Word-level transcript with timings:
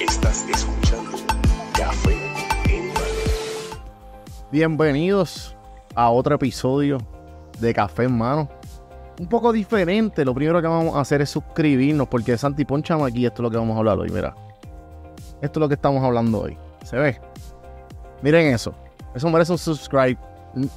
Estás 0.00 0.48
escuchando 0.48 1.16
Café 1.78 2.12
en 2.68 2.88
Mano. 2.88 3.04
Bienvenidos 4.50 5.56
a 5.94 6.10
otro 6.10 6.34
episodio 6.34 6.98
de 7.60 7.72
Café 7.72 8.04
en 8.04 8.18
Mano. 8.18 8.48
Un 9.20 9.28
poco 9.28 9.52
diferente. 9.52 10.24
Lo 10.24 10.34
primero 10.34 10.60
que 10.60 10.66
vamos 10.66 10.96
a 10.96 11.00
hacer 11.00 11.22
es 11.22 11.30
suscribirnos 11.30 12.08
porque 12.08 12.36
Santi, 12.36 12.64
ponchame 12.64 13.04
aquí. 13.04 13.26
Esto 13.26 13.42
es 13.42 13.44
lo 13.44 13.50
que 13.50 13.58
vamos 13.58 13.76
a 13.76 13.78
hablar 13.78 13.98
hoy. 13.98 14.10
Mira. 14.10 14.34
Esto 15.40 15.60
es 15.60 15.60
lo 15.60 15.68
que 15.68 15.74
estamos 15.74 16.02
hablando 16.02 16.40
hoy. 16.40 16.58
¿Se 16.82 16.96
ve? 16.96 17.20
Miren 18.22 18.52
eso. 18.52 18.74
Eso 19.14 19.30
merece 19.30 19.52
un 19.52 19.58
subscribe. 19.58 20.18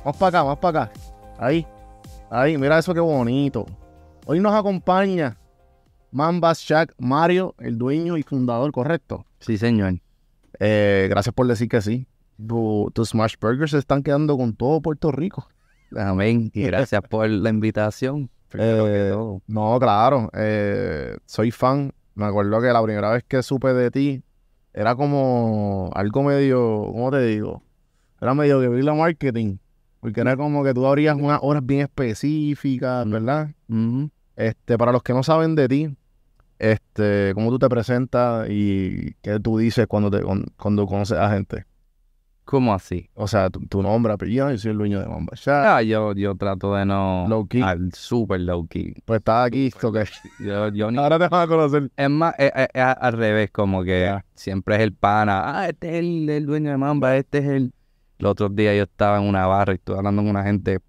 Más 0.05 0.15
para 0.17 0.39
acá, 0.39 0.43
más 0.43 0.57
para 0.57 0.83
acá. 0.83 0.91
Ahí. 1.39 1.65
Ahí. 2.29 2.57
Mira 2.57 2.77
eso 2.79 2.93
qué 2.93 2.99
bonito. 2.99 3.65
Hoy 4.25 4.39
nos 4.39 4.53
acompaña 4.53 5.37
Mambas 6.11 6.59
Shack 6.59 6.93
Mario, 6.97 7.55
el 7.59 7.77
dueño 7.77 8.17
y 8.17 8.23
fundador, 8.23 8.71
correcto. 8.71 9.25
Sí, 9.39 9.57
señor. 9.57 9.95
Eh, 10.59 11.07
gracias 11.09 11.33
por 11.33 11.47
decir 11.47 11.67
que 11.69 11.81
sí. 11.81 12.07
Tu- 12.47 12.91
Tus 12.93 13.09
Smash 13.09 13.35
Burgers 13.39 13.71
se 13.71 13.77
están 13.79 14.03
quedando 14.03 14.37
con 14.37 14.55
todo 14.55 14.81
Puerto 14.81 15.11
Rico. 15.11 15.47
Amén. 15.95 16.51
Y 16.53 16.63
gracias 16.63 17.01
por 17.09 17.27
la 17.29 17.49
invitación. 17.49 18.29
Eh, 18.53 19.09
todo. 19.11 19.41
No, 19.47 19.77
claro. 19.79 20.29
eh, 20.33 21.17
soy 21.25 21.51
fan. 21.51 21.91
Me 22.15 22.25
acuerdo 22.25 22.59
que 22.61 22.67
la 22.67 22.81
primera 22.83 23.11
vez 23.11 23.23
que 23.27 23.43
supe 23.43 23.73
de 23.73 23.91
ti 23.91 24.23
era 24.73 24.95
como 24.95 25.89
algo 25.93 26.23
medio, 26.23 26.87
¿cómo 26.91 27.11
te 27.11 27.21
digo? 27.21 27.61
Era 28.21 28.33
medio 28.33 28.59
guerrilla 28.59 28.93
marketing. 28.93 29.57
Porque 29.99 30.21
era 30.21 30.37
como 30.37 30.63
que 30.63 30.73
tú 30.73 30.85
abrías 30.85 31.15
unas 31.15 31.39
horas 31.41 31.65
bien 31.65 31.81
específicas. 31.81 33.09
¿verdad? 33.09 33.49
Este, 34.35 34.77
para 34.77 34.91
los 34.91 35.01
que 35.03 35.13
no 35.13 35.23
saben 35.23 35.55
de 35.55 35.67
ti, 35.67 35.95
este, 36.59 37.31
cómo 37.33 37.49
tú 37.49 37.59
te 37.59 37.69
presentas 37.69 38.47
y 38.49 39.13
qué 39.21 39.39
tú 39.39 39.57
dices 39.57 39.87
cuando 39.87 40.09
te 40.11 40.21
cuando, 40.57 40.85
conoces 40.87 41.17
a 41.17 41.29
gente. 41.31 41.65
¿Cómo 42.45 42.73
así? 42.73 43.09
O 43.13 43.27
sea, 43.27 43.49
tu, 43.49 43.59
tu 43.67 43.81
nombre, 43.81 44.13
apellido, 44.13 44.49
yo 44.49 44.57
soy 44.57 44.71
el 44.71 44.77
dueño 44.77 45.01
de 45.01 45.07
Mamba. 45.07 45.33
Ah, 45.47 45.81
yo, 45.81 46.13
yo 46.13 46.33
trato 46.35 46.75
de 46.75 46.85
no... 46.85 47.25
Low 47.27 47.45
key. 47.45 47.61
Al 47.61 47.91
super 47.93 48.39
low 48.39 48.65
key. 48.67 48.93
Pues 49.03 49.17
estás 49.17 49.47
aquí, 49.47 49.67
esto 49.67 49.91
que 49.91 50.05
Yo, 50.39 50.69
yo 50.69 50.89
ni... 50.91 50.97
ahora 50.97 51.19
te 51.19 51.27
van 51.27 51.41
a 51.41 51.47
conocer. 51.47 51.91
Es 51.97 52.09
más, 52.09 52.33
es, 52.37 52.51
es- 52.55 52.69
es 52.73 52.83
al 52.83 53.13
revés, 53.13 53.51
como 53.51 53.83
que 53.83 54.17
siempre 54.33 54.75
es 54.75 54.81
el 54.81 54.93
pana. 54.93 55.41
Ah, 55.59 55.67
este 55.67 55.89
es 55.89 55.95
el, 55.95 56.29
el 56.29 56.45
dueño 56.45 56.69
de 56.71 56.77
Mamba, 56.77 57.17
este 57.17 57.39
es 57.39 57.45
el... 57.47 57.73
Los 58.19 58.31
otros 58.31 58.55
días 58.55 58.75
yo 58.75 58.83
estaba 58.83 59.17
en 59.19 59.23
una 59.27 59.45
barra 59.47 59.73
y 59.73 59.75
estuve 59.75 59.97
hablando 59.97 60.21
con 60.21 60.29
una 60.29 60.43
gente 60.43 60.79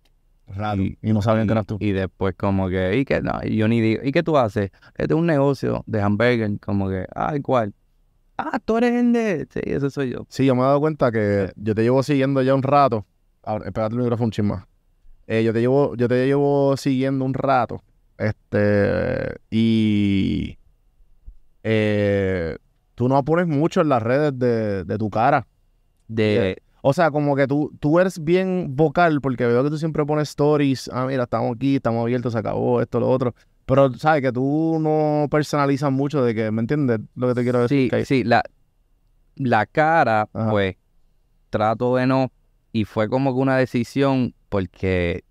Raro. 0.47 0.81
Y- 0.83 0.97
Y, 1.03 1.13
no 1.13 1.21
sabían 1.21 1.47
que 1.47 1.53
eras 1.53 1.67
tú. 1.67 1.77
y 1.79 1.93
después 1.93 2.35
como 2.35 2.71
que, 2.71 2.97
¿y 2.97 3.05
qué? 3.05 3.21
No, 3.21 3.43
yo 3.43 3.69
ni 3.69 3.83
digo, 3.83 4.01
¿y 4.03 4.13
qué 4.13 4.23
tú 4.23 4.39
haces? 4.39 4.71
Este 4.97 5.13
es 5.13 5.19
un 5.19 5.27
negocio 5.27 5.85
de 5.87 6.01
hamburger, 6.01 6.59
como 6.61 6.89
que, 6.89 7.05
ah, 7.15 7.35
¿cuál? 7.43 7.75
Ah, 8.39 8.59
tú 8.65 8.79
eres 8.79 8.95
el 8.95 9.13
de... 9.13 9.47
Sí, 9.51 9.61
ese 9.65 9.91
soy 9.91 10.11
yo. 10.11 10.25
Sí, 10.31 10.47
yo 10.47 10.55
me 10.55 10.63
he 10.63 10.65
dado 10.65 10.81
cuenta 10.81 11.13
que 11.13 11.53
yo 11.57 11.75
te 11.75 11.83
llevo 11.83 12.03
siguiendo 12.03 12.41
ya 12.41 12.55
un 12.55 12.63
rato. 12.63 13.05
Ahora, 13.43 13.67
espérate 13.67 13.95
el 13.95 14.01
micrófono 14.01 14.27
un 14.27 14.31
chin 14.31 14.47
más. 14.47 14.65
Eh, 15.27 15.45
yo 15.45 15.53
te 15.53 15.61
llevo, 15.61 15.95
yo 15.97 16.09
te 16.09 16.25
llevo 16.25 16.77
siguiendo 16.79 17.27
un 17.27 17.35
rato. 17.35 17.83
Este, 18.17 19.37
y 19.51 20.57
eh, 21.63 22.57
tú 22.95 23.09
no 23.09 23.23
pones 23.25 23.47
mucho 23.47 23.81
en 23.81 23.89
las 23.89 24.03
redes 24.03 24.39
de, 24.39 24.85
de 24.85 24.99
tu 24.99 25.11
cara. 25.11 25.47
De... 26.07 26.57
O 26.83 26.93
sea, 26.93 27.11
como 27.11 27.35
que 27.37 27.47
tú, 27.47 27.73
tú 27.81 27.99
eres 27.99 28.23
bien 28.23 28.77
vocal 28.77 29.21
porque 29.21 29.47
veo 29.47 29.65
que 29.65 29.71
tú 29.71 29.79
siempre 29.79 30.05
pones 30.07 30.29
stories. 30.31 30.89
Ah, 30.93 31.07
mira, 31.07 31.25
estamos 31.25 31.57
aquí, 31.57 31.77
estamos 31.77 32.03
abiertos, 32.03 32.33
se 32.33 32.39
acabó 32.39 32.81
esto, 32.81 33.01
lo 33.01 33.09
otro. 33.11 33.35
Pero, 33.67 33.93
¿sabes? 33.95 34.23
Que 34.23 34.33
tú 34.33 34.79
no 34.81 35.27
personalizas 35.31 35.91
mucho 35.93 36.23
de 36.25 36.35
que, 36.35 36.51
¿me 36.51 36.61
entiendes 36.63 37.01
lo 37.17 37.29
que 37.29 37.35
te 37.35 37.43
quiero 37.43 37.61
decir? 37.63 37.85
Sí, 37.85 37.91
Que- 37.91 38.05
sí, 38.05 38.25
la, 38.25 38.43
la 39.37 39.67
cara, 39.67 40.29
Ajá. 40.33 40.51
pues, 40.51 40.77
trato 41.51 41.97
de 41.97 42.07
no, 42.07 42.31
y 42.73 42.85
fue 42.85 43.09
como 43.09 43.35
que 43.35 43.41
una 43.41 43.57
decisión 43.57 44.35
porque 44.49 45.25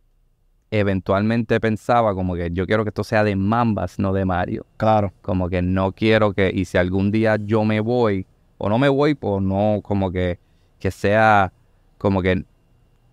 eventualmente 0.69 1.59
pensaba 1.59 2.13
como 2.13 2.35
que 2.35 2.49
yo 2.51 2.65
quiero 2.67 2.83
que 2.83 2.89
esto 2.89 3.03
sea 3.03 3.23
de 3.23 3.35
Mambas, 3.35 3.99
no 3.99 4.11
de 4.13 4.25
Mario. 4.25 4.65
Claro. 4.77 5.13
Como 5.21 5.49
que 5.49 5.61
no 5.61 5.93
quiero 5.93 6.33
que, 6.33 6.51
y 6.53 6.65
si 6.65 6.77
algún 6.77 7.11
día 7.11 7.37
yo 7.37 7.63
me 7.63 7.79
voy, 7.79 8.25
o 8.57 8.69
no 8.69 8.77
me 8.77 8.89
voy, 8.89 9.15
pues 9.15 9.41
no, 9.41 9.79
como 9.81 10.11
que, 10.11 10.39
que 10.79 10.91
sea, 10.91 11.51
como 11.97 12.21
que, 12.21 12.43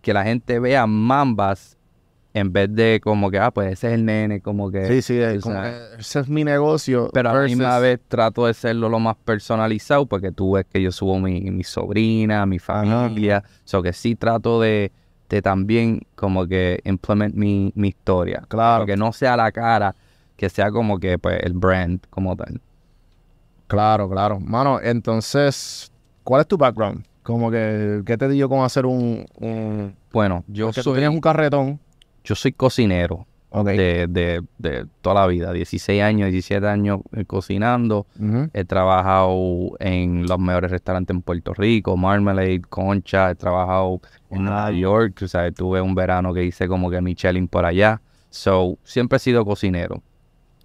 que 0.02 0.12
la 0.12 0.24
gente 0.24 0.58
vea 0.58 0.86
Mambas 0.86 1.78
en 2.34 2.52
vez 2.52 2.74
de 2.74 3.00
como 3.02 3.30
que, 3.30 3.38
ah, 3.38 3.52
pues 3.52 3.72
ese 3.72 3.86
es 3.86 3.92
el 3.94 4.04
nene, 4.04 4.40
como 4.40 4.68
que... 4.70 4.86
Sí, 4.88 5.02
sí, 5.02 5.16
es 5.16 5.40
como 5.40 5.62
que 5.62 5.72
ese 6.00 6.18
es 6.18 6.28
mi 6.28 6.42
negocio. 6.42 7.08
Pero 7.12 7.30
a 7.30 7.34
la 7.34 7.42
misma 7.44 7.78
vez 7.78 8.00
trato 8.08 8.46
de 8.46 8.54
serlo 8.54 8.88
lo 8.88 8.98
más 8.98 9.16
personalizado 9.24 10.04
porque 10.06 10.32
tú 10.32 10.52
ves 10.52 10.66
que 10.66 10.82
yo 10.82 10.90
subo 10.90 11.20
mi, 11.20 11.42
mi 11.42 11.62
sobrina, 11.62 12.44
mi 12.44 12.58
familia. 12.58 13.44
O 13.46 13.68
sea, 13.68 13.82
que 13.82 13.92
sí 13.92 14.16
trato 14.16 14.60
de, 14.60 14.90
de 15.28 15.42
también 15.42 16.00
como 16.16 16.44
que 16.48 16.80
implement 16.84 17.36
mi, 17.36 17.72
mi 17.76 17.88
historia. 17.88 18.42
Claro, 18.48 18.84
Que 18.84 18.96
no 18.96 19.12
sea 19.12 19.36
la 19.36 19.52
cara, 19.52 19.94
que 20.36 20.50
sea 20.50 20.72
como 20.72 20.98
que 20.98 21.18
pues 21.18 21.38
el 21.40 21.52
brand 21.52 22.00
como 22.10 22.34
tal. 22.34 22.60
claro, 23.68 24.10
claro. 24.10 24.40
Mano, 24.40 24.80
entonces, 24.82 25.92
¿cuál 26.24 26.40
es 26.40 26.48
tu 26.48 26.56
background? 26.58 27.04
Como 27.24 27.50
que, 27.50 28.02
¿qué 28.06 28.16
te 28.16 28.28
dio 28.28 28.48
con 28.48 28.62
hacer 28.64 28.86
un... 28.86 29.26
un... 29.40 29.96
Bueno, 30.12 30.44
yo 30.46 30.66
Porque 30.66 30.80
tú 30.82 30.90
soy, 30.90 30.94
tenías 30.94 31.10
un 31.12 31.20
carretón. 31.20 31.80
yo 32.22 32.34
soy 32.36 32.52
cocinero 32.52 33.26
Ok. 33.50 33.66
de, 33.68 34.06
de, 34.08 34.42
de 34.58 34.86
toda 35.00 35.22
la 35.22 35.26
vida. 35.26 35.52
16 35.52 36.02
años, 36.02 36.30
17 36.30 36.66
años 36.66 37.00
eh, 37.16 37.24
cocinando. 37.24 38.06
He 38.52 38.64
trabajado 38.64 39.76
en 39.80 40.26
los 40.26 40.38
mejores 40.38 40.70
restaurantes 40.70 41.14
en 41.14 41.22
Puerto 41.22 41.54
Rico, 41.54 41.96
Marmalade, 41.96 42.60
Concha, 42.68 43.30
he 43.30 43.34
trabajado 43.36 44.00
en 44.30 44.44
Nueva 44.44 44.70
Wow. 44.70 44.78
York, 44.78 45.20
o 45.22 45.28
sea, 45.28 45.50
tuve 45.52 45.80
un 45.80 45.94
verano 45.94 46.34
que 46.34 46.44
hice 46.44 46.68
como 46.68 46.90
que 46.90 47.00
Michelin 47.00 47.48
por 47.48 47.64
allá. 47.64 48.00
So, 48.30 48.76
siempre 48.84 49.16
he 49.16 49.20
sido 49.20 49.44
cocinero. 49.44 50.02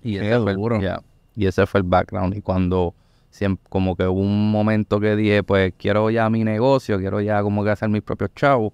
Y 0.02 0.18
Qué 0.18 0.32
ese, 0.32 0.40
fue 0.42 0.52
el, 0.52 0.58
duro. 0.58 0.80
yeah, 0.80 1.00
y 1.36 1.46
ese 1.46 1.66
fue 1.68 1.82
el 1.82 1.86
background. 1.88 2.36
Y 2.36 2.42
cuando 2.42 2.96
siempre, 3.30 3.66
como 3.70 3.96
que 3.96 4.08
hubo 4.08 4.20
un 4.20 4.52
momento 4.52 5.00
que 5.00 5.16
dije, 5.16 5.44
pues 5.44 5.74
quiero 5.78 6.10
ya 6.10 6.30
mi 6.30 6.44
negocio, 6.44 7.00
quiero 7.00 7.22
ya 7.22 7.42
como 7.42 7.64
que 7.64 7.72
hacer 7.72 7.90
mis 7.90 8.02
propios 8.02 8.32
chavos, 8.36 8.74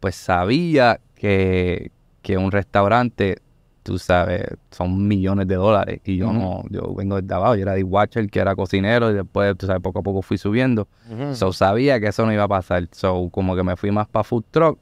pues 0.00 0.14
sabía 0.14 1.00
que, 1.14 1.92
que 2.22 2.36
un 2.36 2.50
restaurante, 2.50 3.38
tú 3.82 3.98
sabes, 3.98 4.42
son 4.70 5.06
millones 5.06 5.46
de 5.46 5.54
dólares. 5.54 6.00
Y 6.04 6.16
yo 6.16 6.32
no, 6.32 6.64
yo 6.70 6.94
vengo 6.94 7.20
de 7.20 7.34
abajo, 7.34 7.54
yo 7.56 7.62
era 7.62 7.74
de 7.74 7.84
Watcher, 7.84 8.28
que 8.28 8.40
era 8.40 8.56
cocinero, 8.56 9.10
y 9.10 9.14
después, 9.14 9.56
tú 9.56 9.66
sabes, 9.66 9.82
poco 9.82 10.00
a 10.00 10.02
poco 10.02 10.22
fui 10.22 10.38
subiendo. 10.38 10.88
So, 11.34 11.52
sabía 11.52 12.00
que 12.00 12.08
eso 12.08 12.26
no 12.26 12.32
iba 12.32 12.44
a 12.44 12.48
pasar. 12.48 12.88
So, 12.92 13.28
como 13.30 13.54
que 13.54 13.62
me 13.62 13.76
fui 13.76 13.90
más 13.90 14.08
para 14.08 14.24
food 14.24 14.44
truck. 14.50 14.78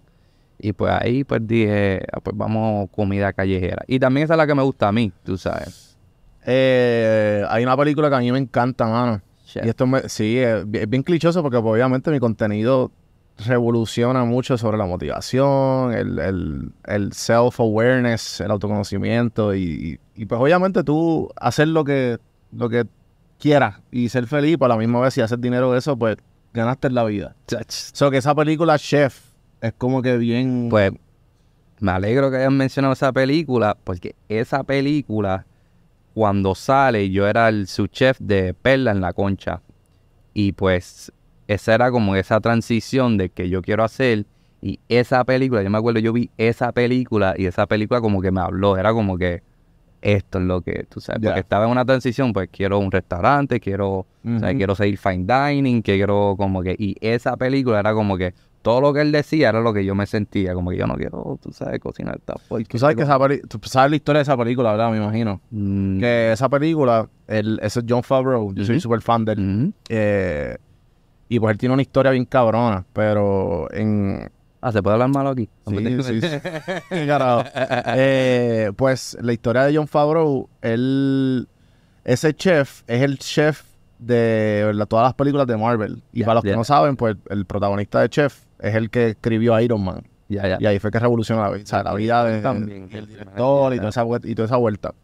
Y 0.63 0.75
pues 0.75 0.93
ahí 0.93 1.25
pues 1.25 1.47
dije, 1.47 2.03
ah, 2.13 2.21
pues 2.21 2.37
vamos 2.37 2.91
comida 2.91 3.33
callejera. 3.33 3.83
Y 3.87 3.99
también 3.99 4.25
esa 4.25 4.35
es 4.35 4.39
la 4.39 4.47
que 4.47 4.55
me 4.55 4.63
gusta 4.63 4.89
a 4.89 4.93
mí, 4.93 5.11
tú 5.25 5.39
sabes. 5.39 5.90
Eh, 6.47 7.45
hay 7.49 7.63
una 7.63 7.77
película 7.77 8.09
que 8.09 8.17
a 8.17 8.21
mí 8.21 8.33
me 8.33 8.39
encanta, 8.39 8.87
mano. 8.87 9.21
Chef. 9.45 9.65
Y 9.65 9.69
esto 9.69 9.87
me, 9.87 10.09
sí, 10.09 10.39
es, 10.39 10.65
es 10.73 10.89
bien 10.89 11.03
clichoso 11.03 11.43
porque 11.43 11.61
pues, 11.61 11.73
obviamente 11.73 12.11
mi 12.11 12.21
contenido 12.21 12.93
revoluciona 13.47 14.25
mucho 14.25 14.59
sobre 14.59 14.77
la 14.77 14.85
motivación, 14.87 15.93
el, 15.95 16.19
el- 16.19 16.73
el 16.87 17.13
self-awareness, 17.13 18.41
el 18.43 18.51
autoconocimiento 18.51 19.55
y, 19.55 19.99
y, 20.15 20.27
pues 20.27 20.41
obviamente 20.41 20.85
tú 20.85 21.31
hacer 21.37 21.69
lo 21.69 21.85
que, 21.85 22.19
lo 22.53 22.69
que 22.69 22.85
quieras 23.39 23.81
y 23.91 24.11
ser 24.11 24.27
feliz, 24.27 24.57
pero 24.59 24.67
a 24.67 24.77
la 24.77 24.77
misma 24.77 25.01
vez 25.01 25.15
si 25.15 25.23
haces 25.23 25.41
dinero 25.41 25.73
de 25.73 25.79
eso, 25.79 25.97
pues 25.97 26.17
ganaste 26.53 26.89
en 26.89 26.95
la 26.95 27.05
vida. 27.05 27.35
So 27.69 28.11
que 28.11 28.19
esa 28.19 28.35
película 28.35 28.79
Chef 28.79 29.19
es 29.63 29.73
como 29.73 30.03
que 30.03 30.17
bien... 30.19 30.69
Pues 30.69 30.93
me 31.81 31.93
alegro 31.93 32.31
que 32.31 32.37
hayan 32.37 32.59
mencionado 32.59 32.93
esa 32.93 33.11
película, 33.11 33.75
porque 33.85 34.15
esa 34.29 34.65
película, 34.65 35.47
cuando 36.15 36.55
sale, 36.55 37.11
yo 37.11 37.27
era 37.27 37.49
el 37.49 37.67
subchef 37.67 38.19
de 38.21 38.55
Perla 38.55 38.91
en 38.91 39.01
la 39.01 39.13
Concha. 39.13 39.63
Y 40.35 40.53
pues 40.53 41.13
esa 41.49 41.75
era 41.75 41.91
como 41.91 42.17
esa 42.17 42.41
transición 42.41 43.17
de 43.17 43.31
que 43.31 43.49
yo 43.49 43.63
quiero 43.63 43.85
hacer. 43.85 44.27
Y 44.63 44.79
esa 44.89 45.25
película, 45.25 45.63
yo 45.63 45.71
me 45.71 45.79
acuerdo, 45.79 46.01
yo 46.01 46.13
vi 46.13 46.31
esa 46.37 46.73
película 46.73 47.35
y 47.37 47.47
esa 47.47 47.67
película 47.67 48.01
como 48.01 48.21
que 48.21 48.31
me 48.31 48.41
habló. 48.41 48.77
Era 48.77 48.93
como 48.93 49.17
que 49.17 49.43
esto 50.03 50.39
es 50.39 50.45
lo 50.45 50.61
que, 50.63 50.85
tú 50.89 51.01
sabes, 51.01 51.21
porque 51.23 51.41
estaba 51.41 51.65
en 51.67 51.71
una 51.71 51.85
transición, 51.85 52.33
pues 52.33 52.49
quiero 52.51 52.79
un 52.79 52.91
restaurante, 52.91 53.61
quiero, 53.61 53.91
o 53.91 54.07
sea, 54.39 54.49
Ujú. 54.49 54.57
quiero 54.57 54.75
seguir 54.75 54.99
fine 54.99 55.27
dining, 55.27 55.83
que 55.83 55.97
quiero 55.97 56.35
como 56.39 56.63
que, 56.63 56.75
y 56.79 56.97
esa 57.01 57.37
película 57.37 57.81
era 57.81 57.93
como 57.93 58.17
que 58.17 58.35
todo 58.63 58.81
lo 58.81 58.93
que 58.93 59.01
él 59.01 59.11
decía 59.13 59.49
era 59.49 59.61
lo 59.61 59.73
que 59.73 59.85
yo 59.85 59.95
me 59.95 60.07
sentía, 60.07 60.55
como 60.55 60.71
que 60.71 60.77
yo 60.77 60.87
no 60.87 60.95
quiero, 60.97 61.39
tú 61.43 61.51
sabes, 61.53 61.81
cocinar 61.81 62.17
esta 62.17 62.35
porque 62.49 62.65
Tú 62.65 62.79
sabes 62.79 62.97
que 62.97 63.03
esa 63.03 63.19
tú 63.49 63.59
sabes 63.65 63.91
la 63.91 63.97
historia 63.97 64.19
de 64.19 64.23
esa 64.25 64.37
película, 64.37 64.73
¿verdad? 64.73 64.91
Me 64.91 64.99
imagino. 64.99 65.41
Mm, 65.51 65.99
Que 66.01 66.33
esa 66.33 66.49
película, 66.49 67.09
el, 67.27 67.59
ese 67.63 67.81
es 67.81 67.87
John 67.89 68.03
Favreau, 68.03 68.53
yo 68.55 68.65
soy 68.65 68.77
Ujú. 68.77 68.83
súper 68.83 69.01
fan 69.03 69.25
de 69.25 69.33
él. 69.33 69.75
Eh, 69.89 70.57
y 71.29 71.39
pues 71.41 71.53
él 71.53 71.59
tiene 71.59 71.73
una 71.73 71.83
historia 71.83 72.11
bien 72.13 72.25
cabrona, 72.25 72.85
pero 72.93 73.73
en, 73.73 74.31
Ah, 74.63 74.73
¿se 74.73 74.83
puede 74.83 74.93
hablar 74.95 75.09
malo 75.09 75.31
aquí? 75.31 75.49
Sí. 75.67 76.21
Eh, 77.97 78.73
pues 78.77 79.17
la 79.21 79.33
historia 79.33 79.63
de 79.65 79.77
John 79.77 79.89
Favreau, 79.89 80.49
él, 80.63 81.49
ese 82.05 82.35
chef 82.35 82.83
es 82.87 83.03
el 83.03 83.19
chef 83.19 83.63
de 83.99 84.71
la- 84.75 84.87
todas 84.87 85.05
las 85.05 85.15
películas 85.15 85.47
de 85.47 85.57
Marvel. 85.57 86.03
Y 86.13 86.23
para 86.23 86.35
los 86.35 86.45
que 86.45 86.55
no 86.57 86.65
saben, 86.65 86.97
pues 86.97 87.17
el 87.29 87.45
protagonista 87.45 88.01
de 88.01 88.09
Chef 88.09 88.39
es 88.63 88.75
el 88.75 88.91
que 88.91 89.09
escribió 89.11 89.59
Iron 89.61 89.83
Man. 89.85 90.03
Ya, 90.29 90.47
ya. 90.47 90.59
Y 90.61 90.67
ahí 90.67 90.79
fue 90.79 90.91
que 90.91 90.99
revolucionó 91.01 91.43
la, 91.43 91.51
vida- 91.51 91.65
o 91.65 91.67
sea, 91.67 91.83
la 91.83 91.95
vida 91.95 92.25
de, 92.25 92.41
También. 92.41 92.89
del 92.89 93.07
director 93.09 93.75
y 93.75 93.79
toda, 93.79 93.89
esa, 93.91 94.05
y 94.25 94.35
toda 94.35 94.47
esa 94.47 94.57
vuelta. 94.57 94.95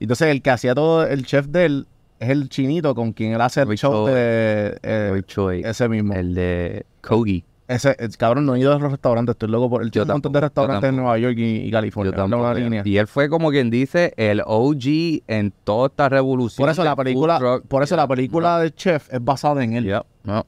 Entonces 0.00 0.28
el 0.28 0.40
que 0.40 0.50
hacía 0.50 0.74
todo, 0.74 1.06
el 1.06 1.26
chef 1.26 1.46
de 1.48 1.66
él, 1.66 1.86
es 2.18 2.30
el 2.30 2.48
chinito 2.48 2.94
con 2.94 3.12
quien 3.12 3.32
él 3.32 3.40
hace 3.40 3.60
el 3.62 3.68
show 3.76 4.06
de... 4.06 4.78
eh, 4.82 5.22
Choi, 5.26 5.62
ese 5.64 5.88
mismo. 5.88 6.14
el 6.14 6.34
de 6.34 6.86
Kogi. 7.02 7.44
Ese, 7.68 7.94
el 8.00 8.16
cabrón, 8.16 8.46
no 8.46 8.56
he 8.56 8.58
ido 8.60 8.72
a 8.74 8.78
los 8.80 8.90
restaurantes, 8.90 9.34
estoy 9.34 9.48
loco 9.48 9.70
por... 9.70 9.82
Él 9.82 9.88
Yo 9.92 10.02
tiene 10.02 10.12
un 10.12 10.14
montón 10.16 10.32
de 10.32 10.40
restaurantes 10.40 10.88
en. 10.88 10.96
Nueva 10.96 11.16
York 11.18 11.36
y, 11.38 11.58
y 11.58 11.70
California. 11.70 12.12
Yo 12.16 12.22
Habla 12.22 12.36
una 12.36 12.44
tampoco. 12.48 12.64
línea. 12.64 12.82
Y 12.84 12.96
él 12.96 13.06
fue 13.06 13.28
como 13.28 13.50
quien 13.50 13.70
dice 13.70 14.12
el 14.16 14.42
OG 14.44 15.22
en 15.28 15.52
toda 15.62 15.86
esta 15.86 16.08
revolución. 16.08 16.64
Por 16.64 16.70
eso 16.72 16.82
la 16.82 16.96
película, 16.96 17.38
truck. 17.38 17.64
por 17.66 17.82
eso 17.84 17.94
la 17.96 18.08
película 18.08 18.58
de 18.58 18.72
Chef 18.74 19.12
es 19.12 19.22
basada 19.24 19.62
en 19.62 19.74
él. 19.74 19.84
Yeah, 19.84 20.04
no. 20.24 20.44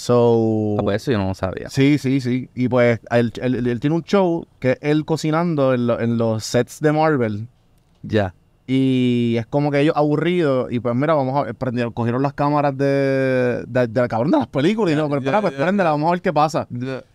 So, 0.00 0.76
Ah, 0.78 0.82
pues 0.82 1.02
eso 1.02 1.12
yo 1.12 1.18
no 1.18 1.28
lo 1.28 1.34
sabía. 1.34 1.68
sí, 1.68 1.98
sí, 1.98 2.22
sí. 2.22 2.48
Y 2.54 2.68
pues 2.68 3.00
él, 3.10 3.32
él- 3.42 3.54
él- 3.56 3.66
él 3.66 3.80
tiene 3.80 3.96
un 3.96 4.02
show 4.02 4.46
que 4.58 4.70
es 4.72 4.78
él 4.80 5.04
cocinando 5.04 5.74
en, 5.74 5.86
lo- 5.86 6.00
en 6.00 6.16
los 6.16 6.42
sets 6.42 6.80
de 6.80 6.90
Marvel. 6.90 7.48
Ya. 8.02 8.32
Y 8.66 9.34
es 9.38 9.44
como 9.44 9.70
que 9.70 9.80
ellos 9.80 9.94
aburridos. 9.94 10.72
Y 10.72 10.80
pues 10.80 10.94
mira, 10.94 11.12
vamos 11.12 11.36
a 11.36 11.42
ver, 11.42 11.54
prendieron, 11.54 11.92
cogieron 11.92 12.22
las 12.22 12.32
cámaras 12.32 12.78
de, 12.78 13.62
de, 13.66 13.88
de 13.88 14.08
cabrón 14.08 14.30
de 14.30 14.38
las 14.38 14.46
películas. 14.46 14.94
Y 14.94 14.96
no, 14.96 15.06
pero 15.08 15.18
espera, 15.20 15.42
pues 15.42 15.52
préndela, 15.52 15.90
vamos 15.90 16.08
a 16.08 16.12
ver 16.12 16.22
qué 16.22 16.32
pasa. 16.32 16.66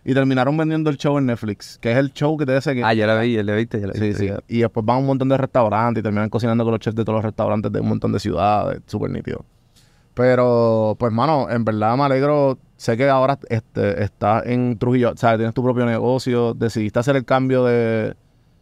Y 0.04 0.14
terminaron 0.14 0.56
vendiendo 0.56 0.88
el 0.88 0.96
show 0.96 1.18
en 1.18 1.26
Netflix, 1.26 1.78
que 1.80 1.90
es 1.90 1.98
el 1.98 2.12
show 2.12 2.36
que 2.36 2.46
te 2.46 2.54
dice 2.54 2.72
que. 2.72 2.84
Ah, 2.84 2.94
ya 2.94 3.08
la 3.08 3.18
vi, 3.18 3.32
ya 3.34 3.42
la 3.42 3.54
viste, 3.56 3.80
ya 3.80 3.88
la 3.88 3.94
Sí, 3.94 4.00
viste. 4.00 4.18
sí. 4.22 4.26
ya. 4.28 4.38
Y 4.46 4.60
después 4.60 4.86
van 4.86 4.98
a 4.98 5.00
un 5.00 5.06
montón 5.06 5.28
de 5.28 5.36
restaurantes 5.36 6.00
y 6.00 6.04
terminan 6.04 6.28
cocinando 6.30 6.62
con 6.62 6.70
los 6.70 6.78
chefs 6.80 6.94
de 6.94 7.04
todos 7.04 7.16
los 7.16 7.24
restaurantes 7.24 7.72
de 7.72 7.80
un 7.80 7.88
montón 7.88 8.12
de 8.12 8.20
ciudades. 8.20 8.80
Súper 8.86 9.10
nítido. 9.10 9.44
Pero, 10.14 10.94
pues, 10.98 11.12
mano, 11.12 11.48
en 11.50 11.64
verdad 11.64 11.96
me 11.96 12.04
alegro. 12.04 12.58
Sé 12.76 12.96
que 12.96 13.08
ahora 13.08 13.38
este, 13.48 14.02
estás 14.04 14.44
en 14.46 14.78
Trujillo, 14.78 15.12
o 15.12 15.16
sea, 15.16 15.36
tienes 15.36 15.54
tu 15.54 15.62
propio 15.62 15.86
negocio, 15.86 16.52
decidiste 16.54 16.98
hacer 16.98 17.16
el 17.16 17.24
cambio 17.24 17.64
de. 17.64 18.14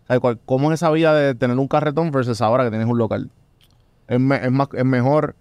¿sabes 0.06 0.38
¿Cómo 0.44 0.70
es 0.70 0.80
esa 0.80 0.90
vida 0.90 1.14
de 1.14 1.34
tener 1.34 1.58
un 1.58 1.66
carretón 1.66 2.10
versus 2.10 2.40
ahora 2.40 2.64
que 2.64 2.70
tienes 2.70 2.86
un 2.86 2.98
local? 2.98 3.30
Es, 4.06 4.20
me- 4.20 4.36
es, 4.44 4.52
más, 4.52 4.68
es 4.74 4.84
mejor. 4.84 5.34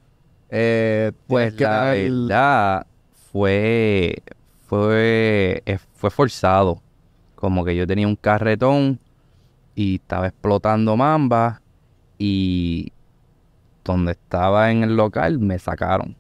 eh, 0.50 1.12
Pues 1.28 1.54
que 1.54 1.64
la 1.66 1.92
tener- 1.92 2.12
verdad 2.12 2.88
fue, 3.32 4.16
fue, 4.68 5.62
fue 5.96 6.10
forzado. 6.10 6.82
Como 7.36 7.66
que 7.66 7.76
yo 7.76 7.86
tenía 7.86 8.08
un 8.08 8.16
carretón 8.16 9.00
y 9.76 9.96
estaba 9.96 10.28
explotando 10.28 10.96
mamba 10.96 11.62
y 12.18 12.92
donde 13.84 14.14
estaba 14.14 14.72
en 14.72 14.84
el 14.84 14.96
local 14.96 15.40
me 15.40 15.60
sacaron. 15.60 16.16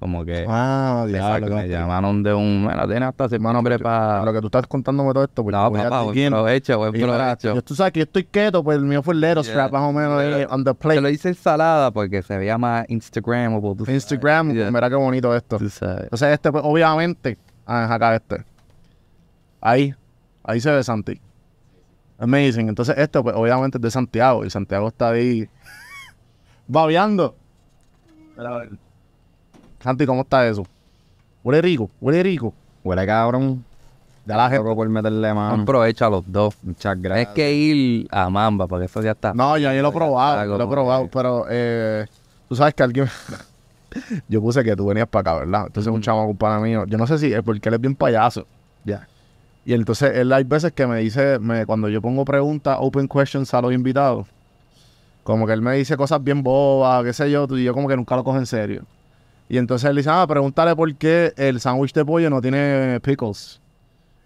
Como 0.00 0.24
que 0.24 0.44
Ah, 0.48 1.02
me, 1.06 1.12
diablo, 1.12 1.56
me 1.56 1.66
llamaron 1.68 2.22
de 2.22 2.32
un, 2.32 2.62
bueno, 2.64 2.86
tienes 2.86 3.08
hasta 3.08 3.28
septiembre 3.28 3.74
A 3.74 3.78
para... 3.78 4.24
lo 4.24 4.32
que 4.32 4.40
tú 4.40 4.46
estás 4.46 4.64
contándome 4.68 5.12
todo 5.12 5.24
esto, 5.24 5.42
pues, 5.42 5.52
No, 5.52 5.64
a 5.64 5.72
papá, 5.72 6.02
buen 6.02 6.14
bien. 6.14 6.32
provecho, 6.32 6.92
mira, 6.92 7.36
tú 7.36 7.74
sabes 7.74 7.92
que 7.92 7.98
yo 8.00 8.04
estoy 8.04 8.22
quieto, 8.24 8.62
pues 8.62 8.78
el 8.78 8.84
mío 8.84 9.02
fue 9.02 9.14
el 9.14 9.20
Leto 9.20 9.42
Yeah. 9.42 9.50
Strap, 9.52 9.72
más 9.72 9.82
o 9.82 9.92
menos, 9.92 10.22
Yeah. 10.22 10.42
eh, 10.42 10.46
on 10.50 10.62
the 10.62 10.70
Te 10.70 10.74
plate. 10.76 11.00
lo 11.00 11.08
hice 11.10 11.30
ensalada 11.30 11.90
porque 11.90 12.22
se 12.22 12.38
veía 12.38 12.56
más 12.58 12.84
Instagramable. 12.88 13.92
Instagram, 13.92 14.52
Yeah. 14.52 14.70
mira 14.70 14.88
qué 14.88 14.94
bonito 14.94 15.34
esto. 15.34 15.58
Tú 15.58 15.68
sabes. 15.68 16.04
Entonces 16.04 16.28
este, 16.32 16.52
pues, 16.52 16.62
obviamente, 16.64 17.36
ah, 17.66 17.92
acá 17.92 18.14
este. 18.14 18.44
Ahí, 19.60 19.92
ahí 20.44 20.60
se 20.60 20.70
ve 20.70 20.84
Santi. 20.84 21.20
Amazing. 22.20 22.68
Entonces 22.68 22.96
este, 22.96 23.20
pues, 23.20 23.34
obviamente 23.36 23.78
es 23.78 23.82
de 23.82 23.90
Santiago, 23.90 24.44
y 24.44 24.50
Santiago 24.50 24.86
está 24.86 25.10
ahí 25.10 25.48
babeando. 26.68 27.34
Mira, 28.36 28.54
a 28.54 28.58
ver. 28.58 28.70
Santi, 29.80 30.06
¿cómo 30.06 30.22
está 30.22 30.46
eso? 30.46 30.66
Huele 31.44 31.62
rico, 31.62 31.90
huele 32.00 32.22
rico. 32.22 32.52
Huele 32.82 33.06
cabrón. 33.06 33.64
Ya 34.26 34.36
la 34.36 34.50
gente... 34.50 34.62
Por 34.62 34.88
meterle 34.88 35.32
mano. 35.32 35.54
Buen 35.54 35.64
provecho 35.64 36.04
a 36.04 36.10
los 36.10 36.24
dos. 36.30 36.54
Muchas 36.62 37.00
gracias. 37.00 37.28
Es 37.28 37.34
que 37.34 37.52
ir 37.52 38.08
a 38.10 38.28
Mamba, 38.28 38.66
porque 38.66 38.86
eso 38.86 39.00
ya 39.00 39.12
está. 39.12 39.32
No, 39.32 39.56
yo, 39.56 39.72
yo 39.72 39.80
lo 39.80 39.88
he 39.88 39.92
probado, 39.92 40.58
lo 40.58 40.64
he 40.64 40.68
probado, 40.68 41.08
pero 41.10 41.46
eh, 41.48 42.06
tú 42.48 42.54
sabes 42.54 42.74
que 42.74 42.82
alguien... 42.82 43.08
yo 44.28 44.40
puse 44.40 44.62
que 44.62 44.76
tú 44.76 44.86
venías 44.86 45.08
para 45.08 45.32
acá, 45.32 45.40
¿verdad? 45.40 45.64
Entonces 45.68 45.92
un 45.92 46.02
chavo, 46.02 46.24
un 46.26 46.36
pana 46.36 46.60
mío, 46.60 46.84
yo 46.86 46.98
no 46.98 47.06
sé 47.06 47.18
si 47.18 47.32
es 47.32 47.42
porque 47.42 47.68
él 47.68 47.76
es 47.76 47.80
bien 47.80 47.94
payaso. 47.94 48.46
Ya. 48.84 49.08
Y 49.64 49.74
entonces 49.74 50.16
él 50.16 50.32
hay 50.32 50.44
veces 50.44 50.72
que 50.72 50.86
me 50.86 50.98
dice, 50.98 51.38
me, 51.38 51.66
cuando 51.66 51.88
yo 51.88 52.02
pongo 52.02 52.24
preguntas, 52.24 52.76
open 52.80 53.08
questions 53.08 53.52
a 53.54 53.62
los 53.62 53.72
invitados, 53.72 54.26
como 55.24 55.46
que 55.46 55.52
él 55.52 55.62
me 55.62 55.74
dice 55.74 55.96
cosas 55.96 56.22
bien 56.22 56.42
bobas, 56.42 57.04
qué 57.04 57.12
sé 57.12 57.30
yo, 57.30 57.46
y 57.50 57.64
yo 57.64 57.74
como 57.74 57.88
que 57.88 57.96
nunca 57.96 58.16
lo 58.16 58.24
cojo 58.24 58.38
en 58.38 58.46
serio. 58.46 58.84
Y 59.48 59.56
entonces 59.58 59.88
él 59.88 59.96
dice, 59.96 60.10
ah, 60.12 60.26
pregúntale 60.28 60.76
por 60.76 60.94
qué 60.96 61.32
el 61.36 61.60
sándwich 61.60 61.92
de 61.94 62.04
pollo 62.04 62.28
no 62.30 62.40
tiene 62.40 63.00
pickles. 63.02 63.60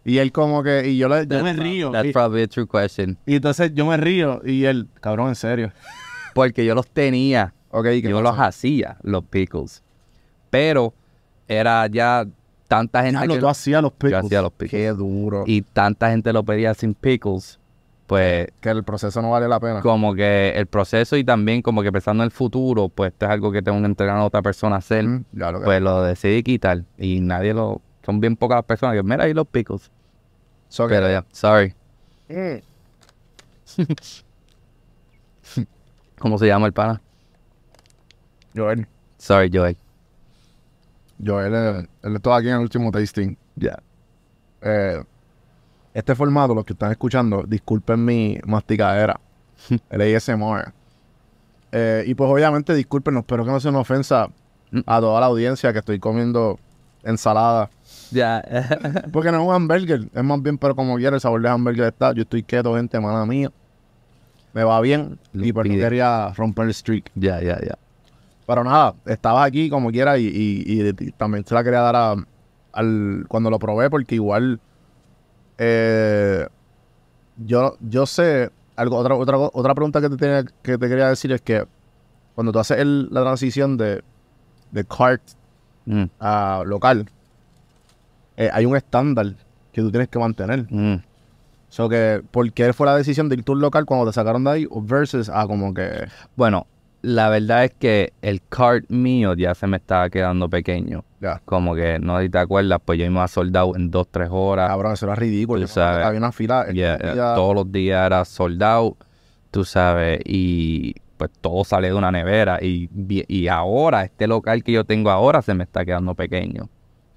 Y 0.05 0.19
él 0.19 0.33
como 0.33 0.63
que, 0.65 0.89
y 0.89 0.97
yo, 0.99 1.09
le, 1.09 1.27
yo 1.29 1.45
me 1.45 1.53
río. 1.53 1.93
That's 1.93 2.09
Y, 2.09 2.13
probably 2.13 2.43
a 2.43 2.47
true 2.49 2.67
question. 2.67 3.17
y 3.25 3.37
entonces 3.37 3.73
yo 3.73 3.87
me 3.87 3.97
río 3.97 4.41
y 4.45 4.65
él, 4.65 4.89
cabrón, 5.01 5.29
en 5.29 5.37
serio. 5.37 5.71
Porque 6.35 6.65
yo 6.65 6.75
los 6.75 6.89
tenía. 6.89 7.55
Ok, 7.71 7.85
¿qué 7.85 8.03
Yo 8.03 8.11
pasó? 8.21 8.23
los 8.23 8.39
hacía, 8.41 8.97
los 9.03 9.23
pickles. 9.25 9.83
Pero 10.51 10.93
era 11.47 11.87
ya 11.87 12.27
tanta 12.67 13.03
gente 13.03 13.19
Diablo, 13.19 13.35
que- 13.35 13.41
tú 13.41 13.49
hacías 13.49 13.81
los 13.83 13.93
pickles. 13.93 14.25
hacía 14.25 14.43
los 14.43 14.53
pickles. 14.53 14.71
Qué 14.71 14.89
duro. 14.91 15.45
y 15.47 15.63
tanta 15.63 16.11
gente 16.11 16.33
lo 16.33 16.43
pedía 16.43 16.75
sin 16.75 16.95
pickles. 16.95 17.61
Pues 18.13 18.49
que 18.61 18.69
el 18.69 18.85
proceso 18.85 19.23
no 19.23 19.31
vale 19.31 19.49
la 19.49 19.59
pena. 19.59 19.81
como 19.81 20.15
que 20.15 20.51
el 20.55 20.67
proceso 20.67 21.17
y 21.17 21.25
también 21.25 21.63
como 21.63 21.83
que 21.83 21.91
pensando 21.91 22.23
en 22.23 22.27
el 22.27 22.31
futuro, 22.31 22.91
pues 22.91 23.11
esto 23.11 23.25
es 23.25 23.33
algo 23.33 23.51
que 23.51 23.63
tengo 23.63 23.79
que 23.81 23.87
entregar 23.87 24.19
a 24.19 24.25
otra 24.25 24.43
persona 24.43 24.77
a 24.77 24.81
hacer. 24.81 25.03
Mm, 25.07 25.25
que- 25.33 25.61
Pues 25.65 25.81
lo 25.81 26.03
decidí 26.03 26.43
quitar. 26.43 26.85
Y 26.99 27.21
nadie 27.21 27.55
lo... 27.55 27.81
Son 28.05 28.21
bien 28.21 28.37
pocas 28.37 28.57
las 28.57 28.65
personas 28.67 28.97
que, 28.97 29.03
mira 29.03 29.25
ahí 29.25 29.33
los 29.33 29.47
pickles. 29.47 29.91
So 30.69 30.89
Pero 30.89 31.09
ya, 31.11 31.25
sorry. 31.33 31.75
Mm. 32.29 32.59
¿Cómo 36.19 36.37
se 36.37 36.47
llama 36.49 36.67
el 36.67 36.75
pana? 36.75 37.01
Joel. 38.55 38.87
Sorry, 39.17 39.51
Joey. 39.51 39.75
Joel, 41.25 41.55
eh, 41.55 41.89
él 42.03 42.17
estuvo 42.17 42.35
aquí 42.35 42.49
en 42.49 42.57
el 42.57 42.61
último 42.61 42.91
tasting. 42.91 43.39
Ya. 43.57 43.79
Eh, 44.61 45.03
este 45.95 46.15
formato, 46.15 46.55
los 46.55 46.65
que 46.65 46.73
están 46.73 46.91
escuchando, 46.91 47.43
disculpen 47.47 48.05
mi 48.05 48.39
masticadera. 48.47 49.21
el 49.91 50.17
ASMR. 50.17 50.73
Eh, 51.73 52.05
y 52.07 52.15
pues 52.15 52.31
obviamente 52.31 52.75
disculpen, 52.75 53.17
espero 53.19 53.45
que 53.45 53.51
no 53.51 53.61
sea 53.61 53.71
una 53.71 53.81
ofensa 53.81 54.29
a 54.87 55.01
toda 55.01 55.21
la 55.21 55.27
audiencia 55.27 55.73
que 55.73 55.79
estoy 55.79 55.99
comiendo 55.99 56.59
ensalada. 57.03 57.71
Ya. 58.11 58.43
Porque 59.13 59.31
no 59.33 59.41
es 59.43 59.49
un 59.49 59.55
hamburger, 59.55 60.09
es 60.13 60.25
más 60.25 60.43
bien, 60.43 60.59
pero 60.59 60.75
como 60.77 60.97
quiera, 60.97 61.15
el 61.17 61.21
sabor 61.21 61.41
de 61.43 61.49
hamburger 61.49 61.87
está. 61.87 62.13
Yo 62.13 62.23
estoy 62.23 62.43
quieto, 62.43 62.75
gente, 62.75 62.99
mala 63.01 63.25
mía. 63.27 63.51
Me 64.53 64.65
va 64.65 64.81
bien. 64.81 65.19
Lo 65.33 65.47
y 65.47 65.53
pues 65.53 65.67
no 65.69 65.75
quería 65.77 66.33
romper 66.35 66.67
el 66.67 66.75
streak. 66.75 67.11
ya, 67.15 67.41
ya, 67.41 67.59
ya. 67.61 67.79
Pero 68.47 68.65
nada, 68.65 68.95
estaba 69.07 69.45
aquí 69.45 69.71
como 69.71 69.91
quiera 69.91 70.19
y, 70.19 70.27
y- 70.27 70.65
y- 70.67 70.89
y 70.89 71.13
también 71.13 71.45
se 71.47 71.55
la 71.55 71.65
quería 71.65 71.81
dar 71.81 71.97
a, 71.97 72.15
al 72.73 73.25
cuando 73.29 73.49
lo 73.51 73.59
probé 73.59 73.89
porque 73.89 74.17
igual 74.17 74.61
eh, 75.59 76.47
yo, 77.45 77.77
yo 77.81 78.07
sé 78.07 78.51
algo 78.77 78.97
otra 78.97 79.15
otra 79.15 79.37
otra 79.39 79.75
pregunta 79.75 80.01
que 80.01 80.09
te 80.09 80.17
tenía, 80.17 80.45
que 80.63 80.79
te 80.79 80.89
quería 80.89 81.09
decir 81.09 81.33
es 81.33 81.41
que 81.41 81.65
cuando 82.35 82.53
tú 82.53 82.59
haces 82.59 82.79
el- 82.79 83.09
la 83.11 83.21
transición 83.23 83.77
de 83.77 84.03
de 84.71 84.85
cart 84.85 85.23
Mm, 85.85 86.05
a 86.21 86.63
local 86.65 87.07
eh, 88.37 88.49
hay 88.53 88.65
un 88.67 88.77
estándar 88.77 89.35
que 89.73 89.81
tú 89.83 89.91
tienes 89.91 90.09
que 90.09 90.19
mantener. 90.19 90.67
mm. 90.71 91.03
So 91.69 91.89
que 91.89 92.23
¿por 92.31 92.53
qué 92.53 92.73
fue 92.73 92.87
la 92.87 92.97
decisión 92.97 93.29
de 93.29 93.37
ir 93.37 93.43
tú 93.45 93.53
al 93.55 93.61
local 93.61 93.85
cuando 93.87 94.07
te 94.07 94.13
sacaron 94.13 94.45
de 94.45 94.51
ahí 94.51 94.69
versus 94.83 95.29
a 95.29 95.47
como 95.47 95.73
que 95.75 96.07
Bueno, 96.37 96.67
la 97.03 97.29
verdad 97.29 97.65
es 97.65 97.73
que 97.73 98.13
el 98.23 98.41
cart 98.49 98.85
mío 98.89 99.35
ya 99.35 99.55
se 99.55 99.67
me 99.67 99.77
estaba 99.77 100.09
quedando 100.09 100.49
pequeño. 100.49 101.05
ya 101.21 101.41
Como 101.45 101.75
que, 101.75 101.99
no 101.99 102.21
si 102.21 102.29
te 102.29 102.39
acuerdas, 102.39 102.81
pues 102.85 102.99
yo 102.99 103.05
iba 103.05 103.27
soldado 103.29 103.75
en 103.77 103.91
dos, 103.91 104.09
tres 104.11 104.29
horas. 104.31 104.69
cabrón, 104.69 104.93
eso 104.93 105.07
era 105.07 105.15
ridículo. 105.17 105.61
Tú 105.63 105.69
sabes. 105.69 106.05
Había 106.07 106.19
una 106.19 106.33
fila 106.33 106.67
Yeah, 106.73 106.95
estúpida. 106.95 107.35
todos 107.35 107.55
los 107.55 107.73
días 107.73 108.07
era 108.07 108.25
soldado, 108.25 108.97
tú 109.51 109.65
sabes, 109.65 110.21
y 110.25 110.95
pues 111.17 111.31
todo 111.41 111.65
sale 111.65 111.89
de 111.89 111.95
una 111.95 112.11
nevera. 112.11 112.59
Y, 112.63 112.89
y 113.29 113.49
ahora, 113.49 114.05
este 114.05 114.27
local 114.27 114.63
que 114.63 114.73
yo 114.73 114.85
tengo 114.85 115.11
ahora 115.11 115.43
se 115.43 115.55
me 115.55 115.65
está 115.65 115.85
quedando 115.85 116.15
pequeño, 116.15 116.69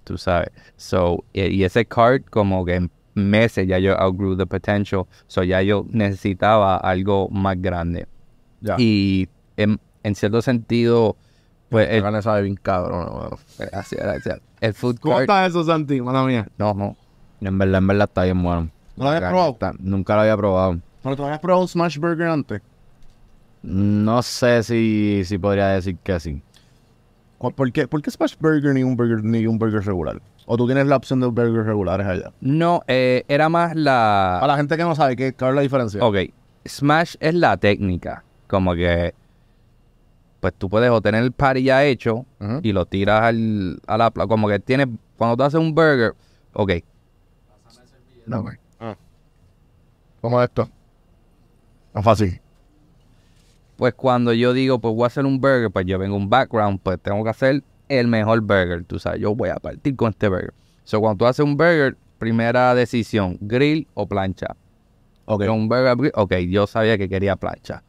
tú 0.03 0.17
sabes. 0.17 0.49
So, 0.77 1.23
y, 1.33 1.41
y 1.43 1.63
ese 1.63 1.85
cart, 1.85 2.23
como 2.29 2.65
que 2.65 2.75
en 2.75 2.91
meses 3.13 3.67
ya 3.67 3.79
yo 3.79 3.95
outgrew 3.99 4.35
the 4.35 4.45
potential, 4.45 5.05
so 5.27 5.43
ya 5.43 5.61
yo 5.61 5.85
necesitaba 5.89 6.77
algo 6.77 7.29
más 7.29 7.61
grande. 7.61 8.07
Ya. 8.61 8.75
Y 8.79 9.29
en, 9.57 9.79
en 10.03 10.15
cierto 10.15 10.41
sentido, 10.41 11.15
pues 11.69 11.87
La 11.87 11.93
el, 11.95 12.03
carne 12.03 12.21
sabe 12.21 12.41
bien 12.43 12.55
cabrón, 12.55 13.37
gracias, 13.57 14.01
gracias. 14.01 14.39
el 14.61 14.73
food 14.73 14.97
¿Cómo 14.99 15.15
cart, 15.15 15.23
está 15.29 15.45
eso, 15.45 15.63
Santi? 15.63 16.01
Mala 16.01 16.23
mía. 16.23 16.47
no, 16.57 16.73
no, 16.73 16.95
En 17.41 17.57
verdad, 17.57 17.79
en 17.79 17.87
verdad 17.87 18.07
está 18.09 18.23
bien 18.23 18.41
bueno. 18.41 18.69
¿No 18.97 19.03
lo 19.03 19.09
habías 19.09 19.23
Acá 19.23 19.29
probado? 19.29 19.51
está- 19.53 19.73
Nunca 19.79 20.15
lo 20.15 20.21
había 20.21 20.37
probado. 20.37 20.79
¿No 21.03 21.15
te 21.15 21.21
habías 21.23 21.39
probado 21.39 21.61
un 21.63 21.67
Smash 21.67 21.97
Burger 21.97 22.27
antes? 22.27 22.61
No 23.63 24.21
sé 24.21 24.63
si, 24.63 25.23
si 25.25 25.37
podría 25.37 25.69
decir 25.69 25.97
que 26.03 26.19
sí. 26.19 26.41
¿Cu- 27.37 27.51
¿Por 27.51 27.71
qué, 27.71 27.87
¿Por 27.87 28.01
qué 28.01 28.11
Smash 28.11 28.35
Burger 28.39 28.73
ni 28.73 28.83
un 28.83 28.95
burger 28.95 29.23
ni 29.23 29.45
un 29.47 29.57
burger 29.57 29.83
regular? 29.83 30.21
¿O 30.45 30.55
tú 30.57 30.67
tienes 30.67 30.85
la 30.85 30.95
opción 30.95 31.19
de 31.19 31.25
burgers 31.27 31.65
regulares 31.65 32.05
allá? 32.05 32.31
No, 32.39 32.81
eh, 32.87 33.23
era 33.27 33.49
más 33.49 33.69
Para 33.69 33.81
la... 33.81 34.43
la 34.47 34.57
gente 34.57 34.77
que 34.77 34.83
no 34.83 34.93
sabe, 34.95 35.15
¿qué, 35.15 35.33
¿cuál 35.33 35.51
es 35.51 35.55
la 35.55 35.61
diferencia? 35.63 36.03
Ok, 36.03 36.17
Smash 36.67 37.15
es 37.19 37.33
la 37.33 37.57
técnica. 37.57 38.23
Como 38.47 38.75
que... 38.75 39.13
Pues 40.45 40.53
tú 40.59 40.69
puedes 40.69 40.91
o 40.91 41.01
tener 41.01 41.23
el 41.23 41.31
patty 41.31 41.63
ya 41.63 41.83
hecho 41.85 42.23
y 42.61 42.71
lo 42.71 42.85
tiras 42.85 43.19
al, 43.23 43.81
a 43.87 43.97
la... 43.97 44.11
pla- 44.11 44.27
Como 44.27 44.47
que 44.47 44.59
tienes... 44.59 44.87
Cuando 45.17 45.35
tú 45.35 45.41
haces 45.41 45.59
un 45.59 45.73
burger... 45.73 46.13
Ok, 46.53 46.71
No, 48.27 48.43
güey. 48.43 48.55
¿Cómo 50.21 50.39
es 50.39 50.47
esto? 50.49 50.69
No 51.95 52.03
fácil. 52.03 52.39
pues 53.75 53.95
cuando 53.95 54.33
yo 54.33 54.53
digo, 54.53 54.77
pues 54.77 54.93
voy 54.93 55.05
a 55.05 55.07
hacer 55.07 55.25
un 55.25 55.41
burger, 55.41 55.71
pues 55.71 55.87
yo 55.87 55.97
vengo 55.97 56.15
un 56.15 56.29
background, 56.29 56.79
pues 56.83 56.99
tengo 57.01 57.23
que 57.23 57.29
hacer 57.31 57.63
el 57.89 58.07
mejor 58.07 58.41
burger, 58.41 58.83
tú 58.85 58.99
sabes, 58.99 59.19
yo 59.21 59.33
voy 59.33 59.49
a 59.49 59.55
partir 59.55 59.95
con 59.95 60.11
este 60.11 60.29
burger. 60.29 60.53
So, 60.83 60.99
cuando 61.01 61.17
tú 61.17 61.25
haces 61.25 61.43
un 61.43 61.57
burger, 61.57 61.97
primera 62.19 62.75
decisión, 62.75 63.39
grill 63.41 63.87
o 63.95 64.05
plancha. 64.07 64.55
Ok. 65.25 65.41
Un 65.49 65.67
burger, 65.67 65.95
grill, 65.97 66.11
ok, 66.13 66.35
yo 66.49 66.67
sabía 66.67 66.99
que 66.99 67.09
quería 67.09 67.35
plancha. 67.35 67.81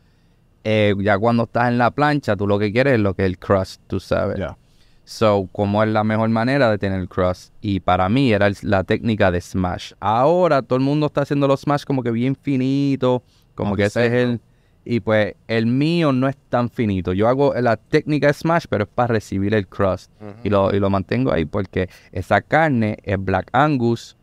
Eh, 0.68 0.94
ya 1.00 1.16
cuando 1.16 1.44
estás 1.44 1.68
en 1.68 1.78
la 1.78 1.92
plancha, 1.92 2.35
tú 2.35 2.44
lo 2.49 2.58
que 2.58 2.73
quieres 2.73 2.94
es 2.94 2.99
lo 3.00 3.14
que 3.14 3.23
es 3.23 3.26
el 3.26 3.38
crust, 3.38 3.80
tú 3.87 4.00
sabes. 4.00 4.37
Ya. 4.38 4.56
So, 5.04 5.49
¿cómo 5.52 5.85
es 5.85 5.88
la 5.90 6.02
mejor 6.02 6.28
manera 6.30 6.68
de 6.73 6.78
tener 6.78 6.99
el 6.99 7.08
crust? 7.08 7.52
Y 7.61 7.78
para 7.78 8.08
mí 8.08 8.32
era 8.32 8.49
el- 8.49 8.56
la 8.62 8.82
técnica 8.82 9.30
de 9.30 9.40
smash. 9.40 9.92
Ahora 10.00 10.62
todo 10.62 10.76
el 10.76 10.85
mundo 10.85 11.06
está 11.06 11.20
haciendo 11.20 11.46
los 11.46 11.61
smash 11.61 11.85
como 11.85 12.02
que 12.02 12.11
bien 12.11 12.35
finito, 12.35 13.23
como 13.54 13.76
que 13.76 13.85
ese 13.85 14.06
es 14.06 14.12
el... 14.12 14.40
Y 14.85 14.99
pues 15.00 15.35
el 15.46 15.66
mío 15.66 16.11
no 16.12 16.28
es 16.28 16.37
tan 16.49 16.68
finito. 16.68 17.12
Yo 17.12 17.28
hago 17.28 17.54
la 17.61 17.76
técnica 17.76 18.26
de 18.26 18.32
smash, 18.32 18.64
pero 18.68 18.82
es 18.85 18.90
para 18.92 19.14
recibir 19.14 19.54
el 19.54 19.68
crust. 19.68 20.11
y, 20.42 20.50
lo, 20.50 20.75
y 20.75 20.80
lo 20.80 20.90
mantengo 20.90 21.32
ahí 21.32 21.44
porque 21.44 21.88
esa 22.11 22.40
carne 22.40 22.96
es 23.04 23.16
Black 23.25 23.49
Angus, 23.52 24.16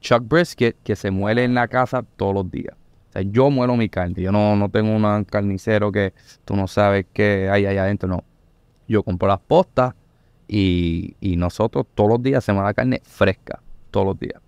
Chuck 0.00 0.22
Brisket, 0.26 0.76
que 0.82 0.96
se 0.96 1.10
muele 1.10 1.44
en 1.44 1.52
la 1.54 1.68
casa 1.68 2.02
todos 2.16 2.32
los 2.34 2.50
días. 2.50 2.74
O 3.10 3.12
sea, 3.12 3.22
yo 3.22 3.50
muelo 3.50 3.76
mi 3.76 3.88
carne. 3.88 4.14
Yo 4.22 4.32
no, 4.32 4.56
no 4.56 4.68
tengo 4.68 4.94
un 4.94 5.24
carnicero 5.24 5.90
que 5.92 6.14
tú 6.44 6.56
no 6.56 6.66
sabes 6.66 7.06
qué 7.12 7.48
hay 7.50 7.66
allá 7.66 7.82
adentro. 7.82 8.08
No. 8.08 8.24
Yo 8.88 9.02
compro 9.02 9.28
las 9.28 9.40
postas 9.40 9.94
y, 10.48 11.14
y 11.20 11.36
nosotros 11.36 11.86
todos 11.94 12.10
los 12.10 12.22
días 12.22 12.38
hacemos 12.38 12.64
la 12.64 12.72
carne 12.74 13.00
fresca. 13.04 13.60
Todos 13.90 14.06
los 14.06 14.18
días. 14.18 14.40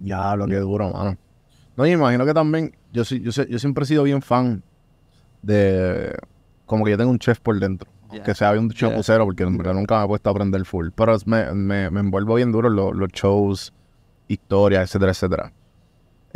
Ya, 0.00 0.36
lo 0.36 0.46
que 0.46 0.56
duro, 0.56 0.90
mano. 0.92 1.16
No, 1.76 1.86
y 1.86 1.90
me 1.90 1.94
imagino 1.96 2.24
que 2.24 2.32
también, 2.34 2.74
yo, 2.92 3.04
sí- 3.04 3.20
yo, 3.20 3.32
sé- 3.32 3.46
yo 3.50 3.58
siempre 3.58 3.84
he 3.84 3.86
sido 3.86 4.02
bien 4.04 4.22
fan 4.22 4.62
de, 5.42 6.14
como 6.64 6.84
que 6.84 6.92
yo 6.92 6.96
tengo 6.98 7.10
un 7.10 7.18
chef 7.18 7.38
por 7.40 7.58
dentro. 7.58 7.90
Ya. 8.12 8.22
Que 8.22 8.34
sea 8.34 8.52
un 8.52 8.70
chapucero, 8.70 9.24
porque 9.26 9.44
nunca 9.44 9.98
me 9.98 10.04
he 10.04 10.08
puesto 10.08 10.30
a 10.30 10.32
aprender 10.32 10.64
full. 10.64 10.88
Pero 10.94 11.16
me, 11.26 11.52
me, 11.52 11.90
me 11.90 12.00
envuelvo 12.00 12.34
bien 12.36 12.52
duro 12.52 12.68
en 12.68 12.76
lo- 12.76 12.92
los 12.92 13.10
shows, 13.10 13.72
historias, 14.28 14.84
etcétera, 14.84 15.10
etcétera. 15.12 15.52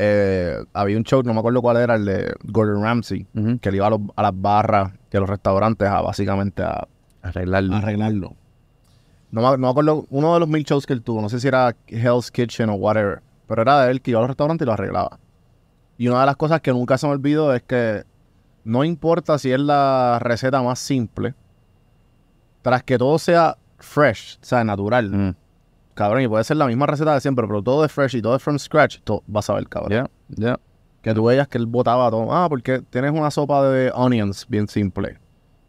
Eh, 0.02 0.56
había 0.72 0.96
un 0.96 1.04
show, 1.04 1.22
no 1.22 1.34
me 1.34 1.40
acuerdo 1.40 1.60
cuál 1.60 1.76
era, 1.76 1.96
el 1.96 2.06
de 2.06 2.34
Gordon 2.44 2.82
Ramsay, 2.82 3.26
que 3.60 3.68
él 3.68 3.74
iba 3.74 3.86
a, 3.86 3.90
los- 3.90 4.00
a 4.16 4.22
las 4.22 4.32
barras 4.34 4.92
y 5.12 5.16
a 5.16 5.20
los 5.20 5.28
restaurantes 5.28 5.86
a 5.88 6.00
básicamente 6.00 6.62
a, 6.62 6.88
Arreglarlo. 7.22 7.76
arreglarlo. 7.76 8.34
No 9.30 9.42
me, 9.42 9.50
no 9.50 9.58
me 9.58 9.68
acuerdo, 9.68 10.06
uno 10.08 10.32
de 10.32 10.40
los 10.40 10.48
mil 10.48 10.64
shows 10.64 10.86
que 10.86 10.94
él 10.94 11.02
tuvo, 11.02 11.20
no 11.20 11.28
sé 11.28 11.38
si 11.38 11.48
era 11.48 11.76
Hell's 11.86 12.30
Kitchen 12.30 12.70
o 12.70 12.74
whatever, 12.76 13.20
pero 13.46 13.60
era 13.60 13.84
de 13.84 13.90
él 13.90 14.00
que 14.00 14.12
iba 14.12 14.20
a 14.20 14.22
los 14.22 14.28
restaurantes 14.30 14.64
y 14.64 14.66
lo 14.66 14.72
arreglaba. 14.72 15.18
Y 15.98 16.08
una 16.08 16.20
de 16.20 16.26
las 16.26 16.36
cosas 16.36 16.62
que 16.62 16.70
nunca 16.72 16.96
se 16.96 17.06
me 17.06 17.12
olvidó 17.12 17.52
es 17.54 17.62
que 17.62 18.04
no 18.64 18.84
importa 18.84 19.38
si 19.38 19.52
es 19.52 19.60
la 19.60 20.18
receta 20.22 20.62
más 20.62 20.78
simple, 20.78 21.34
tras 22.62 22.82
que 22.82 22.96
todo 22.96 23.18
sea 23.18 23.58
fresh, 23.78 24.38
o 24.40 24.44
sea, 24.44 24.64
natural, 24.64 25.10
Mm. 25.10 25.34
Cabrón, 25.94 26.22
y 26.22 26.28
puede 26.28 26.44
ser 26.44 26.56
la 26.56 26.66
misma 26.66 26.86
receta 26.86 27.14
de 27.14 27.20
siempre, 27.20 27.46
pero 27.46 27.62
todo 27.62 27.84
es 27.84 27.92
fresh 27.92 28.16
y 28.16 28.22
todo 28.22 28.36
es 28.36 28.42
from 28.42 28.58
scratch, 28.58 28.98
todo 29.04 29.22
vas 29.26 29.48
a 29.50 29.54
ver, 29.54 29.68
cabrón. 29.68 29.90
Ya, 29.92 30.10
ya. 30.28 30.60
Que 31.02 31.14
tú 31.14 31.24
veías 31.24 31.48
que 31.48 31.56
él 31.58 31.66
botaba 31.66 32.10
todo. 32.10 32.32
Ah, 32.32 32.46
porque 32.48 32.82
tienes 32.90 33.12
una 33.12 33.30
sopa 33.30 33.66
de 33.70 33.90
onions 33.94 34.46
bien 34.48 34.68
simple. 34.68 35.18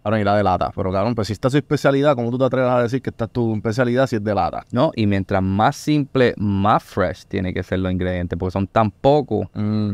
Ahora 0.03 0.19
y 0.19 0.23
la 0.23 0.35
de 0.35 0.43
lata. 0.43 0.71
Pero 0.75 0.91
cabrón, 0.91 1.13
pues 1.15 1.27
si 1.27 1.33
esta 1.33 1.47
es 1.47 1.51
su 1.51 1.57
especialidad, 1.59 2.15
¿cómo 2.15 2.31
tú 2.31 2.37
te 2.39 2.43
atreves 2.45 2.69
a 2.71 2.81
decir 2.81 3.01
que 3.01 3.11
esta 3.11 3.25
es 3.25 3.31
tu 3.31 3.53
especialidad 3.55 4.07
si 4.07 4.15
es 4.15 4.23
de 4.23 4.33
lata? 4.33 4.65
No, 4.71 4.91
y 4.95 5.05
mientras 5.05 5.41
más 5.43 5.75
simple, 5.75 6.33
más 6.37 6.83
fresh 6.83 7.25
tiene 7.27 7.53
que 7.53 7.61
ser 7.63 7.79
los 7.79 7.91
ingredientes, 7.91 8.37
porque 8.37 8.51
son 8.51 8.67
tan 8.67 8.89
pocos 8.91 9.47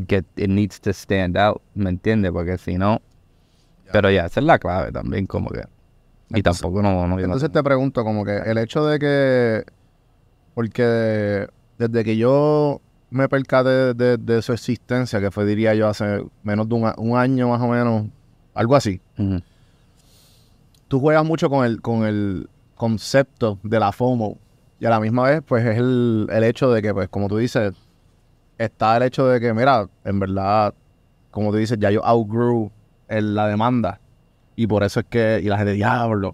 que 0.08 0.24
it 0.38 0.50
needs 0.50 0.80
to 0.80 0.92
stand 0.92 1.38
out, 1.38 1.62
¿me 1.76 1.90
entiendes? 1.90 2.32
Porque 2.32 2.58
si 2.58 2.78
no... 2.78 3.02
Pero 3.92 4.10
ya, 4.10 4.26
esa 4.26 4.40
es 4.40 4.46
la 4.46 4.58
clave 4.60 4.92
también, 4.92 5.28
como 5.28 5.50
que... 5.50 5.60
Y 6.30 6.38
Entonces- 6.38 6.62
tampoco 6.62 6.82
no... 6.82 7.06
no 7.06 7.20
Entonces 7.20 7.52
te 7.52 7.62
pregunto, 7.62 8.04
como 8.04 8.26
que 8.26 8.38
el 8.38 8.58
hecho 8.58 8.86
de 8.86 9.00
que. 9.00 9.64
Porque 10.58 11.48
desde 11.78 12.04
que 12.04 12.18
yo 12.18 12.82
me 13.12 13.30
percaté 13.30 13.70
de, 13.70 13.94
de- 13.94 14.18
de 14.18 14.42
su 14.42 14.54
existencia, 14.54 15.20
que 15.22 15.30
fue, 15.30 15.46
diría 15.46 15.76
yo, 15.76 15.88
hace 15.88 16.26
menos 16.42 16.68
de 16.68 16.74
un, 16.74 16.92
un 16.98 17.16
año 17.16 17.50
más 17.50 17.62
o 17.62 17.68
menos, 17.68 18.06
algo 18.56 18.76
así. 18.76 19.00
Ujú. 19.20 19.40
tú 20.88 21.00
juegas 21.00 21.24
mucho 21.24 21.48
con 21.52 21.64
el, 21.64 21.80
con 21.80 22.06
el 22.08 22.50
concepto 22.74 23.60
de 23.62 23.80
la 23.80 23.92
FOMO. 23.92 24.40
Y 24.80 24.88
a 24.88 24.90
la 24.90 25.00
misma 25.00 25.26
vez, 25.30 25.44
pues 25.46 25.64
es 25.64 25.78
el, 25.78 26.28
el 26.32 26.44
hecho 26.44 26.72
de 26.72 26.82
que, 26.82 26.92
pues, 26.92 27.08
como 27.08 27.28
tú 27.28 27.38
dices, 27.38 27.76
está 28.58 28.98
el 28.98 29.04
hecho 29.04 29.28
de 29.28 29.40
que, 29.40 29.54
mira, 29.54 29.88
en 30.06 30.20
verdad, 30.20 30.74
como 31.30 31.52
tú 31.52 31.58
dices, 31.58 31.78
ya 31.80 31.92
yo 31.92 32.04
outgrew 32.04 32.72
el- 33.10 33.36
la 33.36 33.48
demanda. 33.48 34.00
Y 34.56 34.66
por 34.66 34.82
eso 34.84 35.02
es 35.02 35.06
que, 35.08 35.40
y 35.44 35.50
la 35.50 35.58
gente, 35.58 35.74
diablo. 35.74 36.34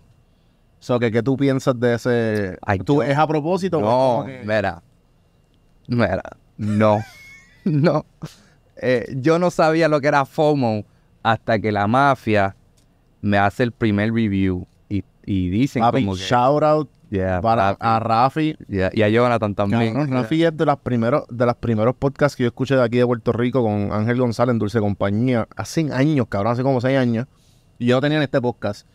So, 0.83 0.99
que, 0.99 1.13
¿qué 1.13 1.23
tú 1.23 1.37
piensas 1.37 1.79
de 1.79 1.93
ese? 1.93 2.57
Ay, 2.61 2.79
¿Tú, 2.79 2.95
yo- 2.95 3.03
¿Es 3.03 3.17
a 3.17 3.25
propósito? 3.25 3.77
o 3.77 3.81
No, 3.81 3.87
como 3.87 4.25
que- 4.25 4.41
mira. 4.45 4.83
Mira, 5.87 6.21
no. 6.57 6.99
no. 7.63 8.05
Eh, 8.75 9.13
yo 9.15 9.39
no 9.39 9.49
sabía 9.49 9.87
lo 9.87 10.01
que 10.01 10.09
era 10.09 10.25
FOMO 10.25 10.83
hasta 11.21 11.57
que 11.59 11.71
la 11.71 11.87
mafia 11.87 12.57
me 13.21 13.37
hace 13.37 13.63
el 13.63 13.71
primer 13.71 14.11
review 14.13 14.67
y, 14.89 15.05
y 15.25 15.47
dicen 15.49 15.81
Papi, 15.83 16.03
como 16.03 16.15
que... 16.17 16.21
shout 16.21 16.63
out 16.63 16.89
Yeah, 17.09 17.39
para, 17.41 17.69
a 17.79 17.99
Rafi. 17.99 18.57
y 18.67 18.81
a, 18.81 18.89
y 18.91 19.03
a 19.03 19.07
Jonathan 19.07 19.53
también. 19.55 19.93
Cabrón, 19.93 20.11
Rafi 20.11 20.43
es 20.43 20.57
de 20.57 20.65
las 20.65 20.77
primeros, 20.77 21.23
de 21.29 21.45
los 21.45 21.55
primeros 21.55 21.95
podcasts 21.95 22.35
que 22.35 22.43
yo 22.43 22.47
escuché 22.47 22.75
de 22.75 22.81
aquí 22.83 22.97
de 22.97 23.05
Puerto 23.05 23.31
Rico 23.31 23.61
con 23.63 23.93
Ángel 23.93 24.17
González 24.19 24.51
en 24.53 24.59
Dulce 24.59 24.79
Compañía. 24.81 25.47
Hace 25.55 25.93
años, 25.93 26.25
cabrón, 26.27 26.51
hace 26.53 26.63
como 26.63 26.81
seis 26.81 26.97
años. 26.97 27.27
Y 27.77 27.85
yo 27.85 27.95
no 27.97 28.01
tenía 28.01 28.17
en 28.17 28.23
este 28.23 28.41
podcast. 28.41 28.87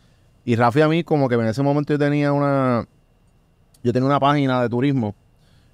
Y 0.49 0.55
Rafi 0.55 0.81
a 0.81 0.87
mí, 0.87 1.03
como 1.03 1.29
que 1.29 1.35
en 1.35 1.45
ese 1.45 1.61
momento 1.61 1.93
yo 1.93 1.99
tenía 1.99 2.33
una. 2.33 2.87
Yo 3.83 3.93
tenía 3.93 4.07
una 4.07 4.19
página 4.19 4.59
de 4.63 4.69
turismo. 4.69 5.13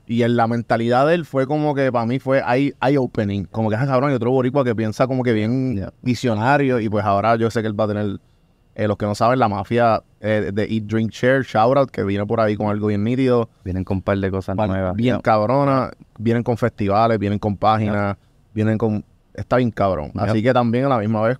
Y 0.06 0.22
en 0.24 0.36
la 0.36 0.48
mentalidad 0.48 1.08
de 1.08 1.16
él 1.16 1.24
fue 1.26 1.48
como 1.48 1.74
que 1.74 1.90
para 1.94 2.06
mí 2.06 2.20
fue 2.20 2.42
eye, 2.46 2.76
eye 2.82 2.98
opening. 2.98 3.46
Como 3.46 3.70
que, 3.70 3.78
ah, 3.78 3.86
cabrón, 3.86 4.12
y 4.12 4.16
otro 4.16 4.32
boricua 4.32 4.66
que 4.66 4.76
piensa 4.76 5.08
como 5.08 5.24
que 5.24 5.32
bien 5.32 5.76
Yeah. 5.78 5.94
visionario. 6.02 6.82
Y 6.82 6.90
pues 6.90 7.06
ahora 7.06 7.38
yo 7.38 7.50
sé 7.50 7.62
que 7.62 7.70
él 7.70 7.80
va 7.80 7.86
a 7.86 7.88
tener. 7.88 8.20
eh, 8.76 8.88
los 8.90 8.98
que 8.98 9.06
no 9.06 9.16
saben, 9.16 9.40
la 9.40 9.48
mafia 9.48 10.04
eh, 10.20 10.52
de 10.54 10.64
Eat, 10.66 10.84
Drink, 10.84 11.10
Share, 11.10 11.44
Shoutout, 11.44 11.90
que 11.90 12.04
viene 12.04 12.26
por 12.26 12.42
ahí 12.42 12.58
con 12.58 12.68
algo 12.68 12.88
bien 12.88 13.02
nítido. 13.06 13.48
Vienen 13.64 13.86
con 13.86 13.98
un 13.98 14.02
par 14.04 14.18
de 14.18 14.30
cosas 14.30 14.58
nuevas. 14.58 14.94
Bien 14.98 15.16
Yeah. 15.16 15.22
cabrona, 15.22 15.92
vienen 16.20 16.44
con 16.44 16.58
festivales, 16.58 17.18
vienen 17.18 17.40
con 17.40 17.56
páginas, 17.56 18.18
vienen 18.54 18.78
con... 18.78 19.06
Está 19.34 19.56
bien 19.56 19.72
cabrón. 19.72 20.12
Así 20.16 20.44
que 20.44 20.54
también 20.54 20.84
a 20.84 20.90
la 20.90 20.98
misma 20.98 21.22
vez, 21.22 21.38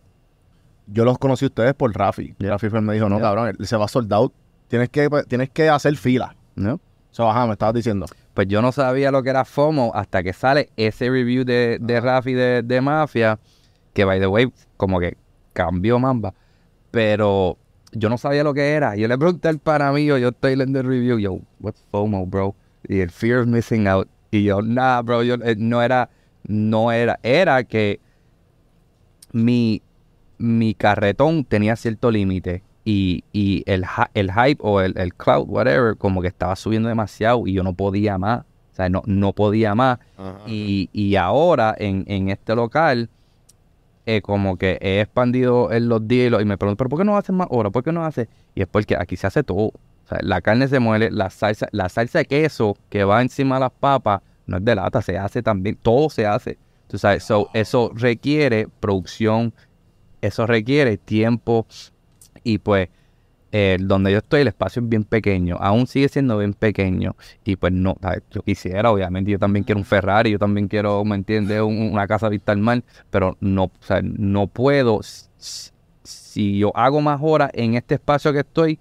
yo 0.88 1.06
los 1.06 1.18
conocí 1.18 1.46
a 1.46 1.48
ustedes 1.48 1.74
por 1.74 1.96
Rafi. 1.96 2.36
Yep. 2.40 2.50
Rafi 2.50 2.70
me 2.70 2.94
dijo, 2.94 3.10
no, 3.10 3.20
cabrón, 3.20 3.56
se 3.62 3.76
va 3.78 3.88
sold 3.88 4.12
out. 4.14 4.34
Tienes 4.68 4.90
que, 4.90 5.10
tienes 5.28 5.50
que 5.50 5.70
hacer 5.70 5.96
fila. 5.96 6.36
¿No? 6.56 6.76
O 6.76 6.80
sea, 7.12 7.30
ajá, 7.30 7.46
me 7.48 7.54
estabas 7.54 7.76
diciendo. 7.76 8.06
Pues 8.34 8.48
yo 8.48 8.62
no 8.62 8.72
sabía 8.72 9.12
lo 9.12 9.24
que 9.24 9.30
era 9.30 9.46
FOMO 9.46 9.92
hasta 9.96 10.22
que 10.24 10.34
sale 10.34 10.70
ese 10.76 11.10
review 11.10 11.46
de, 11.46 11.78
de 11.80 12.02
Rafi 12.02 12.34
de, 12.34 12.62
de 12.62 12.82
Mafia, 12.82 13.40
que 13.94 14.04
by 14.04 14.20
the 14.20 14.28
way, 14.28 14.52
como 14.78 15.00
que 15.00 15.18
cambió 15.54 15.98
Mamba. 16.00 16.34
Pero 16.92 17.58
yo 17.94 18.10
no 18.10 18.18
sabía 18.18 18.44
lo 18.44 18.54
que 18.54 18.74
era. 18.74 18.96
Yo 18.96 19.08
le 19.08 19.18
pregunté 19.18 19.48
al 19.48 19.60
pana 19.60 19.92
mío, 19.92 20.18
yo 20.18 20.30
estoy 20.30 20.56
leyendo 20.56 20.82
el 20.82 20.88
review, 20.88 21.18
yo, 21.18 21.40
what's 21.62 21.82
FOMO, 21.92 22.26
bro? 22.26 22.56
Y 22.88 23.00
el 23.00 23.10
fear 23.10 23.40
of 23.40 23.48
missing 23.48 23.88
out. 23.88 24.10
Y 24.32 24.44
yo, 24.44 24.62
nah, 24.62 25.02
bro, 25.02 25.24
yo 25.24 25.36
eh, 25.36 25.56
no 25.58 25.82
era, 25.82 26.10
no 26.44 26.92
era, 26.92 27.18
era 27.24 27.64
que 27.64 28.02
mi, 29.32 29.82
mi 30.38 30.74
carretón 30.74 31.46
tenía 31.46 31.76
cierto 31.76 32.12
límite 32.12 32.64
y, 32.84 33.24
y 33.34 33.64
el, 33.66 33.84
hy- 33.84 34.10
el 34.14 34.32
hype 34.32 34.58
o 34.62 34.82
el, 34.82 34.98
el 34.98 35.14
cloud, 35.14 35.46
whatever, 35.48 35.96
como 35.98 36.22
que 36.22 36.28
estaba 36.28 36.56
subiendo 36.56 36.90
demasiado 36.90 37.48
y 37.48 37.54
yo 37.54 37.64
no 37.64 37.74
podía 37.74 38.18
más. 38.18 38.42
O 38.42 38.76
sea, 38.76 38.90
no, 38.90 39.02
no 39.06 39.32
podía 39.34 39.74
más. 39.74 40.00
Y, 40.48 40.90
y 40.92 41.16
ahora 41.16 41.74
en, 41.78 42.04
en 42.08 42.30
este 42.30 42.56
local, 42.56 43.10
eh, 44.06 44.22
como 44.22 44.58
que 44.58 44.78
he 44.82 45.00
expandido 45.02 45.72
en 45.72 45.88
los 45.90 46.08
días 46.08 46.34
y 46.42 46.46
me 46.46 46.58
pregunto, 46.58 46.78
¿pero 46.78 46.90
por 46.90 47.00
qué 47.00 47.06
no 47.06 47.18
haces 47.18 47.34
más 47.36 47.48
horas? 47.50 47.72
¿Por 47.72 47.84
qué 47.84 47.92
no 47.92 48.06
haces? 48.06 48.28
Y 48.54 48.62
es 48.62 48.68
porque 48.68 48.96
aquí 49.00 49.16
se 49.16 49.28
hace 49.28 49.44
todo. 49.44 49.68
O 49.68 50.08
sea, 50.08 50.20
la 50.22 50.42
carne 50.42 50.68
se 50.68 50.80
muele, 50.80 51.10
la 51.10 51.30
salsa, 51.32 51.68
la 51.72 51.90
salsa 51.90 52.20
de 52.20 52.26
queso 52.26 52.76
que 52.90 53.04
va 53.04 53.22
encima 53.22 53.56
de 53.56 53.62
las 53.62 53.72
papas 53.72 54.22
no 54.46 54.58
es 54.58 54.66
de 54.66 54.76
lata, 54.76 55.02
se 55.02 55.18
hace 55.18 55.42
también, 55.42 55.78
todo 55.82 56.10
se 56.12 56.28
hace. 56.28 56.60
Tú 56.88 57.00
sabes, 57.00 57.24
so, 57.24 57.50
eso 57.54 57.92
requiere 57.96 58.68
producción, 58.80 59.54
eso 60.28 60.46
requiere 60.48 60.98
tiempo 60.98 61.66
y 62.44 62.58
pues 62.60 62.90
donde 63.80 64.12
yo 64.12 64.18
estoy 64.18 64.42
el 64.42 64.50
espacio 64.50 64.82
es 64.82 64.90
bien 64.90 65.06
pequeño, 65.06 65.56
aún 65.62 65.88
sigue 65.88 66.10
siendo 66.10 66.38
bien 66.38 66.54
pequeño 66.54 67.16
y 67.46 67.56
pues 67.56 67.72
no, 67.72 67.96
yo 68.30 68.42
quisiera, 68.42 68.92
obviamente, 68.92 69.32
yo 69.32 69.40
también 69.40 69.64
quiero 69.64 69.80
un 69.80 69.86
Ferrari, 69.86 70.32
yo 70.32 70.40
también 70.40 70.68
quiero, 70.68 71.06
¿me 71.06 71.16
entiendes? 71.16 71.62
Un- 71.62 71.90
una 71.94 72.06
casa 72.06 72.28
vista 72.28 72.52
al 72.52 72.58
mar, 72.58 72.84
pero 73.10 73.38
no, 73.40 73.72
no 74.04 74.48
puedo, 74.48 75.00
si 76.04 76.58
yo 76.58 76.76
hago 76.76 77.00
más 77.00 77.20
horas 77.24 77.50
en 77.54 77.76
este 77.76 77.96
espacio 77.96 78.34
que 78.34 78.40
estoy, 78.40 78.80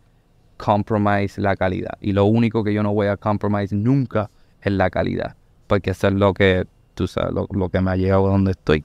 compromise 0.56 1.40
la 1.40 1.56
calidad. 1.56 1.96
Y 2.00 2.12
lo 2.12 2.24
único 2.24 2.64
que 2.64 2.74
yo 2.74 2.82
no 2.82 2.92
voy 2.92 3.06
a 3.08 3.16
compromise 3.16 3.74
nunca 3.74 4.30
es 4.62 4.72
la 4.72 4.90
calidad. 4.90 5.36
Porque 5.66 5.90
eso 5.90 6.08
es 6.08 6.14
lo 6.14 6.34
que, 6.34 6.66
tú 6.94 7.06
sabes, 7.06 7.32
lo, 7.32 7.46
lo 7.50 7.68
que 7.68 7.80
me 7.80 7.90
ha 7.90 7.96
llegado 7.96 8.26
a 8.28 8.30
donde 8.32 8.52
estoy. 8.52 8.84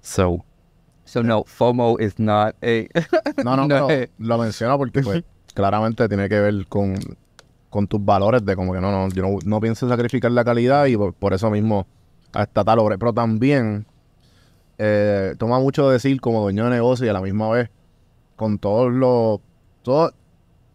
So, 0.00 0.44
so 1.10 1.24
no, 1.24 1.42
FOMO 1.44 1.98
is 1.98 2.18
not 2.18 2.54
a... 2.62 2.86
No, 3.44 3.56
no, 3.56 3.66
No, 3.68 3.88
pero 3.88 4.10
lo 4.18 4.38
menciono 4.38 4.78
porque 4.78 5.02
pues, 5.02 5.24
claramente 5.54 6.08
tiene 6.08 6.28
que 6.28 6.38
ver 6.38 6.66
con, 6.68 6.94
con 7.68 7.88
tus 7.88 8.04
valores 8.04 8.44
de 8.44 8.54
como 8.54 8.72
que 8.72 8.80
no, 8.80 8.92
no, 8.92 9.08
yo 9.08 9.22
no, 9.22 9.38
no 9.44 9.60
pienso 9.60 9.88
sacrificar 9.88 10.30
la 10.30 10.44
calidad 10.44 10.86
y 10.86 10.96
por, 10.96 11.12
por 11.12 11.34
eso 11.34 11.50
mismo 11.50 11.86
hasta 12.32 12.62
tal 12.62 12.78
hora. 12.78 12.96
Pero 12.96 13.12
también 13.12 13.86
eh, 14.78 15.34
toma 15.36 15.58
mucho 15.58 15.90
decir 15.90 16.20
como 16.20 16.42
dueño 16.42 16.64
de 16.64 16.70
negocio 16.70 17.06
y 17.06 17.08
a 17.08 17.12
la 17.12 17.20
misma 17.20 17.50
vez 17.50 17.70
con 18.36 18.58
todos 18.58 18.92
los 18.92 19.40
todos, 19.82 20.14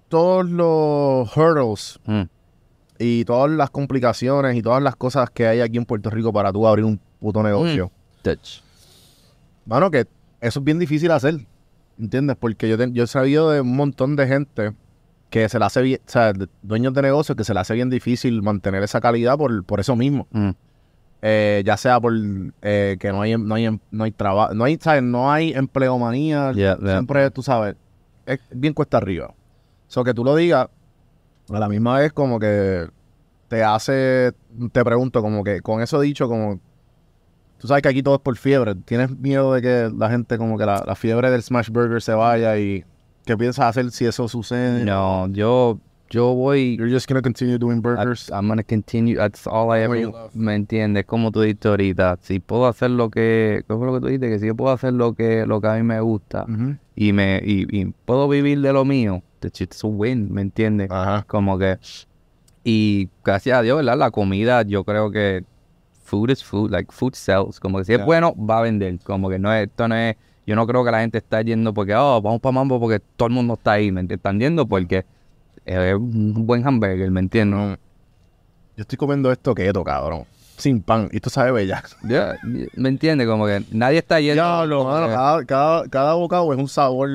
todos 0.09 0.45
los 0.49 1.35
hurdles 1.35 1.99
Mm, 2.05 2.23
y 2.99 3.23
todas 3.25 3.51
las 3.51 3.69
complicaciones 3.69 4.55
y 4.57 4.61
todas 4.61 4.83
las 4.83 4.95
cosas 4.97 5.29
que 5.29 5.47
hay 5.47 5.61
aquí 5.61 5.77
en 5.77 5.85
Puerto 5.85 6.09
Rico 6.09 6.33
para 6.33 6.51
tú 6.51 6.67
abrir 6.67 6.83
un 6.85 6.99
puto 7.19 7.41
negocio. 7.41 7.89
touch. 8.21 8.61
Mano, 9.65 9.89
que 9.89 10.05
eso 10.47 10.59
es 10.59 10.63
bien 10.65 10.79
difícil 10.79 11.11
hacer. 11.11 11.45
¿Entiendes? 11.99 12.35
Porque 12.39 12.67
yo, 12.67 12.77
te- 12.77 12.91
yo 12.91 13.03
he 13.03 13.07
sabido 13.07 13.51
de 13.51 13.61
un 13.61 13.75
montón 13.75 14.15
de 14.15 14.27
gente 14.27 14.73
que 15.29 15.47
se 15.49 15.57
le 15.59 15.65
hace 15.65 15.81
bien, 15.81 15.99
o 16.05 16.09
sea, 16.09 16.33
de- 16.33 16.47
dueños 16.61 16.93
de 16.93 17.01
negocios 17.01 17.35
que 17.35 17.43
se 17.43 17.53
le 17.53 17.59
hace 17.61 17.73
bien 17.73 17.89
difícil 17.89 18.41
mantener 18.41 18.83
esa 18.83 18.99
calidad 19.01 19.37
por, 19.37 19.63
por 19.63 19.79
eso 19.79 19.95
mismo. 19.95 20.27
Mm, 20.31 20.49
Eh, 21.27 21.63
ya 21.65 21.75
sea 21.75 21.99
por 21.99 22.13
eh, 22.61 22.97
que 22.99 23.11
no 23.11 23.21
hay 23.21 23.35
no 23.35 23.55
hay 23.55 23.79
no 23.89 24.03
hay 24.03 24.11
trabajo, 24.11 24.53
no 24.53 24.63
hay, 24.65 24.77
¿sabes? 24.79 25.01
No 25.01 25.31
hay 25.31 25.53
empleomanía. 25.53 26.51
Yeah, 26.51 26.77
yeah. 26.77 26.91
Siempre, 26.91 27.31
tú 27.31 27.41
sabes, 27.41 27.75
es 28.27 28.39
bien 28.51 28.73
cuesta 28.73 28.97
arriba. 28.97 29.33
So 29.87 30.03
que 30.03 30.13
tú 30.13 30.23
lo 30.23 30.35
digas, 30.35 30.67
a 31.49 31.59
la 31.59 31.67
misma 31.67 31.97
vez 31.97 32.13
como 32.13 32.37
que 32.39 32.87
te 33.47 33.63
hace, 33.63 34.33
te 34.71 34.83
pregunto, 34.83 35.21
como 35.23 35.43
que 35.43 35.61
con 35.61 35.81
eso 35.81 35.99
dicho, 35.99 36.27
como 36.27 36.59
tú 37.65 37.69
sabes 37.69 37.81
que 37.81 37.89
aquí 37.89 38.03
todo 38.03 38.15
es 38.15 38.21
por 38.21 38.37
fiebre. 38.37 38.75
¿Tienes 38.75 39.09
miedo 39.17 39.53
de 39.53 39.61
que 39.61 39.91
la 39.97 40.09
gente 40.09 40.37
como 40.37 40.55
que 40.55 40.65
la, 40.65 40.83
la 40.85 40.95
fiebre 40.95 41.31
del 41.31 41.41
smash 41.41 41.69
burger 41.71 41.99
se 41.99 42.13
vaya 42.13 42.57
y 42.59 42.85
qué 43.25 43.35
piensas 43.35 43.65
hacer 43.65 43.89
si 43.89 44.05
eso 44.05 44.27
sucede? 44.27 44.85
No, 44.85 45.27
yo, 45.29 45.79
yo 46.11 46.35
voy... 46.35 46.77
You're 46.77 46.93
just 46.93 47.09
gonna 47.09 47.23
continue 47.23 47.57
doing 47.57 47.81
burgers. 47.81 48.29
I'm 48.29 48.47
gonna 48.47 48.63
continue. 48.63 49.15
That's 49.17 49.47
all 49.47 49.75
I 49.75 49.81
ever. 49.81 50.11
¿Me 50.35 50.53
entiendes? 50.53 51.05
Como 51.05 51.31
tú 51.31 51.41
dijiste 51.41 51.67
ahorita. 51.67 52.19
Si 52.21 52.39
puedo 52.39 52.67
hacer 52.67 52.91
lo 52.91 53.09
que. 53.09 53.63
¿Qué 53.67 53.75
fue 53.75 53.87
lo 53.87 53.95
que 53.95 53.99
tú 53.99 54.05
dijiste? 54.05 54.29
Que 54.29 54.39
si 54.39 54.45
yo 54.45 54.55
puedo 54.55 54.71
hacer 54.71 54.93
lo 54.93 55.13
que, 55.13 55.47
lo 55.47 55.59
que 55.59 55.67
a 55.67 55.73
mí 55.73 55.81
me 55.81 55.99
gusta 56.01 56.43
Ujú. 56.43 56.75
y 56.95 57.13
me 57.13 57.41
y, 57.43 57.65
y 57.75 57.85
puedo 58.05 58.29
vivir 58.29 58.61
de 58.61 58.73
lo 58.73 58.85
mío, 58.85 59.23
it's 59.41 59.83
a 59.83 59.87
win, 59.87 60.31
¿me 60.31 60.41
entiendes? 60.41 60.91
Ajá. 60.91 61.23
Como 61.27 61.57
que. 61.57 61.79
Y 62.63 63.09
gracias 63.23 63.57
a 63.57 63.63
Dios, 63.63 63.77
¿verdad? 63.77 63.97
La 63.97 64.11
comida, 64.11 64.61
yo 64.61 64.83
creo 64.83 65.09
que. 65.09 65.43
Food 66.05 66.29
is 66.29 66.43
food, 66.43 66.71
like 66.71 66.91
food 66.93 67.13
sells. 67.15 67.59
Como 67.59 67.79
que 67.79 67.85
si 67.85 67.91
Yeah. 67.91 68.01
es 68.01 68.05
bueno, 68.05 68.33
va 68.37 68.59
a 68.59 68.61
vender. 68.61 68.97
Como 69.03 69.27
que 69.29 69.37
no 69.39 69.51
es, 69.53 69.67
esto 69.67 69.87
no 69.87 69.95
es. 69.95 70.15
Yo 70.47 70.55
no 70.55 70.65
creo 70.67 70.85
que 70.85 70.91
la 70.91 70.99
gente 71.01 71.17
está 71.17 71.41
yendo 71.41 71.73
porque, 71.73 71.95
oh, 71.95 72.21
vamos 72.21 72.39
para 72.39 72.53
Mambo 72.53 72.79
porque 72.79 72.99
todo 73.15 73.27
el 73.27 73.33
mundo 73.33 73.55
está 73.55 73.71
ahí, 73.73 73.91
¿me 73.91 74.01
entiendes? 74.01 74.19
Están 74.19 74.39
yendo 74.39 74.67
porque 74.67 75.03
es 75.65 75.95
un 75.95 76.45
buen 76.45 76.65
hamburger, 76.67 77.09
¿me 77.09 77.19
entiendes? 77.21 77.59
No. 77.59 77.75
Yo 78.77 78.81
estoy 78.81 78.97
comiendo 78.97 79.31
esto 79.31 79.55
keto, 79.55 79.83
cabrón. 79.83 80.25
Sin 80.57 80.81
pan. 80.81 81.09
Y 81.11 81.15
esto 81.17 81.29
sabe 81.31 81.51
bella. 81.51 81.81
Ya, 82.03 82.37
¿Me 82.75 82.89
entiendes? 82.89 83.27
Como 83.27 83.47
que 83.47 83.63
nadie 83.71 83.97
está 83.97 84.19
yendo. 84.19 84.43
Mano. 84.43 85.07
que- 85.07 85.13
Cada, 85.13 85.45
cada, 85.45 85.87
cada 85.89 86.13
bocado 86.13 86.53
es 86.53 86.59
un 86.59 86.67
sabor. 86.67 87.09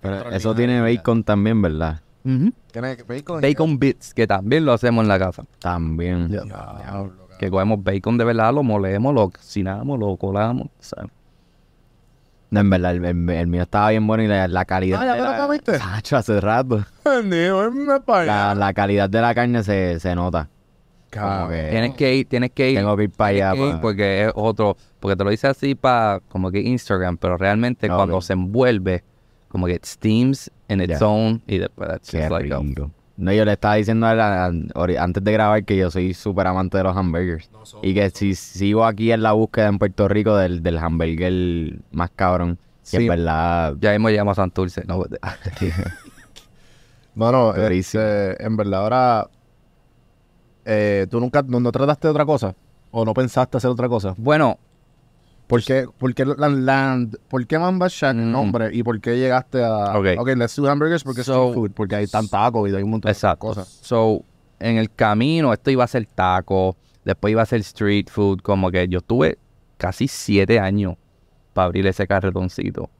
Pero 0.00 0.30
eso 0.30 0.54
tiene 0.54 0.80
bacon 0.80 1.24
también, 1.24 1.60
¿verdad? 1.60 2.00
Ujú. 2.24 2.52
Tiene 2.70 2.96
bacon. 3.08 3.40
Bacon 3.40 3.78
bits, 3.78 4.14
que 4.14 4.26
también 4.28 4.64
lo 4.64 4.72
hacemos 4.72 5.02
en 5.02 5.08
la 5.08 5.18
casa. 5.18 5.44
También. 5.58 6.28
Diablo, 6.28 6.54
cabrón. 6.54 7.12
Que 7.38 7.50
cogemos 7.50 7.82
bacon 7.82 8.18
de 8.18 8.24
verdad, 8.24 8.52
lo 8.52 8.62
molemos, 8.62 9.14
lo 9.14 9.30
cocinamos, 9.30 9.98
lo 9.98 10.16
colamos. 10.16 10.68
¿sabes? 10.80 11.10
No, 12.50 12.60
en 12.60 12.70
verdad, 12.70 12.92
el, 12.96 13.04
el- 13.04 13.30
el 13.30 13.46
mío 13.46 13.62
estaba 13.62 13.90
bien 13.90 14.06
bueno 14.06 14.22
y 14.22 14.26
la, 14.26 14.48
la 14.48 14.64
calidad. 14.64 15.00
Ah, 15.02 15.06
¿ya 15.06 15.12
te 15.16 15.18
lo 15.22 15.30
la- 15.32 15.46
comiste? 15.46 15.78
Tacho, 15.78 16.16
hace 16.16 16.40
rato. 16.40 16.84
La, 18.26 18.54
la 18.54 18.72
calidad 18.72 19.08
de 19.10 19.20
la 19.20 19.34
carne 19.34 19.62
se, 19.62 20.00
se 20.00 20.14
nota. 20.14 20.48
Que 21.10 21.68
Tienes 21.70 21.94
que 21.94 22.14
ir, 22.16 22.28
tienes 22.28 22.50
que 22.50 22.70
ir. 22.70 22.78
tengo 22.78 22.96
que 22.96 23.04
ir 23.04 23.10
para 23.10 23.30
allá. 23.30 23.52
tienes 23.52 23.60
que 23.60 23.68
ir 23.70 23.76
pa- 23.76 23.80
Porque 23.82 24.24
es 24.26 24.32
otro, 24.34 24.76
porque 25.00 25.16
te 25.16 25.24
lo 25.24 25.30
dice 25.30 25.46
así 25.46 25.74
para 25.74 26.20
como 26.28 26.50
que 26.50 26.60
Instagram, 26.60 27.16
pero 27.18 27.36
realmente 27.38 27.88
cuando 27.88 28.20
se 28.20 28.32
envuelve, 28.34 29.04
como 29.48 29.66
que 29.66 29.74
it 29.74 29.84
steams 29.86 30.50
in 30.68 30.80
its 30.82 31.00
Ya. 31.00 31.06
own 31.06 31.42
y 31.46 31.58
después 31.58 31.88
that's 31.88 32.10
Qué 32.10 32.18
just 32.28 32.30
like. 32.30 32.54
No, 33.18 33.32
yo 33.32 33.44
le 33.44 33.52
estaba 33.54 33.74
diciendo 33.74 34.06
a 34.06 34.12
él, 34.12 34.20
a- 34.20 34.46
a- 34.46 34.50
ori- 34.50 34.96
antes 34.96 35.22
de 35.24 35.32
grabar 35.32 35.64
que 35.64 35.76
yo 35.76 35.90
soy 35.90 36.14
súper 36.14 36.46
amante 36.46 36.78
de 36.78 36.84
los 36.84 36.96
hamburgers. 36.96 37.50
y 37.82 37.92
que 37.92 38.08
si 38.10 38.34
sigo 38.34 38.84
aquí 38.84 39.10
en 39.12 39.22
la 39.22 39.32
búsqueda 39.32 39.66
en 39.66 39.78
Puerto 39.78 40.06
Rico 40.08 40.36
del, 40.36 40.62
del 40.62 40.78
hamburger 40.78 41.80
más 41.90 42.10
cabrón, 42.14 42.56
que 42.56 42.96
Sí. 42.96 42.96
es 43.02 43.08
verdad. 43.08 43.74
ya 43.80 43.92
hemos 43.92 44.12
llamado 44.12 44.32
a 44.32 44.34
Santurce. 44.36 44.84
No, 44.86 45.04
Mano, 47.14 47.54
este, 47.54 48.42
en 48.44 48.56
verdad 48.56 48.82
ahora. 48.82 49.28
Eh, 50.64 51.06
¿Tú 51.10 51.18
nunca 51.18 51.42
no, 51.46 51.58
no 51.60 51.72
trataste 51.72 52.06
de 52.08 52.10
otra 52.12 52.24
cosa? 52.26 52.54
¿O 52.90 53.04
no 53.04 53.14
pensaste 53.14 53.56
hacer 53.56 53.70
otra 53.70 53.88
cosa? 53.88 54.14
bueno, 54.16 54.58
¿Por 55.48 55.64
qué, 55.64 55.86
por 55.98 56.14
qué, 56.14 56.24
la- 56.24 56.48
la- 56.48 57.06
¿por 57.28 57.46
qué 57.46 57.58
Mamba 57.58 57.88
Shack 57.90 58.14
Mm. 58.14 58.30
nombre? 58.30 58.70
¿Y 58.72 58.82
por 58.82 59.00
qué 59.00 59.18
llegaste 59.18 59.64
a. 59.64 59.98
Ok. 59.98 60.06
Ok, 60.18 60.28
let's 60.36 60.54
do 60.56 60.68
hamburgers 60.70 61.02
porque 61.02 61.24
So- 61.24 61.32
es 61.32 61.38
street 61.48 61.54
food. 61.54 61.70
Porque 61.74 61.96
hay 61.96 62.06
tan 62.06 62.28
tacos 62.28 62.68
y 62.70 62.74
hay 62.74 62.82
un 62.82 62.90
montón 62.90 63.10
Exacto. 63.10 63.48
de 63.48 63.54
cosas. 63.54 63.68
So, 63.82 64.22
en 64.60 64.76
el 64.76 64.90
camino, 64.92 65.52
esto 65.52 65.70
iba 65.70 65.84
a 65.84 65.86
ser 65.88 66.06
taco, 66.06 66.76
después 67.04 67.32
iba 67.32 67.42
a 67.42 67.46
ser 67.46 67.60
street 67.60 68.06
food, 68.10 68.40
como 68.42 68.70
que 68.70 68.86
yo 68.88 69.00
tuve 69.00 69.38
casi 69.78 70.06
siete 70.06 70.60
años 70.60 70.96
para 71.54 71.66
abrir 71.66 71.86
ese 71.86 72.06
carretoncito. 72.06 72.90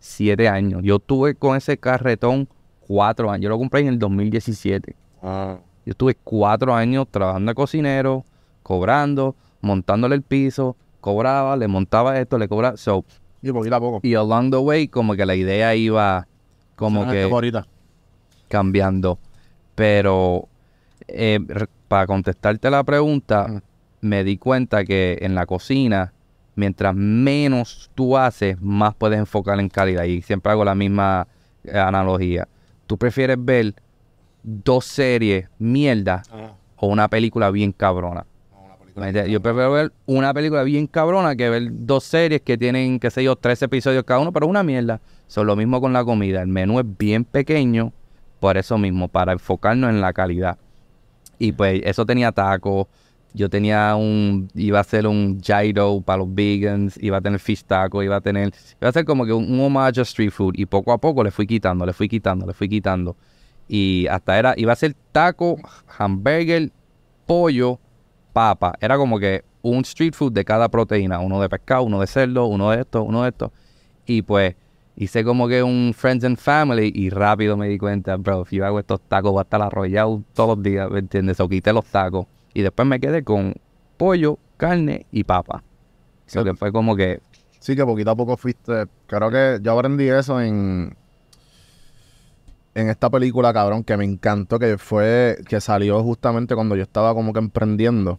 Siete 0.00 0.48
años. 0.48 0.80
Yo 0.84 0.98
tuve 1.00 1.34
con 1.34 1.56
ese 1.56 1.76
carretón 1.76 2.48
cuatro 2.80 3.30
años. 3.30 3.42
Yo 3.44 3.48
lo 3.50 3.58
compré 3.58 3.80
en 3.80 3.88
el 3.88 3.98
2017. 3.98 4.94
Ah. 5.22 5.58
Yo 5.84 5.90
estuve 5.90 6.14
cuatro 6.22 6.74
años 6.74 7.06
trabajando 7.10 7.50
de 7.50 7.54
cocinero, 7.54 8.24
cobrando, 8.62 9.34
montándole 9.60 10.14
el 10.14 10.22
piso, 10.22 10.76
cobraba, 11.08 11.56
le 11.56 11.68
montaba 11.68 12.18
esto, 12.20 12.38
le 12.38 12.48
cobraba. 12.48 12.76
So, 12.76 13.04
Y 13.42 13.50
poquito 13.52 13.76
a 13.76 13.80
poco. 13.80 14.00
y 14.02 14.14
along 14.14 14.50
the 14.50 14.56
way, 14.58 14.88
como 14.88 15.14
que 15.14 15.24
la 15.26 15.34
idea 15.34 15.74
iba 15.74 16.26
como 16.76 17.08
que 17.08 17.22
ahorita. 17.24 17.66
cambiando. 18.48 19.18
Pero 19.74 20.48
eh, 21.06 21.38
para 21.88 22.06
contestarte 22.06 22.70
la 22.70 22.84
pregunta, 22.84 23.62
me 24.00 24.24
di 24.24 24.38
cuenta 24.38 24.84
que 24.84 25.18
en 25.20 25.34
la 25.34 25.46
cocina, 25.46 26.12
mientras 26.56 26.94
menos 26.94 27.90
tú 27.94 28.16
haces, 28.16 28.60
más 28.60 28.94
puedes 28.94 29.18
enfocar 29.18 29.58
en 29.60 29.68
calidad. 29.68 30.04
Y 30.04 30.22
siempre 30.22 30.52
hago 30.52 30.64
la 30.64 30.74
misma 30.74 31.26
eh, 31.64 31.78
analogía. 31.78 32.48
Tú 32.86 32.96
prefieres 32.98 33.36
ver 33.40 33.74
dos 34.42 34.84
series 34.84 35.48
mierda 35.58 36.22
o 36.76 36.86
una 36.86 37.08
película 37.08 37.50
bien 37.50 37.72
cabrona. 37.72 38.24
Yo 39.28 39.40
prefiero 39.40 39.72
ver 39.72 39.92
una 40.06 40.34
película 40.34 40.62
bien 40.62 40.86
cabrona 40.86 41.36
que 41.36 41.48
ver 41.48 41.68
dos 41.70 42.04
series 42.04 42.42
que 42.42 42.58
tienen, 42.58 42.98
qué 42.98 43.10
sé 43.10 43.22
yo, 43.22 43.36
tres 43.36 43.62
episodios 43.62 44.04
cada 44.04 44.20
uno, 44.20 44.32
pero 44.32 44.46
una 44.46 44.62
mierda. 44.62 45.00
Son 45.26 45.46
lo 45.46 45.56
mismo 45.56 45.80
con 45.80 45.92
la 45.92 46.04
comida. 46.04 46.42
El 46.42 46.48
menú 46.48 46.80
es 46.80 46.86
bien 46.98 47.24
pequeño, 47.24 47.92
por 48.40 48.56
eso 48.56 48.78
mismo, 48.78 49.08
para 49.08 49.32
enfocarnos 49.32 49.90
en 49.90 50.00
la 50.00 50.12
calidad. 50.12 50.58
Y 51.38 51.52
pues 51.52 51.80
eso 51.84 52.04
tenía 52.04 52.32
tacos. 52.32 52.86
Yo 53.34 53.48
tenía 53.48 53.94
un, 53.94 54.48
iba 54.54 54.78
a 54.78 54.80
hacer 54.80 55.06
un 55.06 55.38
gyro 55.40 56.00
para 56.00 56.18
los 56.18 56.34
vegans, 56.34 56.98
iba 57.00 57.18
a 57.18 57.20
tener 57.20 57.38
fish 57.38 57.62
taco, 57.62 58.02
iba 58.02 58.16
a 58.16 58.20
tener, 58.20 58.52
iba 58.80 58.88
a 58.88 58.92
ser 58.92 59.04
como 59.04 59.26
que 59.26 59.32
un, 59.32 59.52
un 59.52 59.60
homage 59.60 60.00
a 60.00 60.02
street 60.02 60.30
food. 60.30 60.54
Y 60.56 60.66
poco 60.66 60.92
a 60.92 60.98
poco 60.98 61.22
le 61.22 61.30
fui 61.30 61.46
quitando, 61.46 61.84
le 61.86 61.92
fui 61.92 62.08
quitando, 62.08 62.46
le 62.46 62.54
fui 62.54 62.68
quitando. 62.68 63.16
Y 63.68 64.06
hasta 64.06 64.38
era, 64.38 64.54
iba 64.56 64.72
a 64.72 64.76
ser 64.76 64.96
taco, 65.12 65.56
hamburger, 65.98 66.72
pollo, 67.26 67.78
papa. 68.32 68.74
Era 68.80 68.96
como 68.96 69.18
que 69.18 69.44
un 69.62 69.80
street 69.80 70.14
food 70.14 70.32
de 70.32 70.44
cada 70.44 70.68
proteína. 70.68 71.18
Uno 71.18 71.40
de 71.40 71.48
pescado, 71.48 71.82
uno 71.82 72.00
de 72.00 72.06
cerdo, 72.06 72.46
uno 72.46 72.70
de 72.70 72.80
esto, 72.80 73.02
uno 73.02 73.22
de 73.22 73.30
esto. 73.30 73.52
Y 74.06 74.22
pues 74.22 74.54
hice 74.96 75.24
como 75.24 75.48
que 75.48 75.62
un 75.62 75.94
Friends 75.96 76.24
and 76.24 76.38
Family 76.38 76.92
y 76.94 77.10
rápido 77.10 77.56
me 77.56 77.68
di 77.68 77.78
cuenta, 77.78 78.16
bro, 78.16 78.44
si 78.44 78.56
yo 78.56 78.66
hago 78.66 78.78
estos 78.78 79.00
tacos 79.02 79.32
voy 79.32 79.40
a 79.40 79.42
estar 79.42 79.62
arrollado 79.62 80.22
todos 80.34 80.56
los 80.56 80.62
días, 80.62 80.90
¿me 80.90 80.98
entiendes? 81.00 81.38
O 81.40 81.48
quité 81.48 81.72
los 81.72 81.84
tacos. 81.86 82.26
Y 82.54 82.62
después 82.62 82.86
me 82.88 82.98
quedé 82.98 83.22
con 83.22 83.54
pollo, 83.96 84.38
carne 84.56 85.06
y 85.12 85.24
papa. 85.24 85.62
Eso 86.26 86.44
que 86.44 86.54
fue 86.54 86.72
como 86.72 86.94
que, 86.94 87.20
Sí, 87.60 87.74
que 87.74 87.84
poquito 87.84 88.10
a 88.10 88.16
poco 88.16 88.36
fuiste. 88.36 88.86
Creo 89.06 89.30
que 89.30 89.58
yo 89.62 89.72
aprendí 89.72 90.08
eso 90.08 90.40
en. 90.40 90.96
En 92.78 92.88
esta 92.90 93.10
película, 93.10 93.52
cabrón, 93.52 93.82
que 93.82 93.96
me 93.96 94.04
encantó, 94.04 94.58
que 94.58 94.78
fue. 94.78 95.38
Que 95.48 95.60
salió 95.60 96.02
justamente 96.02 96.54
cuando 96.54 96.76
yo 96.76 96.82
estaba 96.82 97.12
como 97.14 97.32
que 97.32 97.40
emprendiendo. 97.40 98.18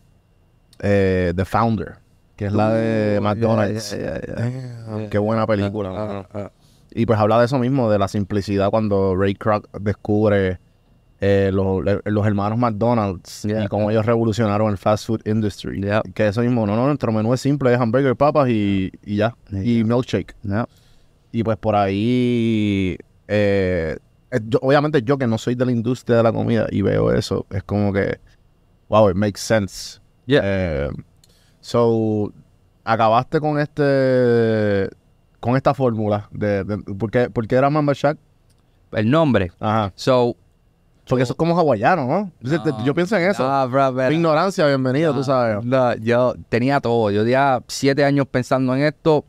eh, 0.82 1.34
The 1.36 1.46
Founder, 1.46 1.98
que 2.36 2.46
es 2.48 2.54
la 2.54 2.74
de 2.74 3.20
McDonald's. 3.22 3.98
Damn, 3.98 5.10
Qué 5.10 5.18
buena 5.18 5.46
película. 5.48 6.52
Y 6.92 7.06
pues 7.06 7.20
habla 7.20 7.40
de 7.40 7.46
eso 7.46 7.60
mismo, 7.60 7.90
de 7.90 8.00
la 8.00 8.08
simplicidad 8.08 8.70
cuando 8.72 9.16
Ray 9.16 9.36
Kroc 9.36 9.68
descubre 9.80 10.60
eh, 11.22 11.52
los, 11.54 11.84
los 12.06 12.26
hermanos 12.28 12.58
McDonald's 12.58 13.44
Yeah. 13.44 13.64
y 13.66 13.68
cómo 13.68 13.92
ellos 13.92 14.06
revolucionaron 14.06 14.72
el 14.72 14.78
fast 14.78 15.06
food 15.06 15.22
industry. 15.26 15.82
Yeah. 15.82 16.02
Que 16.14 16.28
eso 16.30 16.42
mismo, 16.42 16.66
no, 16.66 16.76
no, 16.76 16.88
nuestro 16.88 17.12
menú 17.12 17.34
es 17.34 17.42
simple, 17.42 17.74
es 17.74 17.80
hamburger, 17.80 18.16
papas 18.16 18.50
y, 18.50 18.92
y 19.06 19.18
ya. 19.18 19.36
Y 19.52 19.84
milkshake. 19.84 20.36
Y 21.32 21.44
pues 21.44 21.58
por 21.58 21.76
ahí, 21.76 22.98
eh, 23.28 23.98
yo- 24.48 24.60
obviamente 24.62 25.02
yo 25.04 25.18
que 25.18 25.28
no 25.28 25.38
soy 25.38 25.56
de 25.56 25.66
la 25.66 25.72
industria 25.72 26.18
de 26.18 26.24
la 26.24 26.32
comida 26.32 26.68
y 26.72 26.82
veo 26.82 27.12
eso, 27.14 27.46
es 27.50 27.64
como 27.64 27.92
que, 27.94 28.20
wow, 28.90 29.10
it 29.10 29.16
makes 29.16 29.40
sense. 29.42 30.00
Yeah. 30.26 30.42
Eh, 30.44 30.90
so, 31.60 32.32
acabaste 32.84 33.40
con 33.40 33.60
este, 33.60 34.90
con 35.40 35.56
esta 35.56 35.74
fórmula 35.74 36.28
de, 36.32 36.64
de- 36.64 36.78
¿por, 36.96 37.12
qué, 37.12 37.30
por 37.30 37.48
qué 37.48 37.56
era 37.56 37.70
Mamba 37.70 37.94
Shack? 37.96 38.18
El 38.92 39.10
nombre. 39.10 39.52
Ajá. 39.60 39.92
So, 39.96 40.36
Porque 41.08 41.24
eso 41.24 41.34
es 41.34 41.38
como 41.38 41.58
hawaiano, 41.58 42.06
¿no? 42.08 42.32
Yo, 42.42 42.58
yo 42.86 42.94
pienso 42.94 43.16
en 43.18 43.30
eso. 43.30 43.44
Ah, 43.48 43.66
bro, 43.66 43.92
Mi 43.92 43.98
bro. 43.98 44.12
ignorancia, 44.12 44.66
bienvenido, 44.68 45.14
tú 45.14 45.24
sabes. 45.24 45.64
No, 45.66 45.96
yo 45.96 46.36
tenía 46.50 46.80
todo. 46.80 47.10
Yo 47.12 47.22
tenía 47.24 47.62
siete 47.68 48.04
años 48.04 48.26
pensando 48.30 48.76
en 48.76 48.84
esto 48.84 49.26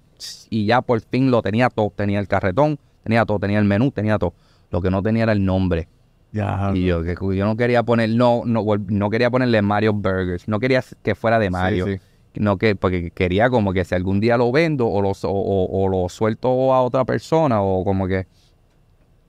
y 0.50 0.66
ya 0.66 0.80
por 0.82 1.00
fin 1.00 1.30
lo 1.30 1.40
tenía 1.42 1.68
todo. 1.70 1.90
Tenía 1.94 2.20
el 2.20 2.28
carretón, 2.28 2.78
tenía 3.02 3.24
todo, 3.24 3.38
tenía 3.38 3.58
el 3.58 3.64
menú, 3.64 3.90
tenía 3.90 4.18
todo. 4.18 4.32
Lo 4.70 4.80
que 4.80 4.90
no 4.90 5.02
tenía 5.02 5.24
era 5.24 5.32
el 5.32 5.44
nombre. 5.44 5.88
Ya. 6.32 6.70
Y 6.74 6.84
yo, 6.86 7.02
que 7.02 7.14
yo 7.14 7.44
no 7.44 7.56
quería 7.56 7.82
poner, 7.82 8.10
no, 8.10 8.42
no, 8.44 8.64
no 8.86 9.10
quería 9.10 9.30
ponerle 9.30 9.62
Mario 9.62 9.92
Burgers. 9.92 10.46
No 10.46 10.60
quería 10.60 10.82
que 11.02 11.14
fuera 11.14 11.38
de 11.38 11.50
Mario. 11.50 11.86
sí. 11.86 11.96
No 12.36 12.56
que, 12.58 12.76
porque 12.76 13.10
quería 13.10 13.50
como 13.50 13.72
que 13.72 13.84
si 13.84 13.92
algún 13.96 14.20
día 14.20 14.36
lo 14.36 14.52
vendo 14.52 14.86
o 14.86 15.02
lo, 15.02 15.08
o, 15.10 15.14
o- 15.24 15.84
o 15.84 15.88
lo 15.88 16.08
suelto 16.08 16.72
a 16.72 16.80
otra 16.82 17.04
persona 17.04 17.60
o 17.60 17.82
como 17.84 18.06
que, 18.06 18.28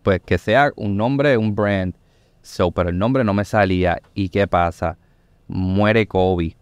pues 0.03 0.21
que 0.23 0.37
sea 0.37 0.71
un 0.75 0.97
nombre, 0.97 1.35
un 1.37 1.55
brand. 1.55 1.95
So, 2.43 2.69
pero 2.71 2.89
el 2.89 2.97
nombre 2.99 3.23
no 3.23 3.33
me 3.33 3.43
salía. 3.45 3.99
¿Y 4.13 4.29
qué 4.29 4.47
pasa? 4.47 4.97
Muere 5.47 6.05
Kobe, 6.07 6.55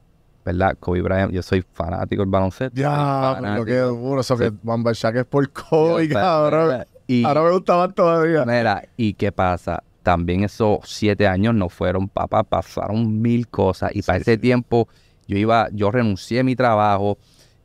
¿verdad? 0.46 0.78
Kobe 0.80 1.02
Bryant. 1.02 1.34
Yo 1.34 1.42
soy 1.42 1.62
fanático 1.74 2.22
del 2.22 2.30
baloncesto. 2.32 2.80
Ya, 2.80 2.90
fanático. 3.36 3.66
qué 3.66 3.78
duro. 3.80 4.22
Eso 4.22 4.38
que 4.38 4.52
Shack 4.94 5.16
es 5.18 5.26
por 5.26 5.50
Kobe, 5.52 6.08
Yo, 6.08 6.14
cabrón. 6.14 6.86
Y, 7.10 7.26
Ahora 7.26 7.42
me 7.42 7.50
gusta 7.50 7.76
más 7.76 7.96
todavía. 7.96 8.46
Mira, 8.46 8.84
¿y 8.96 9.16
qué 9.16 9.32
pasa? 9.32 9.82
También 10.04 10.44
esos 10.44 10.78
siete 10.84 11.26
años 11.26 11.56
no 11.56 11.68
fueron, 11.68 12.08
papá, 12.08 12.44
pasaron 12.44 13.20
mil 13.20 13.48
cosas. 13.48 13.90
Y 13.96 14.04
para 14.04 14.20
ese 14.20 14.38
tiempo 14.38 14.88
yo 15.28 15.36
iba, 15.36 15.70
yo 15.72 15.90
renuncié 15.90 16.42
a 16.42 16.44
mi 16.44 16.56
trabajo, 16.56 17.18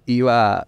iba, 0.07 0.67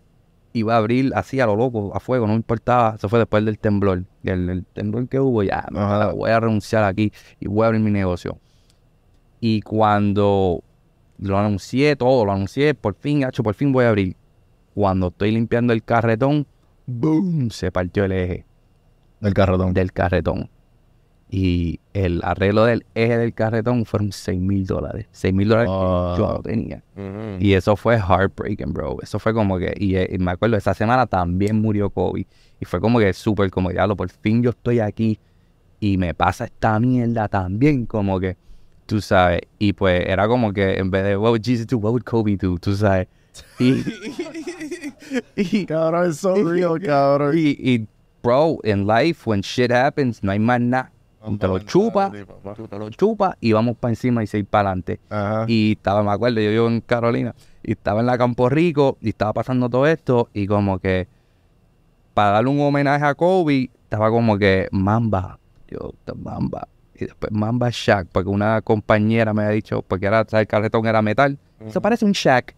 iba 0.52 0.74
a 0.74 0.76
abrir 0.76 1.10
así 1.14 1.40
a 1.40 1.46
lo 1.46 1.56
loco, 1.56 1.90
a 1.96 2.00
fuego, 2.00 2.26
no 2.26 2.34
me 2.34 2.36
importaba. 2.36 2.96
Eso 2.96 3.08
fue 3.08 3.18
después 3.18 3.42
del 3.46 3.58
temblor. 3.58 4.04
El, 4.24 4.50
el 4.50 4.66
temblor 4.66 5.08
que 5.08 5.20
hubo, 5.20 5.42
ya, 5.42 5.66
Ajá. 5.74 6.12
voy 6.12 6.30
a 6.30 6.38
renunciar 6.38 6.84
aquí 6.84 7.14
y 7.40 7.48
voy 7.48 7.64
a 7.64 7.68
abrir 7.68 7.80
mi 7.80 7.90
negocio. 7.90 8.38
Y 9.40 9.62
cuando 9.62 10.62
lo 11.16 11.38
anuncié 11.38 11.96
todo, 11.96 12.26
lo 12.26 12.32
anuncié, 12.32 12.74
por 12.74 12.94
fin, 12.94 13.24
hacho, 13.24 13.42
por 13.42 13.54
fin 13.54 13.72
voy 13.72 13.86
a 13.86 13.88
abrir. 13.88 14.16
Cuando 14.74 15.08
estoy 15.08 15.30
limpiando 15.30 15.72
el 15.72 15.82
carretón, 15.82 16.46
¡boom! 16.84 17.48
Se 17.48 17.72
partió 17.72 18.04
el 18.04 18.12
eje 18.12 18.44
El 19.22 19.34
carretón. 19.34 19.72
del 19.74 19.92
carretón. 19.92 20.48
Y 21.28 21.80
el 21.92 22.20
arreglo 22.22 22.64
del 22.66 22.86
eje 22.94 23.18
del 23.18 23.34
carretón 23.34 23.84
fueron 23.84 24.12
6 24.12 24.40
mil 24.40 24.64
dólares. 24.64 25.06
6 25.10 25.34
mil 25.34 25.48
dólares 25.48 25.70
Ah. 25.72 26.12
que 26.16 26.22
yo 26.22 26.28
no 26.34 26.40
tenía. 26.40 26.82
Y 27.40 27.52
eso 27.54 27.74
fue 27.74 27.96
heartbreaking, 27.98 28.72
bro. 28.72 28.98
Eso 29.02 29.18
fue 29.18 29.34
como 29.34 29.58
que, 29.58 29.74
y, 29.76 29.96
eh, 29.96 30.08
y 30.12 30.18
me 30.18 30.30
acuerdo, 30.30 30.56
esa 30.56 30.72
semana 30.72 31.06
también 31.06 31.60
murió 31.60 31.90
Kobe. 31.90 32.26
Y 32.60 32.64
fue 32.64 32.80
como 32.80 33.00
que 33.00 33.12
súper 33.12 33.50
como, 33.50 33.70
diablo, 33.70 33.96
por 33.96 34.08
fin 34.08 34.40
yo 34.42 34.50
estoy 34.50 34.78
aquí 34.78 35.18
y 35.80 35.96
me 35.98 36.14
pasa 36.14 36.44
esta 36.44 36.78
mierda 36.78 37.26
también, 37.28 37.86
como 37.86 38.20
que, 38.20 38.36
tú 38.86 39.00
sabes. 39.00 39.40
Y 39.58 39.72
pues 39.72 40.04
era 40.06 40.28
como 40.28 40.52
que 40.52 40.78
en 40.78 40.90
vez 40.92 41.02
de, 41.04 41.16
what 41.16 41.30
would 41.30 41.42
Jesus 41.44 41.66
do? 41.66 41.78
What 41.78 41.90
would 41.90 42.04
Kobe 42.04 42.36
do? 42.36 42.56
Tú 42.58 42.76
sabes. 42.76 43.08
Y, 43.58 43.82
y, 45.36 45.66
Cabrón, 45.66 46.10
es 46.10 46.18
so 46.18 46.34
real, 46.48 46.80
cabrón. 46.80 47.36
y, 47.36 47.48
y, 47.58 47.86
bro, 48.26 48.58
in 48.64 48.86
life, 48.86 49.28
when 49.28 49.40
shit 49.42 49.70
happens, 49.70 50.22
no 50.22 50.32
hay 50.32 50.38
más 50.38 50.60
nada. 50.60 50.90
Te 51.38 51.48
lo 51.48 51.58
chupa, 51.58 52.12
tú 52.56 52.68
te 52.68 52.78
lo 52.78 52.88
chupas 52.90 53.36
y 53.40 53.52
vamos 53.52 53.76
para 53.76 53.90
encima 53.90 54.22
y 54.22 54.28
seguir 54.28 54.46
para 54.46 54.70
adelante. 54.70 55.00
Y 55.48 55.72
estaba, 55.72 56.02
me 56.02 56.12
acuerdo, 56.12 56.40
yo 56.40 56.50
vivo 56.50 56.68
en 56.68 56.80
Carolina 56.80 57.34
y 57.64 57.72
estaba 57.72 58.00
en 58.00 58.06
la 58.06 58.16
Campo 58.16 58.48
Rico 58.48 58.96
y 59.00 59.08
estaba 59.08 59.32
pasando 59.32 59.68
todo 59.68 59.86
esto 59.86 60.28
y 60.32 60.46
como 60.46 60.78
que 60.78 61.08
para 62.14 62.30
darle 62.30 62.50
un 62.50 62.60
homenaje 62.60 63.04
a 63.04 63.14
Kobe, 63.14 63.70
estaba 63.82 64.08
como 64.10 64.38
que 64.38 64.68
Mamba, 64.70 65.38
yo, 65.68 65.92
Mamba. 66.16 66.68
Y 66.94 67.06
después 67.06 67.30
Mamba 67.32 67.70
Shack, 67.70 68.08
porque 68.12 68.30
una 68.30 68.62
compañera 68.62 69.34
me 69.34 69.42
había 69.42 69.54
dicho, 69.54 69.82
porque 69.82 70.06
era, 70.06 70.24
el 70.30 70.46
carretón 70.46 70.86
era 70.86 71.02
metal. 71.02 71.38
Eso 71.60 71.80
parece 71.82 72.04
un 72.04 72.12
Shack. 72.12 72.54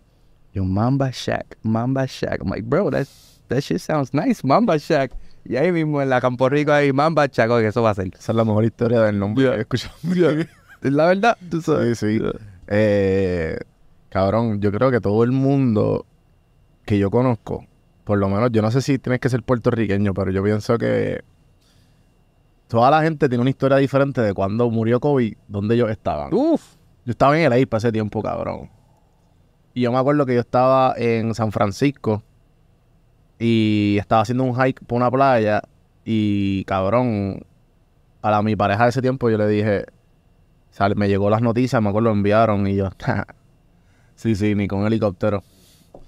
Yo, 0.52 0.64
Mamba 0.64 1.10
Shack, 1.10 1.56
Mamba 1.62 2.04
Shack. 2.06 2.40
I'm 2.42 2.50
like, 2.50 2.64
bro, 2.64 2.90
that, 2.90 3.08
that 3.48 3.62
shit 3.62 3.80
sounds 3.80 4.12
nice, 4.12 4.46
Mamba 4.46 4.78
Shack. 4.78 5.10
Y 5.48 5.56
ahí 5.56 5.72
mismo 5.72 6.02
en 6.02 6.10
la 6.10 6.20
Campo 6.20 6.48
Rico, 6.48 6.72
ahí 6.72 6.92
Mamba 6.92 7.26
Shack, 7.26 7.50
oye, 7.50 7.68
eso 7.68 7.80
va 7.82 7.90
a 7.90 7.94
ser. 7.94 8.08
Esa 8.08 8.32
es 8.32 8.36
la 8.36 8.44
mejor 8.44 8.64
historia 8.64 9.00
del 9.00 9.18
nombre 9.18 9.42
Yeah. 9.44 9.52
que 9.54 9.58
he 9.58 9.62
escuchado. 9.62 9.94
La 10.82 11.06
verdad, 11.06 11.36
tú 11.50 11.56
Sí, 11.60 11.64
sabes. 11.72 11.98
sí. 11.98 12.20
Eh, 12.68 13.58
cabrón, 14.10 14.60
yo 14.60 14.70
creo 14.70 14.90
que 14.90 15.00
todo 15.00 15.24
el 15.24 15.32
mundo 15.32 16.04
que 16.84 16.98
yo 16.98 17.10
conozco, 17.10 17.66
por 18.04 18.18
lo 18.18 18.28
menos, 18.28 18.50
yo 18.52 18.60
no 18.62 18.70
sé 18.70 18.80
si 18.82 18.98
tienes 18.98 19.20
que 19.20 19.28
ser 19.30 19.42
puertorriqueño, 19.42 20.12
pero 20.14 20.30
yo 20.30 20.42
pienso 20.44 20.76
que 20.78 21.22
toda 22.68 22.90
la 22.90 23.02
gente 23.02 23.28
tiene 23.28 23.40
una 23.42 23.50
historia 23.50 23.78
diferente 23.78 24.20
de 24.20 24.34
cuando 24.34 24.70
murió 24.70 25.00
Kobe, 25.00 25.36
donde 25.48 25.74
ellos 25.74 25.90
estaban. 25.90 26.32
Uf. 26.32 26.62
Yo 27.06 27.12
estaba 27.12 27.38
en 27.40 27.50
el 27.50 27.66
para 27.66 27.78
ese 27.78 27.90
tiempo, 27.90 28.22
cabrón. 28.22 28.70
Y 29.72 29.80
yo 29.82 29.92
me 29.92 29.98
acuerdo 29.98 30.26
que 30.26 30.34
yo 30.34 30.40
estaba 30.40 30.94
en 30.98 31.34
San 31.34 31.52
Francisco 31.52 32.22
y 33.38 33.96
estaba 33.98 34.22
haciendo 34.22 34.44
un 34.44 34.54
hike 34.54 34.84
por 34.84 34.96
una 34.96 35.10
playa 35.10 35.62
y, 36.04 36.64
cabrón, 36.64 37.44
a 38.22 38.30
la, 38.30 38.42
mi 38.42 38.56
pareja 38.56 38.84
de 38.84 38.90
ese 38.90 39.02
tiempo 39.02 39.30
yo 39.30 39.38
le 39.38 39.46
dije, 39.48 39.86
me 40.96 41.08
llegó 41.08 41.30
las 41.30 41.42
noticias, 41.42 41.80
me 41.82 41.88
acuerdo, 41.88 42.08
lo 42.08 42.14
enviaron 42.14 42.66
y 42.66 42.76
yo, 42.76 42.90
sí, 44.14 44.34
sí, 44.34 44.54
ni 44.54 44.68
con 44.68 44.86
helicóptero. 44.86 45.42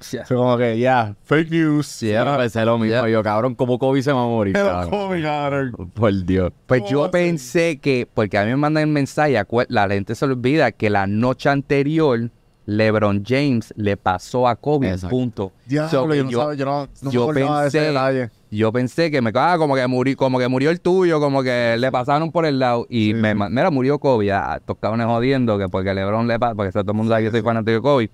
Fue 0.00 0.36
como 0.36 0.56
que, 0.56 0.78
ya, 0.78 1.14
fake 1.24 1.50
news. 1.50 1.86
Sí, 1.86 2.12
pensé 2.38 2.64
lo 2.64 2.78
mismo. 2.78 3.06
Yo, 3.06 3.22
cabrón, 3.22 3.54
¿cómo 3.54 3.78
Kobe 3.78 4.02
se 4.02 4.12
va 4.12 4.22
a 4.22 4.26
morir? 4.26 4.56
Kobe, 4.88 5.22
cabrón. 5.22 5.90
Por 5.92 6.24
Dios. 6.24 6.52
Pues 6.66 6.80
¿Cómo 6.80 6.90
yo 6.90 7.10
pensé 7.10 7.78
que, 7.78 8.08
porque 8.12 8.38
a 8.38 8.44
mí 8.44 8.50
me 8.50 8.56
mandan 8.56 8.84
el 8.84 8.88
mensaje, 8.88 9.38
la 9.68 9.88
gente 9.88 10.14
se 10.14 10.26
le 10.26 10.32
olvida 10.32 10.72
que 10.72 10.88
la 10.88 11.06
noche 11.06 11.50
anterior 11.50 12.30
LeBron 12.76 13.24
James 13.26 13.72
le 13.76 13.96
pasó 13.96 14.46
a 14.46 14.54
Kobe, 14.56 14.88
Exacto. 14.90 15.09
punto. 15.09 15.52
Diablo, 15.66 15.90
So, 15.90 16.14
yo, 16.14 16.24
no 16.24 16.30
yo- 16.30 16.40
sabía, 16.40 16.54
yo 16.56 16.64
no, 16.64 16.88
no 17.02 17.11
yo 17.11 17.28
me 17.28 17.40
de 17.40 17.46
ese 17.66 17.78
pensé- 17.78 17.87
detalle. 17.88 18.30
Yo 18.52 18.72
pensé 18.72 19.11
que 19.12 19.22
me 19.22 19.30
ah, 19.35 19.54
como 19.59 19.76
que 19.76 19.87
murió, 19.87 20.16
como 20.16 20.38
que 20.38 20.48
murió 20.48 20.70
el 20.70 20.80
tuyo, 20.80 21.20
como 21.20 21.42
que 21.42 21.76
le 21.78 21.92
pasaron 21.92 22.33
por 22.33 22.44
el 22.46 22.59
lado 22.59 22.87
y 22.88 23.09
Sí, 23.09 23.14
me 23.14 23.35
mira, 23.35 23.70
murió 23.70 23.98
Kobe, 24.00 24.26
ya, 24.26 24.56
estos 24.56 24.76
cabrones 24.78 25.06
jodiendo 25.06 25.56
que 25.59 25.68
porque 25.68 25.94
LeBron 25.94 26.26
le 26.26 26.38
pasa, 26.38 26.54
porque 26.56 26.72
todo 26.72 26.85
el 26.90 26.94
mundo 26.96 27.11
sabe 27.12 27.22
que 27.22 27.24
yo 27.26 27.30
soy 27.30 27.42
fanático 27.42 27.70
de 27.72 27.80
Kobe. 27.80 28.11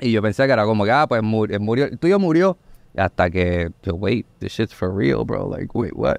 Y 0.00 0.12
yo 0.12 0.20
pensé 0.20 0.44
que 0.46 0.52
era 0.52 0.64
como 0.66 0.84
que, 0.84 0.90
ah, 0.90 1.06
pues 1.08 1.22
murió, 1.22 1.58
murió 1.60 1.84
el 1.86 1.98
tuyo 1.98 2.18
murió. 2.18 2.58
Hasta 2.96 3.28
que, 3.30 3.70
yo, 3.82 3.94
wait, 3.94 4.26
this 4.38 4.52
shit's 4.52 4.74
for 4.74 4.94
real, 4.94 5.24
bro. 5.24 5.48
Like, 5.48 5.68
wait, 5.74 5.92
what? 5.96 6.16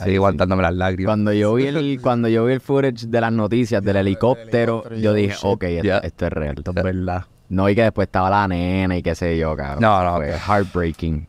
Ahí 0.00 0.16
aguantándome 0.16 0.62
las 0.62 0.74
lágrimas. 0.74 1.10
Cuando 1.10 1.32
yo 1.32 1.54
vi 1.54 1.66
el, 1.66 2.00
cuando 2.02 2.28
yo 2.28 2.44
vi 2.44 2.54
el 2.54 2.60
footage 2.60 3.06
de 3.06 3.20
las 3.20 3.32
noticias 3.32 3.82
del 3.82 3.96
helicóptero, 3.96 4.82
helicóptero, 4.84 5.00
yo 5.00 5.12
dije, 5.14 5.36
ok, 5.42 5.64
esto, 5.64 6.26
es 6.26 6.32
real. 6.32 6.54
Esto 6.58 6.72
es 6.74 6.82
verdad. 6.82 7.24
No, 7.48 7.68
y 7.68 7.74
que 7.74 7.82
después 7.82 8.06
estaba 8.06 8.28
la 8.28 8.46
nena 8.46 8.96
y 8.96 9.02
qué 9.02 9.14
sé 9.14 9.38
yo, 9.38 9.56
cabrón. 9.56 9.80
No, 9.80 10.04
no, 10.04 10.16
Fue 10.16 10.32
heartbreaking. 10.32 11.26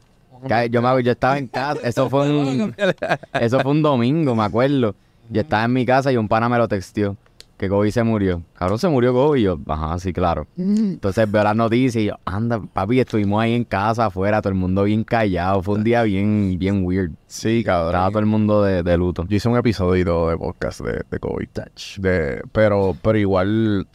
Yo, 0.69 0.81
me, 0.81 1.03
yo 1.03 1.11
estaba 1.11 1.37
en 1.37 1.47
casa, 1.47 1.81
eso 1.83 2.09
fue 2.09 2.29
un, 2.29 2.73
eso 3.33 3.59
fue 3.59 3.71
un 3.71 3.81
domingo, 3.81 4.35
me 4.35 4.43
acuerdo. 4.43 4.95
Yo 5.29 5.41
estaba 5.41 5.65
en 5.65 5.73
mi 5.73 5.85
casa 5.85 6.11
y 6.11 6.17
un 6.17 6.27
pana 6.27 6.49
me 6.49 6.57
lo 6.57 6.67
texteó, 6.67 7.15
que 7.59 7.67
Kobe 7.67 7.91
se 7.91 8.01
murió. 8.03 8.41
Cabrón, 8.57 8.79
se 8.79 8.87
murió 8.87 9.11
Kobe 9.11 9.41
y 9.41 9.43
yo, 9.43 9.59
ajá, 9.67 9.99
sí, 9.99 10.13
claro. 10.13 10.47
Entonces 10.57 11.29
veo 11.29 11.43
las 11.43 11.57
noticias 11.57 12.01
y 12.01 12.05
yo, 12.05 12.15
anda, 12.23 12.61
papi, 12.61 13.01
estuvimos 13.01 13.41
ahí 13.41 13.53
en 13.53 13.65
casa, 13.65 14.05
afuera, 14.05 14.41
todo 14.41 14.53
el 14.53 14.57
mundo 14.57 14.85
bien 14.85 15.03
callado. 15.03 15.61
Fue 15.61 15.75
un 15.75 15.83
día 15.83 16.03
bien, 16.03 16.57
bien 16.57 16.85
weird. 16.85 17.11
Sí, 17.27 17.59
Estaba 17.59 17.91
cabrón. 17.91 18.11
todo 18.13 18.19
el 18.21 18.25
mundo 18.27 18.63
de, 18.63 18.81
de 18.81 18.97
luto. 18.97 19.25
Yo 19.27 19.35
hice 19.35 19.49
un 19.49 19.57
episodio 19.57 20.29
de 20.29 20.37
podcast 20.37 20.79
de, 20.79 21.03
de 21.11 21.19
Kobe. 21.19 21.49
De, 21.97 22.41
pero, 22.53 22.95
pero 23.01 23.17
igual, 23.17 23.85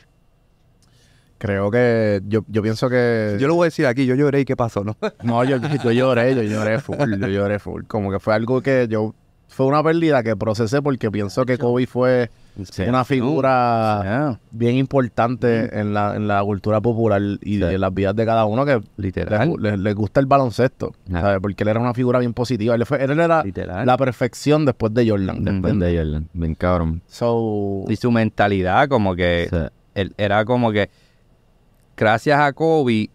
creo 1.38 1.70
que 1.70 2.20
yo, 2.28 2.44
yo 2.46 2.60
pienso 2.60 2.90
que 2.90 3.38
Yo 3.40 3.48
lo 3.48 3.54
voy 3.54 3.64
a 3.64 3.68
decir 3.68 3.86
aquí, 3.86 4.04
yo 4.04 4.14
lloré 4.14 4.40
y 4.40 4.44
qué 4.44 4.56
pasó, 4.56 4.84
¿no? 4.84 4.94
no 5.22 5.42
yo, 5.42 5.56
yo 5.56 5.90
lloré 5.90 6.34
yo 6.34 6.42
lloré 6.42 6.80
full 6.80 6.96
yo 7.18 7.28
lloré 7.28 7.58
full 7.58 7.84
como 7.86 8.10
que 8.10 8.20
fue 8.20 8.34
algo 8.34 8.60
que 8.60 8.88
yo 8.90 9.14
fue 9.48 9.64
una 9.66 9.82
pérdida 9.82 10.22
que 10.22 10.36
procesé 10.36 10.82
porque 10.82 11.10
pienso 11.10 11.46
que 11.46 11.56
Kobe 11.56 11.86
fue 11.86 12.30
una 12.86 13.04
figura 13.04 14.00
Yeah, 14.02 14.40
bien 14.52 14.76
importante 14.76 15.78
en 15.78 15.92
la, 15.92 16.14
en 16.16 16.28
la 16.28 16.42
cultura 16.44 16.80
popular 16.80 17.20
y 17.42 17.56
Sí. 17.58 17.62
en 17.64 17.80
las 17.80 17.92
vidas 17.92 18.14
de 18.14 18.24
cada 18.24 18.44
uno 18.44 18.64
que 18.64 18.80
literal. 18.96 19.54
les- 19.58 19.78
les 19.78 19.94
gusta 19.94 20.20
el 20.20 20.26
baloncesto. 20.26 20.92
¿sabes? 21.10 21.38
Porque 21.40 21.64
él 21.64 21.68
era 21.68 21.80
una 21.80 21.94
figura 21.94 22.18
bien 22.20 22.32
positiva. 22.34 22.74
Él, 22.74 22.86
fue- 22.86 23.02
él 23.02 23.10
era 23.18 23.42
Literal. 23.42 23.84
la 23.86 23.96
perfección 23.96 24.64
después 24.64 24.94
de 24.94 25.08
Jordan. 25.10 25.42
Después 25.44 25.78
de 25.78 25.96
Jordan. 25.98 26.28
Bien 26.32 26.54
cabrón. 26.54 27.02
So, 27.06 27.84
Y 27.88 27.96
su 27.96 28.10
mentalidad 28.12 28.88
como 28.88 29.16
que 29.16 29.48
Sí. 29.50 29.56
él 29.94 30.14
era 30.16 30.44
como 30.44 30.70
que 30.72 30.90
gracias 31.96 32.40
a 32.40 32.52
Kobe 32.52 33.10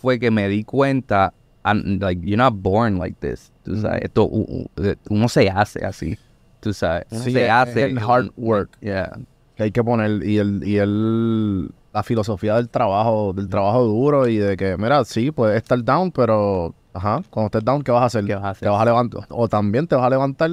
fue 0.00 0.18
que 0.18 0.30
me 0.30 0.48
di 0.48 0.64
cuenta 0.64 1.32
I'm- 1.64 1.98
like 2.00 2.22
you're 2.24 2.36
not 2.36 2.54
born 2.54 2.98
like 2.98 3.16
this 3.20 3.52
tú 3.64 3.76
sabes 3.76 4.02
esto 4.04 4.24
u- 4.26 4.66
uno 5.10 5.28
se 5.28 5.50
hace 5.50 5.84
así 5.84 6.16
tú 6.60 6.72
sabes 6.72 7.04
sí, 7.10 7.32
se 7.32 7.50
hace 7.50 7.84
el 7.84 7.98
hard 7.98 8.30
work 8.36 8.70
yeah 8.80 9.12
que 9.56 9.64
hay 9.64 9.70
que 9.72 9.82
poner 9.82 10.22
y 10.24 10.38
el 10.38 10.62
y 10.66 10.76
el 10.78 11.70
la 11.92 12.02
filosofía 12.02 12.56
del 12.56 12.68
trabajo 12.68 13.32
del 13.32 13.48
trabajo 13.48 13.84
duro 13.84 14.28
y 14.28 14.36
de 14.36 14.56
que 14.56 14.76
mira 14.76 15.04
sí 15.04 15.30
puedes 15.30 15.56
estar 15.56 15.82
down 15.82 16.10
pero 16.12 16.74
ajá 16.92 17.22
cuando 17.30 17.46
estés 17.46 17.64
down 17.64 17.82
qué 17.82 17.90
vas 17.92 18.02
a 18.02 18.06
hacer 18.06 18.24
¿Qué 18.24 18.34
vas 18.34 18.44
a 18.44 18.50
hacer? 18.50 18.66
te 18.66 18.70
vas 18.70 18.80
a 18.80 18.84
levantar 18.84 19.24
o 19.30 19.48
también 19.48 19.86
te 19.86 19.94
vas 19.96 20.04
a 20.04 20.10
levantar 20.10 20.50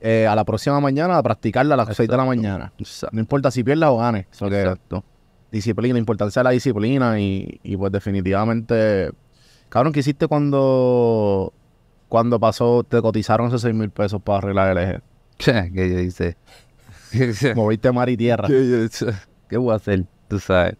eh, 0.00 0.26
a 0.26 0.34
la 0.34 0.44
próxima 0.44 0.80
mañana 0.80 1.18
a 1.18 1.22
practicarla 1.22 1.74
a 1.74 1.76
las 1.76 1.88
6 1.94 2.08
de 2.08 2.16
la 2.16 2.22
Exacto. 2.22 2.26
mañana 2.28 2.72
Exacto. 2.78 3.14
no 3.14 3.20
importa 3.20 3.50
si 3.50 3.62
pierdas 3.62 3.90
o 3.90 3.98
ganes 3.98 4.26
Exacto. 4.32 5.04
disciplina 5.52 5.98
importancia 5.98 6.40
de 6.40 6.44
la 6.44 6.50
disciplina 6.50 7.20
y, 7.20 7.60
y 7.62 7.76
pues 7.76 7.92
definitivamente 7.92 9.10
cabrón 9.68 9.92
¿qué 9.92 10.00
hiciste 10.00 10.26
cuando 10.26 11.52
cuando 12.10 12.38
pasó 12.38 12.84
te 12.84 13.00
cotizaron 13.00 13.46
esos 13.48 13.62
6 13.62 13.74
mil 13.74 13.88
pesos 13.88 14.20
para 14.20 14.38
arreglar 14.38 14.76
el 14.76 14.84
eje 14.84 15.00
que 15.38 15.88
yo 15.90 15.96
dice 15.96 16.36
moviste 17.56 17.90
mar 17.92 18.10
y 18.10 18.16
tierra 18.18 18.46
¿Qué, 18.46 18.88
yo- 18.90 19.06
¿Qué 19.48 19.56
voy 19.56 19.72
a 19.72 19.76
hacer? 19.76 20.04
Tú 20.28 20.38
sabes. 20.38 20.76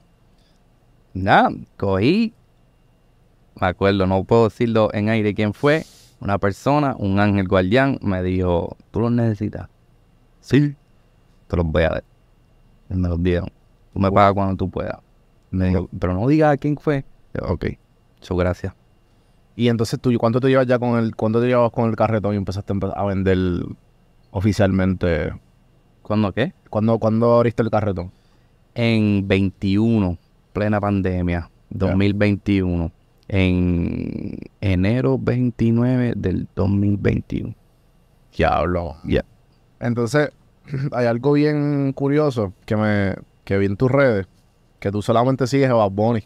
Nada, 1.12 1.50
cogí. 1.76 2.32
Me 3.60 3.66
acuerdo, 3.66 4.06
no 4.06 4.22
puedo 4.22 4.44
decirlo 4.44 4.90
en 4.92 5.08
aire 5.08 5.34
quién 5.34 5.52
fue. 5.54 5.84
Una 6.20 6.38
persona, 6.38 6.94
un 6.96 7.18
ángel 7.18 7.48
guardián, 7.48 7.98
me 8.00 8.22
dijo, 8.22 8.76
¿tú 8.92 9.00
los 9.00 9.10
necesitas? 9.10 9.68
Sí. 10.40 10.76
Te 11.48 11.56
los 11.56 11.66
voy 11.66 11.82
a 11.82 11.88
dar. 11.88 12.04
Y 12.90 12.94
me 12.94 13.08
los 13.08 13.20
dieron. 13.20 13.50
Tú 13.92 13.98
me 13.98 14.12
pagas 14.12 14.34
cuando 14.34 14.54
tú 14.56 14.70
puedas. 14.70 14.98
Me 15.50 15.66
dijo, 15.70 15.88
pero 15.98 16.14
no 16.14 16.28
digas 16.28 16.56
quién 16.60 16.76
fue. 16.76 17.04
Yo, 17.34 17.52
ok. 17.52 17.66
Muchas 18.20 18.38
gracias. 18.38 18.74
Y 19.56 19.68
entonces 19.68 20.00
tú, 20.00 20.12
¿cuánto 20.18 20.40
te 20.40 20.48
llevas 20.48 20.66
ya 20.66 20.78
con 20.78 20.98
el, 20.98 21.14
cuánto 21.16 21.40
te 21.40 21.48
llevas 21.48 21.70
con 21.72 21.88
el 21.88 21.96
carretón 21.96 22.34
y 22.34 22.36
empezaste 22.36 22.72
a, 22.94 23.04
vender 23.04 23.38
oficialmente? 24.30 25.32
¿Cuándo 26.02 26.32
qué? 26.32 26.54
¿Cuándo, 26.70 26.98
¿Cuándo 26.98 27.36
abriste 27.36 27.62
el 27.62 27.70
carretón? 27.70 28.12
en 28.74 29.26
21, 29.26 30.18
plena 30.52 30.80
pandemia, 30.80 31.50
2021, 31.70 32.90
en 33.28 34.38
enero 34.60 35.18
29 35.18 36.14
del 36.16 36.48
2021. 36.54 37.54
Diablo. 38.36 38.96
Ya. 39.04 39.24
Entonces, 39.80 40.30
hay 40.92 41.06
algo 41.06 41.32
bien 41.32 41.92
curioso 41.92 42.52
que 42.64 42.76
me 42.76 43.14
que 43.44 43.58
vi 43.58 43.66
en 43.66 43.76
tus 43.76 43.90
redes, 43.90 44.28
que 44.78 44.92
tú 44.92 45.02
solamente 45.02 45.46
sigues 45.46 45.70
a 45.70 45.74
Bad 45.74 45.90
Bunny. 45.90 46.22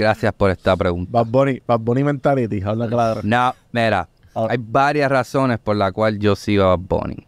Gracias 0.00 0.32
por 0.32 0.50
esta 0.50 0.74
pregunta. 0.76 1.10
Bad 1.12 1.26
Bunny, 1.26 1.62
Bad 1.66 1.80
Bunny 1.80 2.02
mentality, 2.04 2.62
habla 2.62 2.88
claro. 2.88 3.20
No, 3.22 3.54
mira, 3.70 4.08
Ahora- 4.32 4.52
hay 4.52 4.58
varias 4.58 5.10
razones 5.10 5.58
por 5.58 5.76
las 5.76 5.92
cuales 5.92 6.18
yo 6.20 6.34
sigo 6.34 6.64
a 6.64 6.76
Bad 6.76 6.86
Bunny. 6.88 7.26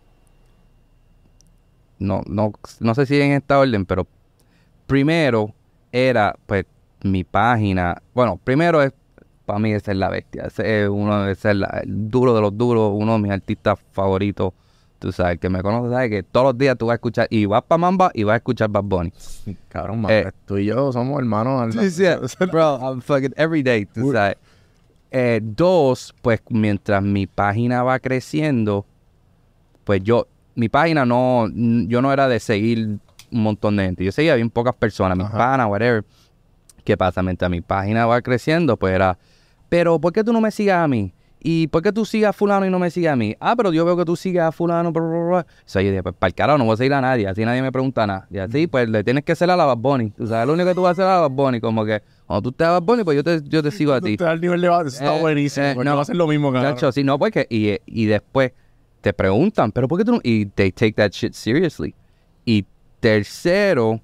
No, 1.98 2.22
no, 2.26 2.52
no 2.80 2.94
sé 2.94 3.04
si 3.04 3.20
en 3.20 3.32
esta 3.32 3.58
orden, 3.58 3.84
pero 3.84 4.06
primero 4.86 5.52
era, 5.92 6.34
pues, 6.46 6.64
mi 7.02 7.24
página. 7.24 8.00
Bueno, 8.14 8.40
primero 8.42 8.82
es, 8.82 8.92
para 9.44 9.58
mí, 9.58 9.72
esa 9.72 9.92
es 9.92 9.98
la 9.98 10.08
bestia. 10.08 10.44
Ese 10.46 10.84
es 10.84 10.88
uno, 10.88 11.28
ese 11.28 11.50
es 11.50 11.56
la- 11.56 11.80
el 11.84 12.10
duro 12.10 12.34
de 12.34 12.40
los 12.40 12.56
duros, 12.56 12.92
uno 12.94 13.12
de 13.12 13.18
mis 13.18 13.32
artistas 13.32 13.78
favoritos. 13.92 14.52
Tú 15.02 15.10
sabes, 15.10 15.40
que 15.40 15.48
me 15.48 15.60
conoce, 15.62 15.90
sabe 15.92 16.08
que 16.10 16.22
todos 16.22 16.46
los 16.46 16.58
días 16.58 16.78
tú 16.78 16.86
vas 16.86 16.92
a 16.92 16.94
escuchar, 16.94 17.26
y 17.28 17.44
vas 17.44 17.62
para 17.64 17.76
Mamba 17.78 18.12
y 18.14 18.22
vas 18.22 18.34
a 18.34 18.36
escuchar 18.36 18.68
Bad 18.70 18.84
Bunny. 18.84 19.12
Cabrón, 19.68 20.02
man, 20.02 20.12
Eh. 20.12 20.30
tú 20.46 20.58
y 20.58 20.66
yo 20.66 20.92
somos 20.92 21.18
hermanos. 21.18 21.74
Bro, 22.52 22.78
I'm 22.80 23.00
fucking 23.02 23.34
every 23.36 23.64
day, 23.64 23.84
tú 23.84 24.12
sabes. 24.12 24.36
Eh, 25.10 25.40
dos, 25.42 26.14
pues 26.22 26.40
mientras 26.50 27.02
mi 27.02 27.26
página 27.26 27.82
va 27.82 27.98
creciendo, 27.98 28.86
pues 29.82 30.04
yo, 30.04 30.28
mi 30.54 30.68
página 30.68 31.04
no, 31.04 31.48
yo 31.52 32.00
no 32.00 32.12
era 32.12 32.28
de 32.28 32.38
seguir 32.38 32.98
un 33.32 33.42
montón 33.42 33.74
de 33.76 33.84
gente. 33.86 34.04
Yo 34.04 34.12
seguía 34.12 34.36
bien 34.36 34.50
pocas 34.50 34.74
personas, 34.76 35.18
mis 35.18 35.26
Ajá. 35.26 35.36
panas, 35.36 35.66
whatever. 35.68 36.04
¿Qué 36.84 36.96
pasa? 36.96 37.24
Mientras 37.24 37.50
mi 37.50 37.60
página 37.60 38.06
va 38.06 38.22
creciendo, 38.22 38.76
pues 38.76 38.94
era, 38.94 39.18
pero 39.68 39.98
¿por 39.98 40.12
qué 40.12 40.22
tú 40.22 40.32
no 40.32 40.40
me 40.40 40.52
sigas 40.52 40.84
a 40.84 40.86
mí? 40.86 41.12
¿Y 41.44 41.66
por 41.66 41.82
qué 41.82 41.90
tú 41.92 42.04
sigas 42.04 42.30
a 42.30 42.32
fulano 42.32 42.64
y 42.66 42.70
no 42.70 42.78
me 42.78 42.90
sigas 42.90 43.14
a 43.14 43.16
mí? 43.16 43.34
Ah, 43.40 43.54
pero 43.56 43.72
yo 43.72 43.84
veo 43.84 43.96
que 43.96 44.04
tú 44.04 44.14
sigues 44.14 44.42
a 44.42 44.52
fulano. 44.52 44.92
bla, 44.92 45.02
bla, 45.02 45.18
bla. 45.24 45.38
O 45.40 45.44
sea, 45.64 45.82
yo 45.82 45.90
dije, 45.90 46.02
pues 46.02 46.14
para 46.16 46.28
el 46.28 46.34
carajo, 46.34 46.58
no 46.58 46.64
voy 46.64 46.74
a 46.74 46.76
seguir 46.76 46.94
a 46.94 47.00
nadie. 47.00 47.26
Así 47.26 47.44
nadie 47.44 47.62
me 47.62 47.72
pregunta 47.72 48.06
nada. 48.06 48.26
Y 48.30 48.38
así, 48.38 48.66
pues 48.68 48.88
le 48.88 49.02
tienes 49.02 49.24
que 49.24 49.32
hacer 49.32 49.50
a 49.50 49.56
la 49.56 49.64
Bad 49.64 49.78
Bunny. 49.78 50.10
Tú 50.10 50.26
sabes, 50.26 50.46
lo 50.46 50.52
único 50.52 50.68
que 50.68 50.74
tú 50.74 50.82
vas 50.82 50.90
a 50.90 50.92
hacer 50.92 51.04
a 51.04 51.14
la 51.16 51.20
Bad 51.22 51.30
Bunny. 51.30 51.60
Como 51.60 51.84
que 51.84 52.00
cuando 52.26 52.42
tú 52.42 52.50
estés 52.50 52.66
a 52.66 52.70
Bad 52.72 52.82
Bunny, 52.82 53.04
pues 53.04 53.16
yo 53.16 53.24
te, 53.24 53.40
yo 53.48 53.62
te 53.62 53.70
sigo 53.72 53.92
a 53.92 54.00
ti. 54.00 54.16
Te 54.16 54.24
el 54.24 54.40
nivel 54.40 54.60
de 54.60 54.68
base, 54.68 54.88
eso 54.88 54.96
está 55.04 55.16
Eh, 55.16 55.20
buenísimo. 55.20 55.66
eh, 55.66 55.84
no 55.84 55.96
va 55.96 56.02
a 56.02 56.04
ser 56.04 56.16
lo 56.16 56.26
mismo, 56.28 56.52
cabrón. 56.52 56.74
Chacho, 56.74 56.92
sí, 56.92 57.02
no, 57.02 57.18
porque, 57.18 57.46
y, 57.50 57.76
y 57.86 58.06
después 58.06 58.52
te 59.00 59.12
preguntan, 59.12 59.72
pero 59.72 59.88
¿por 59.88 59.98
qué 59.98 60.04
tú 60.04 60.12
no? 60.12 60.20
Y 60.22 60.46
they 60.46 60.70
take 60.70 60.92
that 60.92 61.10
shit 61.10 61.32
seriously. 61.34 61.92
Y 62.44 62.64
tercero, 63.00 64.00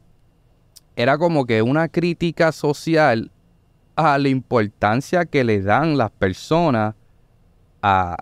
era 0.97 1.17
como 1.19 1.47
que 1.47 1.63
una 1.63 1.87
crítica 1.89 2.51
social 2.51 3.31
a 3.95 4.19
la 4.19 4.29
importancia 4.29 5.25
que 5.25 5.45
le 5.45 5.63
dan 5.63 5.97
las 5.97 6.11
personas 6.11 6.95
a, 7.83 8.17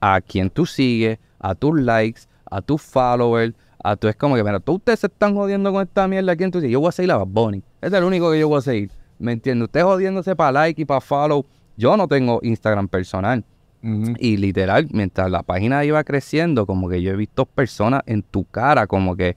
a 0.00 0.20
quien 0.20 0.50
tú 0.50 0.66
sigues, 0.66 1.18
a 1.38 1.54
tus 1.54 1.80
likes, 1.80 2.22
a 2.50 2.60
tus 2.60 2.82
followers, 2.82 3.54
a 3.82 3.96
tu, 3.96 4.08
es 4.08 4.16
como 4.16 4.34
que, 4.34 4.44
mira, 4.44 4.60
tú 4.60 4.74
ustedes 4.74 5.00
se 5.00 5.06
están 5.08 5.34
jodiendo 5.34 5.72
con 5.72 5.82
esta 5.82 6.08
mierda, 6.08 6.32
¿a 6.32 6.36
quién 6.36 6.50
tú 6.50 6.60
sigues? 6.60 6.72
Yo 6.72 6.80
voy 6.80 6.88
a 6.88 6.92
seguir 6.92 7.12
a 7.12 7.18
Bad 7.18 7.26
Bunny. 7.26 7.62
Es 7.80 7.92
el 7.92 8.04
único 8.04 8.30
que 8.30 8.40
yo 8.40 8.48
voy 8.48 8.58
a 8.58 8.62
seguir. 8.62 8.90
¿Me 9.18 9.32
entiendes? 9.32 9.66
Ustedes 9.66 9.84
jodiéndose 9.84 10.34
para 10.34 10.52
like 10.52 10.80
y 10.80 10.84
para 10.84 11.00
follow. 11.00 11.44
Yo 11.76 11.96
no 11.96 12.08
tengo 12.08 12.40
Instagram 12.42 12.88
personal. 12.88 13.44
Y 14.18 14.38
literal, 14.38 14.88
mientras 14.92 15.30
la 15.30 15.42
página 15.42 15.84
iba 15.84 16.02
creciendo, 16.04 16.64
como 16.64 16.88
que 16.88 17.02
yo 17.02 17.12
he 17.12 17.16
visto 17.16 17.44
personas 17.44 18.02
en 18.06 18.22
tu 18.22 18.46
cara, 18.46 18.86
como 18.86 19.14
que, 19.14 19.36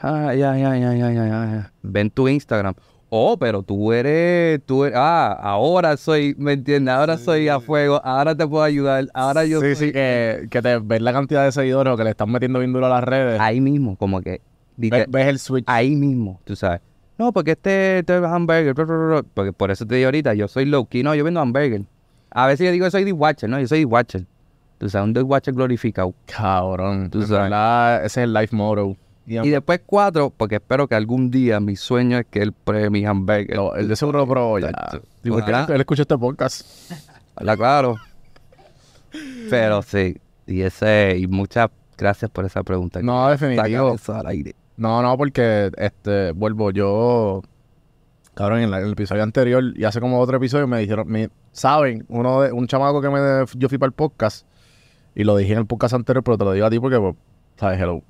ay, 0.00 0.42
ay, 0.42 0.64
ay, 0.64 0.82
ay, 0.82 1.02
ay, 1.02 1.16
ay, 1.18 1.30
ay, 1.30 1.60
ven 1.82 2.10
tu 2.10 2.26
Instagram. 2.26 2.74
Oh, 3.08 3.36
pero 3.38 3.62
tú 3.62 3.92
eres, 3.92 4.60
tú 4.66 4.84
eres, 4.84 4.98
ah, 4.98 5.32
ahora 5.40 5.96
soy, 5.96 6.34
¿me 6.38 6.54
entiendes? 6.54 6.92
Ahora 6.92 7.16
soy 7.18 7.48
a 7.48 7.60
fuego, 7.60 8.00
ahora 8.04 8.34
te 8.34 8.46
puedo 8.46 8.64
ayudar, 8.64 9.06
ahora 9.14 9.44
yo 9.44 9.60
sí, 9.60 9.76
soy- 9.76 9.86
sí, 9.88 9.92
que, 9.92 10.48
que 10.50 10.60
te 10.62 10.78
ves 10.78 11.00
la 11.00 11.12
cantidad 11.12 11.44
de 11.44 11.52
seguidores 11.52 11.94
o 11.94 11.96
que 11.96 12.04
le 12.04 12.10
están 12.10 12.30
metiendo 12.30 12.58
bien 12.58 12.72
duro 12.72 12.86
a 12.86 12.88
las 12.88 13.04
redes. 13.04 13.40
Ahí 13.40 13.60
mismo, 13.60 13.96
como 13.96 14.20
que, 14.22 14.40
ves 14.76 15.06
el 15.26 15.38
switch. 15.38 15.64
ahí 15.68 15.94
mismo, 15.94 16.40
tú 16.44 16.56
sabes. 16.56 16.80
No, 17.16 17.32
porque 17.32 17.52
este, 17.52 18.00
este 18.00 18.18
es 18.18 18.24
hamburger, 18.24 18.74
porque 19.32 19.52
por 19.52 19.70
eso 19.70 19.86
te 19.86 19.94
digo 19.94 20.08
ahorita, 20.08 20.34
yo 20.34 20.48
soy 20.48 20.64
low 20.64 20.86
key, 20.86 21.02
no, 21.02 21.14
yo 21.14 21.22
vendo 21.24 21.40
hamburger. 21.40 21.82
A 22.30 22.46
veces 22.46 22.66
yo 22.66 22.72
digo, 22.72 22.90
soy 22.90 23.10
watcher 23.12 23.48
no, 23.48 23.60
yo 23.60 23.68
soy 23.68 23.84
watcher 23.84 24.26
Tú 24.78 24.90
sabes, 24.90 25.16
un 25.16 25.24
watcher 25.24 25.54
glorificado. 25.54 26.12
Cabrón. 26.26 27.08
Tú 27.08 27.22
sabes. 27.22 27.44
verdad, 27.44 28.04
ese 28.04 28.20
es 28.20 28.24
el 28.24 28.34
life 28.34 28.54
motto. 28.54 28.96
Y, 29.26 29.38
Y 29.38 29.50
después 29.50 29.80
cuatro, 29.84 30.32
porque 30.36 30.56
espero 30.56 30.86
que 30.86 30.94
algún 30.94 31.30
día 31.30 31.58
mi 31.60 31.74
sueño 31.76 32.18
es 32.18 32.26
que 32.30 32.40
él 32.42 32.52
pruebe 32.52 32.90
mis 32.90 33.06
hamburgues. 33.06 33.56
lo- 33.56 33.74
el 33.74 33.88
de 33.88 33.96
seguro 33.96 34.20
lo 34.20 34.28
probó 34.28 34.58
ya. 34.60 34.70
Ojalá. 35.30 35.64
él, 35.68 35.74
él 35.74 35.80
escucha 35.80 36.02
este 36.02 36.16
podcast. 36.16 36.92
Habla 37.34 37.56
claro. 37.56 37.96
Pero 39.50 39.82
sí, 39.82 40.16
y 40.46 40.60
ese, 40.62 41.16
y 41.18 41.26
muchas 41.26 41.70
gracias 41.96 42.30
por 42.30 42.44
esa 42.44 42.62
pregunta. 42.62 43.00
No, 43.02 43.28
definitivo. 43.28 43.94
eso 43.94 44.14
al 44.14 44.26
aire. 44.26 44.54
No, 44.76 45.02
no, 45.02 45.16
porque 45.16 45.70
este, 45.78 46.32
vuelvo, 46.32 46.70
yo, 46.70 47.42
cabrón, 48.34 48.60
en, 48.60 48.70
la- 48.70 48.78
en 48.80 48.86
el 48.86 48.92
episodio 48.92 49.22
anterior 49.22 49.64
y 49.76 49.84
hace 49.84 50.00
como 50.00 50.20
otro 50.20 50.36
episodio 50.36 50.66
me 50.66 50.78
dijeron, 50.80 51.08
me, 51.08 51.30
saben, 51.52 52.04
uno 52.08 52.42
de, 52.42 52.52
un 52.52 52.66
chamaco 52.66 53.00
que 53.00 53.08
me, 53.08 53.44
yo 53.56 53.68
fui 53.68 53.78
para 53.78 53.88
el 53.88 53.94
podcast 53.94 54.46
y 55.14 55.24
lo 55.24 55.36
dije 55.36 55.52
en 55.54 55.60
el 55.60 55.66
podcast 55.66 55.94
anterior, 55.94 56.22
pero 56.22 56.36
te 56.36 56.44
lo 56.44 56.52
digo 56.52 56.66
a 56.66 56.70
ti 56.70 56.78
porque, 56.78 56.98
pues, 57.00 57.14
sabes, 57.56 57.80
hello, 57.80 58.02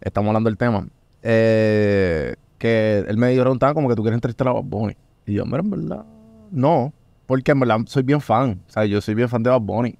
estamos 0.00 0.28
hablando 0.28 0.50
del 0.50 0.58
tema. 0.58 0.86
Eh, 1.22 2.36
que 2.58 3.04
él 3.06 3.16
me 3.16 3.34
preguntaba 3.38 3.74
como 3.74 3.88
que 3.88 3.94
tú 3.94 4.02
quieres 4.02 4.16
entrevistar 4.16 4.48
a 4.48 4.52
Bad 4.52 4.64
Bunny. 4.64 4.96
Y 5.26 5.34
yo, 5.34 5.44
mira, 5.44 5.60
en 5.60 5.70
verdad, 5.70 6.04
no, 6.50 6.92
porque 7.26 7.52
en 7.52 7.60
verdad 7.60 7.80
soy 7.86 8.02
bien 8.02 8.20
fan, 8.20 8.62
o 8.68 8.70
sea, 8.70 8.84
yo 8.84 9.00
soy 9.00 9.14
bien 9.14 9.28
fan 9.28 9.42
de 9.42 9.50
Bad 9.50 9.60
Bunny. 9.60 9.98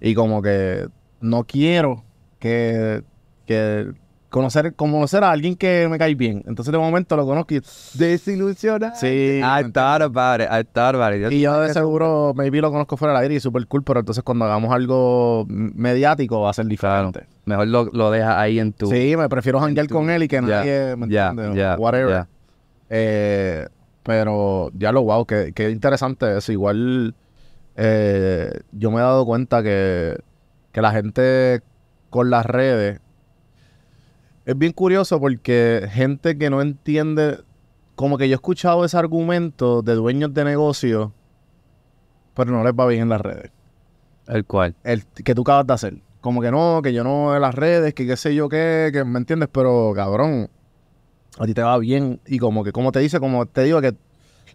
Y 0.00 0.14
como 0.14 0.40
que 0.40 0.88
no 1.20 1.44
quiero 1.44 2.04
que, 2.38 3.02
que 3.46 3.92
conocer, 4.30 4.74
conocer 4.74 5.24
a 5.24 5.30
alguien 5.30 5.56
que 5.56 5.88
me 5.90 5.98
cae 5.98 6.14
bien. 6.14 6.42
Entonces 6.46 6.72
de 6.72 6.78
momento 6.78 7.16
lo 7.16 7.26
conozco 7.26 7.54
y... 7.54 7.60
Desilusionado. 7.94 8.94
Sí. 8.96 9.40
I 9.42 9.70
thought 9.72 10.02
about 10.02 10.40
it. 10.40 10.48
I 10.50 10.64
thought 10.64 10.94
about 10.94 11.14
it. 11.14 11.32
Y 11.32 11.40
yo 11.40 11.60
de 11.60 11.72
seguro, 11.72 12.32
maybe 12.34 12.60
lo 12.60 12.70
conozco 12.70 12.96
fuera 12.96 13.14
del 13.14 13.22
aire 13.22 13.34
y 13.36 13.40
súper 13.40 13.66
cool, 13.66 13.82
pero 13.82 14.00
entonces 14.00 14.22
cuando 14.22 14.44
hagamos 14.44 14.72
algo 14.72 15.46
mediático 15.48 16.40
va 16.40 16.50
a 16.50 16.54
ser 16.54 16.66
diferente. 16.66 17.26
Mejor 17.44 17.68
lo, 17.68 17.84
lo 17.86 18.10
dejas 18.10 18.36
ahí 18.36 18.58
en 18.58 18.72
tu... 18.72 18.86
Sí, 18.86 19.16
me 19.16 19.28
prefiero 19.28 19.60
janguear 19.60 19.88
con 19.88 20.10
él 20.10 20.22
y 20.22 20.28
que 20.28 20.40
nadie, 20.40 20.96
¿me 20.96 21.08
ya, 21.08 21.30
entiendes? 21.30 21.56
ya, 21.56 21.76
Whatever. 21.76 22.26
Eh, 22.90 23.66
pero 24.02 24.70
ya 24.74 24.92
lo 24.92 25.02
wow, 25.02 25.26
que, 25.26 25.52
que 25.52 25.70
interesante 25.70 26.36
eso. 26.36 26.52
Igual 26.52 27.14
eh, 27.76 28.50
yo 28.72 28.90
me 28.90 28.98
he 28.98 29.00
dado 29.00 29.24
cuenta 29.24 29.62
que, 29.62 30.18
que 30.72 30.82
la 30.82 30.92
gente 30.92 31.62
con 32.10 32.30
las 32.30 32.46
redes 32.46 33.00
es 34.48 34.56
bien 34.56 34.72
curioso 34.72 35.20
porque 35.20 35.86
gente 35.92 36.38
que 36.38 36.48
no 36.48 36.62
entiende, 36.62 37.40
como 37.94 38.16
que 38.16 38.30
yo 38.30 38.32
he 38.32 38.36
escuchado 38.36 38.82
ese 38.82 38.96
argumento 38.96 39.82
de 39.82 39.94
dueños 39.94 40.32
de 40.32 40.42
negocios, 40.42 41.10
pero 42.32 42.50
no 42.50 42.64
les 42.64 42.72
va 42.72 42.86
bien 42.86 43.02
en 43.02 43.08
las 43.10 43.20
redes. 43.20 43.50
El 44.26 44.46
cual. 44.46 44.74
El 44.84 45.04
que 45.04 45.34
tú 45.34 45.42
acabas 45.42 45.66
de 45.66 45.74
hacer. 45.74 45.98
Como 46.22 46.40
que 46.40 46.50
no, 46.50 46.80
que 46.82 46.94
yo 46.94 47.04
no 47.04 47.36
en 47.36 47.42
las 47.42 47.54
redes, 47.54 47.92
que 47.92 48.06
qué 48.06 48.16
sé 48.16 48.34
yo 48.34 48.48
qué, 48.48 48.88
que 48.90 49.04
me 49.04 49.18
entiendes, 49.18 49.50
pero 49.52 49.92
cabrón, 49.94 50.48
a 51.38 51.44
ti 51.44 51.52
te 51.52 51.60
va 51.60 51.76
bien 51.76 52.18
y 52.26 52.38
como 52.38 52.64
que, 52.64 52.72
como 52.72 52.90
te 52.90 53.00
dice, 53.00 53.20
como 53.20 53.44
te 53.44 53.64
digo, 53.64 53.82
que 53.82 53.96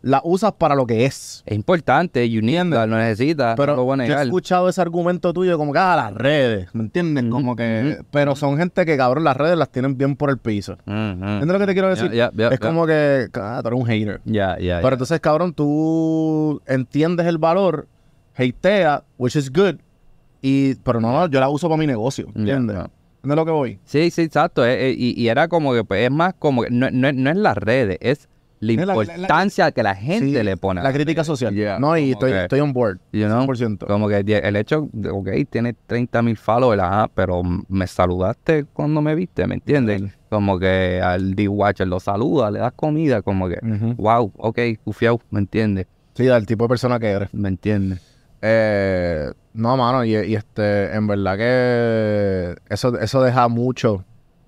la 0.03 0.19
usas 0.25 0.51
para 0.51 0.75
lo 0.75 0.85
que 0.85 1.05
es. 1.05 1.43
Es 1.45 1.55
importante, 1.55 2.29
you 2.29 2.41
need 2.41 2.65
lo 2.65 2.85
necesitas. 2.85 3.55
Pero 3.55 3.71
no 3.71 3.77
lo 3.77 3.83
voy 3.85 4.01
a 4.01 4.05
yo 4.05 4.19
he 4.19 4.23
escuchado 4.23 4.67
ese 4.67 4.81
argumento 4.81 5.31
tuyo 5.33 5.57
como 5.57 5.71
que, 5.71 5.79
ah, 5.79 5.95
las 5.95 6.13
redes, 6.13 6.67
¿me 6.73 6.83
entiendes? 6.83 7.23
Como 7.31 7.55
que, 7.55 7.99
pero 8.11 8.35
son 8.35 8.57
gente 8.57 8.85
que, 8.85 8.97
cabrón, 8.97 9.23
las 9.23 9.37
redes 9.37 9.57
las 9.57 9.69
tienen 9.69 9.97
bien 9.97 10.17
por 10.17 10.29
el 10.29 10.37
piso. 10.37 10.73
Ujú. 10.85 10.93
¿Entiendes 10.93 11.47
lo 11.47 11.59
que 11.59 11.65
te 11.65 11.73
quiero 11.73 11.89
decir? 11.89 12.11
Es 12.13 12.59
como 12.59 12.85
que, 12.85 13.27
ah, 13.33 13.61
tú 13.63 13.69
eres 13.69 13.79
un 13.79 13.87
hater. 13.87 14.21
Ya, 14.25 14.59
ya, 14.59 14.81
Pero 14.81 14.95
entonces, 14.95 15.19
cabrón, 15.21 15.53
tú 15.53 16.61
entiendes 16.67 17.25
el 17.25 17.37
valor, 17.37 17.87
hatea, 18.35 19.05
which 19.17 19.37
is 19.37 19.49
good, 19.49 19.75
y, 20.41 20.75
pero 20.75 20.99
no, 20.99 21.27
yo 21.27 21.39
la 21.39 21.47
uso 21.47 21.69
para 21.69 21.79
mi 21.79 21.87
negocio, 21.87 22.27
¿entiendes? 22.35 22.75
¿Entiendes 22.75 23.37
lo 23.37 23.45
que 23.45 23.51
voy? 23.51 23.79
Sí, 23.85 24.11
sí, 24.11 24.23
exacto. 24.23 24.65
eh, 24.65 24.89
eh, 24.89 24.95
y, 24.97 25.17
y 25.17 25.29
era 25.29 25.47
como 25.47 25.73
que, 25.73 25.85
pues, 25.85 26.03
es 26.03 26.11
más 26.11 26.33
como 26.37 26.63
que, 26.63 26.71
no, 26.71 26.91
no, 26.91 27.13
no 27.13 27.29
es 27.29 27.37
las 27.37 27.55
redes, 27.55 27.97
es 28.01 28.27
la 28.65 28.73
importancia 28.73 29.71
que 29.71 29.83
la 29.83 29.95
gente 29.95 30.25
Sí, 30.39 30.43
le 30.43 30.57
pone. 30.57 30.81
La 30.81 30.91
crítica 30.93 31.23
social. 31.23 31.53
Yeah, 31.53 31.79
no, 31.79 31.97
y 31.97 32.11
estoy, 32.11 32.31
estoy 32.31 32.59
on 32.59 32.73
board. 32.73 32.99
you 33.11 33.25
know, 33.25 33.45
100%. 33.45 33.85
Como 33.85 34.07
que 34.07 34.17
el 34.19 34.55
hecho, 34.55 34.89
de, 34.91 35.09
ok, 35.09 35.29
tiene 35.49 35.73
30 35.87 36.21
mil 36.21 36.37
followers, 36.37 36.81
ajá, 36.81 37.09
pero 37.13 37.41
me 37.67 37.87
saludaste 37.87 38.65
cuando 38.73 39.01
me 39.01 39.15
viste, 39.15 39.45
¿me 39.47 39.55
entiendes? 39.55 40.03
Como 40.29 40.57
que 40.59 40.99
al 41.03 41.35
D-Watcher 41.35 41.87
lo 41.87 41.99
saluda, 41.99 42.49
le 42.49 42.59
das 42.59 42.73
comida, 42.73 43.21
como 43.21 43.47
que, 43.47 43.59
wow, 43.97 44.31
ok, 44.37 44.59
cufiao, 44.83 45.19
¿me 45.29 45.39
entiendes? 45.39 45.87
Sí, 46.15 46.25
del 46.25 46.45
tipo 46.45 46.65
de 46.65 46.69
persona 46.69 46.99
que 46.99 47.07
eres. 47.09 47.33
¿Me 47.33 47.49
entiendes? 47.49 48.01
Eh, 48.41 49.31
no, 49.53 49.77
mano, 49.77 50.03
y, 50.03 50.15
y 50.15 50.35
este, 50.35 50.93
en 50.93 51.07
verdad 51.07 51.37
que 51.37 52.55
eso, 52.69 52.99
eso 52.99 53.21
deja 53.23 53.47
mucho 53.47 54.03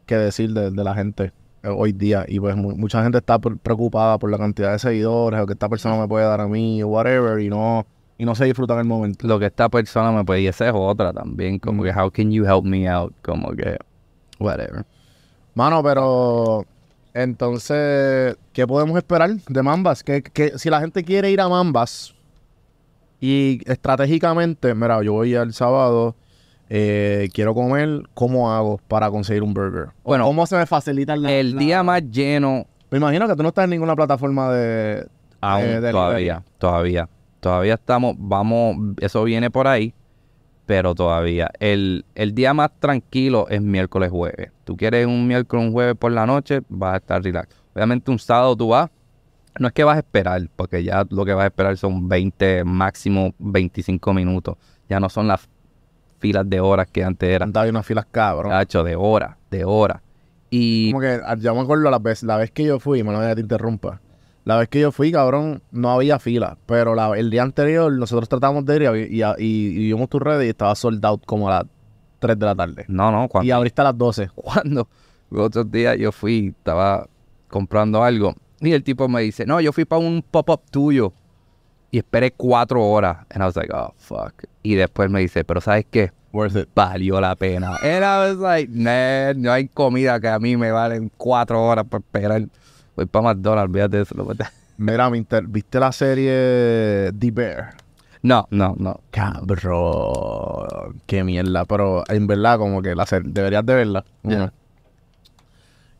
que 0.06 0.16
decir 0.18 0.52
de, 0.54 0.70
de 0.72 0.84
la 0.84 0.94
gente 0.94 1.32
hoy 1.68 1.92
día. 1.94 2.26
Y 2.28 2.40
pues 2.40 2.56
mu- 2.56 2.76
mucha 2.76 3.02
gente 3.04 3.18
está 3.20 3.40
pre- 3.40 3.56
preocupada 3.58 4.18
por 4.18 4.30
la 4.32 4.38
cantidad 4.38 4.72
de 4.72 4.80
seguidores 4.80 5.40
o 5.42 5.46
que 5.46 5.54
esta 5.54 5.70
persona 5.70 5.98
me 5.98 6.08
puede 6.08 6.26
dar 6.26 6.42
a 6.42 6.48
mí 6.48 6.82
o 6.84 6.88
whatever 6.88 7.40
y 7.40 7.50
no, 7.50 7.86
y 8.18 8.26
no 8.26 8.36
se 8.36 8.46
disfrutan 8.46 8.80
el 8.80 8.86
momento. 8.86 9.28
Lo 9.28 9.38
que 9.40 9.46
esta 9.48 9.68
persona 9.70 10.12
me 10.12 10.24
puede, 10.24 10.42
y 10.42 10.48
esa 10.48 10.68
es 10.68 10.74
otra 10.76 11.12
también, 11.14 11.60
como 11.60 11.82
Mm. 11.82 11.86
que, 11.86 11.92
how 12.00 12.12
can 12.12 12.32
you 12.32 12.46
help 12.46 12.64
me 12.66 12.88
out? 12.90 13.14
Como 13.22 13.52
que, 13.52 13.78
whatever. 14.40 14.86
Mano, 15.54 15.82
pero 15.84 16.66
entonces, 17.14 18.36
¿qué 18.54 18.68
podemos 18.68 18.98
esperar 18.98 19.30
de 19.36 19.64
Mambas? 19.64 20.04
Que, 20.04 20.22
que 20.22 20.58
si 20.58 20.70
la 20.70 20.80
gente 20.82 21.04
quiere 21.04 21.32
ir 21.32 21.40
a 21.42 21.48
Mambas 21.50 22.14
y 23.22 23.62
estratégicamente, 23.66 24.74
mira, 24.76 25.02
yo 25.02 25.14
voy 25.14 25.34
al 25.36 25.54
sábado, 25.54 26.16
eh, 26.70 27.30
quiero 27.34 27.54
comer, 27.54 28.04
¿cómo 28.14 28.52
hago 28.52 28.80
para 28.88 29.10
conseguir 29.12 29.44
un 29.44 29.54
burger? 29.54 29.90
Bueno, 30.04 30.26
¿cómo 30.26 30.46
se 30.46 30.58
me 30.58 30.66
facilita 30.66 31.16
la- 31.16 31.32
El 31.32 31.54
la- 31.56 31.60
día 31.60 31.84
más 31.84 32.02
lleno 32.10 32.66
Me 32.92 32.98
imagino 32.98 33.28
que 33.28 33.36
tú 33.36 33.44
no 33.44 33.50
estás 33.50 33.66
en 33.66 33.72
ninguna 33.72 33.96
plataforma 33.96 34.52
de... 34.52 35.08
Aún 35.42 35.64
Eh, 35.64 35.92
todavía, 35.92 36.44
todavía. 36.58 37.10
Todavía 37.40 37.74
estamos, 37.76 38.16
vamos, 38.18 38.78
eso 39.02 39.24
viene 39.24 39.52
por 39.52 39.68
ahí, 39.68 39.94
pero 40.66 40.96
todavía. 40.96 41.50
El, 41.60 42.06
el 42.16 42.34
día 42.34 42.54
más 42.54 42.72
tranquilo 42.80 43.48
es 43.50 43.62
miércoles, 43.62 44.10
jueves. 44.10 44.52
Tú 44.64 44.76
quieres 44.78 45.06
un 45.06 45.28
miércoles, 45.28 45.66
un 45.68 45.72
jueves 45.74 45.96
por 45.96 46.12
la 46.12 46.26
noche, 46.26 46.62
vas 46.70 46.94
a 46.94 46.98
estar 46.98 47.22
relax. 47.22 47.56
Obviamente 47.76 48.10
un 48.10 48.18
sábado 48.20 48.56
tú 48.56 48.70
vas, 48.70 48.90
no 49.60 49.68
es 49.68 49.74
que 49.74 49.84
vas 49.84 49.98
a 49.98 50.00
esperar, 50.00 50.42
porque 50.56 50.84
ya 50.84 51.06
lo 51.10 51.24
que 51.26 51.34
vas 51.34 51.44
a 51.44 51.48
esperar 51.48 51.78
son 51.78 52.08
20, 52.10 52.64
máximo 52.64 53.34
25 53.38 54.14
minutos. 54.14 54.58
Ya 54.90 55.00
no 55.00 55.10
son 55.10 55.28
las 55.28 55.48
filas 56.20 56.50
de 56.50 56.60
horas 56.60 56.88
que 56.92 57.04
antes 57.04 57.30
eran. 57.30 57.50
Andaba 57.50 57.70
unas 57.70 57.86
filas 57.86 58.06
cabrón. 58.12 58.52
Cacho, 58.52 58.84
de 58.84 58.96
horas, 58.96 59.36
de 59.52 59.66
horas. 59.66 60.02
Y 60.50 60.92
Como 60.92 61.02
que 61.02 61.20
ah, 61.26 61.36
yo 61.38 61.54
me 61.56 61.62
acuerdo 61.62 61.90
la 61.90 62.00
vez, 62.00 62.24
la 62.24 62.38
vez 62.38 62.52
que 62.52 62.64
yo 62.64 62.80
fui, 62.80 63.04
mano, 63.04 63.22
ya 63.22 63.36
te 63.36 63.42
interrumpa. 63.42 64.00
La 64.46 64.58
vez 64.58 64.70
que 64.70 64.80
yo 64.80 64.92
fui, 64.92 65.12
cabrón, 65.12 65.62
no 65.72 65.90
había 65.92 66.20
fila. 66.20 66.58
Pero 66.68 66.94
la- 66.96 67.18
el 67.18 67.30
día 67.32 67.42
anterior 67.44 67.92
nosotros 67.92 68.30
tratamos 68.30 68.64
de 68.66 68.76
ir 68.76 69.10
y, 69.12 69.22
y, 69.22 69.24
y, 69.24 69.68
y 69.68 69.88
vimos 69.88 70.08
tu 70.10 70.20
red 70.20 70.40
y 70.42 70.50
estaba 70.50 70.76
sold 70.76 71.04
out 71.06 71.26
como 71.26 71.50
a 71.50 71.52
las 71.52 71.64
3 72.20 72.38
de 72.40 72.46
la 72.46 72.56
tarde. 72.56 72.86
no, 72.88 73.12
no, 73.12 73.28
cuando 73.28 73.48
Y 73.48 73.52
abriste 73.52 73.82
a 73.82 73.86
las 73.86 73.98
12. 73.98 74.30
cuando 74.36 74.88
los 75.32 75.46
otros 75.48 75.70
días 75.72 75.98
yo 75.98 76.12
fui, 76.12 76.54
estaba 76.58 77.08
comprando 77.50 78.04
algo 78.04 78.34
y 78.62 78.72
el 78.72 78.84
tipo 78.84 79.08
me 79.08 79.22
dice, 79.22 79.46
no, 79.46 79.60
yo 79.62 79.74
fui 79.74 79.84
para 79.86 80.00
un 80.00 80.24
pop-up 80.30 80.62
tuyo 80.72 81.12
y 81.96 82.00
esperé 82.00 82.32
cuatro 82.32 82.86
horas. 82.86 83.20
And 83.30 83.42
I 83.42 83.46
was 83.46 83.56
like, 83.56 83.72
oh, 83.74 83.94
fuck. 83.96 84.44
Y 84.64 84.76
después 84.76 85.10
me 85.10 85.22
dice, 85.22 85.46
pero 85.46 85.62
¿sabes 85.62 85.86
qué? 85.90 86.12
Worth 86.34 86.58
it. 86.58 86.70
Valió 86.76 87.22
la 87.22 87.38
pena. 87.38 87.78
And 87.78 88.04
I 88.04 88.18
was 88.20 88.38
like, 88.38 88.70
nah, 88.70 89.32
no 89.34 89.50
hay 89.54 89.70
comida 89.70 90.20
que 90.20 90.28
a 90.28 90.38
mí 90.38 90.58
me 90.58 90.72
valen 90.72 91.10
cuatro 91.16 91.66
horas 91.66 91.86
por 91.90 92.02
esperar. 92.02 92.50
Voy 92.98 93.06
para 93.06 93.30
McDonald's, 93.30 93.70
olvídate 93.70 93.96
de 93.96 94.04
eso. 94.04 94.14
Mira, 94.78 95.10
¿viste 95.10 95.80
la 95.80 95.94
serie 95.94 97.14
The 97.18 97.32
Bear? 97.32 97.76
No, 98.22 98.46
no, 98.52 98.76
no. 98.78 99.00
Cabrón. 99.12 101.02
Qué 101.06 101.24
mierda. 101.24 101.64
Pero 101.64 102.04
en 102.10 102.28
verdad, 102.28 102.58
como 102.58 102.82
que 102.82 102.94
la 102.94 103.06
serie, 103.06 103.32
deberías 103.32 103.66
de 103.66 103.74
verla. 103.74 104.04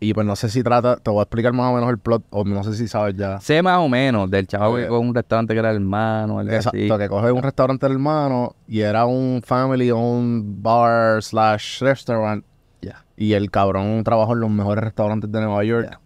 Y 0.08 0.14
pues 0.14 0.28
no 0.28 0.36
sé 0.36 0.50
si 0.50 0.62
trata, 0.62 0.98
te 0.98 1.10
voy 1.10 1.20
a 1.20 1.24
explicar 1.24 1.52
más 1.52 1.72
o 1.72 1.74
menos 1.76 1.90
el 1.90 1.98
plot, 1.98 2.24
o 2.30 2.44
no 2.44 2.64
sé 2.64 2.76
si 2.76 2.88
sabes 2.88 3.16
ya. 3.16 3.40
Sé 3.40 3.64
más 3.64 3.80
o 3.80 3.90
menos 3.90 4.30
del 4.30 4.46
chavo 4.46 4.76
que 4.76 4.84
Eh, 4.84 4.88
con 4.88 5.00
un 5.08 5.16
restaurante 5.16 5.54
que 5.56 5.60
era 5.60 5.72
hermano, 5.72 6.38
algo 6.38 6.52
Exacto, 6.54 6.78
así. 6.78 6.88
que 7.00 7.10
coge 7.10 7.32
un 7.32 7.42
restaurante 7.42 7.88
del 7.88 7.94
hermano 7.94 8.56
y 8.68 8.82
era 8.82 9.08
un 9.08 9.42
family 9.44 9.90
owned 9.90 10.44
bar 10.62 11.24
slash 11.24 11.82
restaurant. 11.82 12.46
Ya. 12.84 13.04
Y 13.18 13.34
el 13.34 13.50
cabrón 13.50 14.04
trabajó 14.04 14.34
en 14.34 14.42
los 14.42 14.50
mejores 14.52 14.84
restaurantes 14.84 15.32
de 15.32 15.40
Nueva 15.42 15.64
York. 15.64 16.00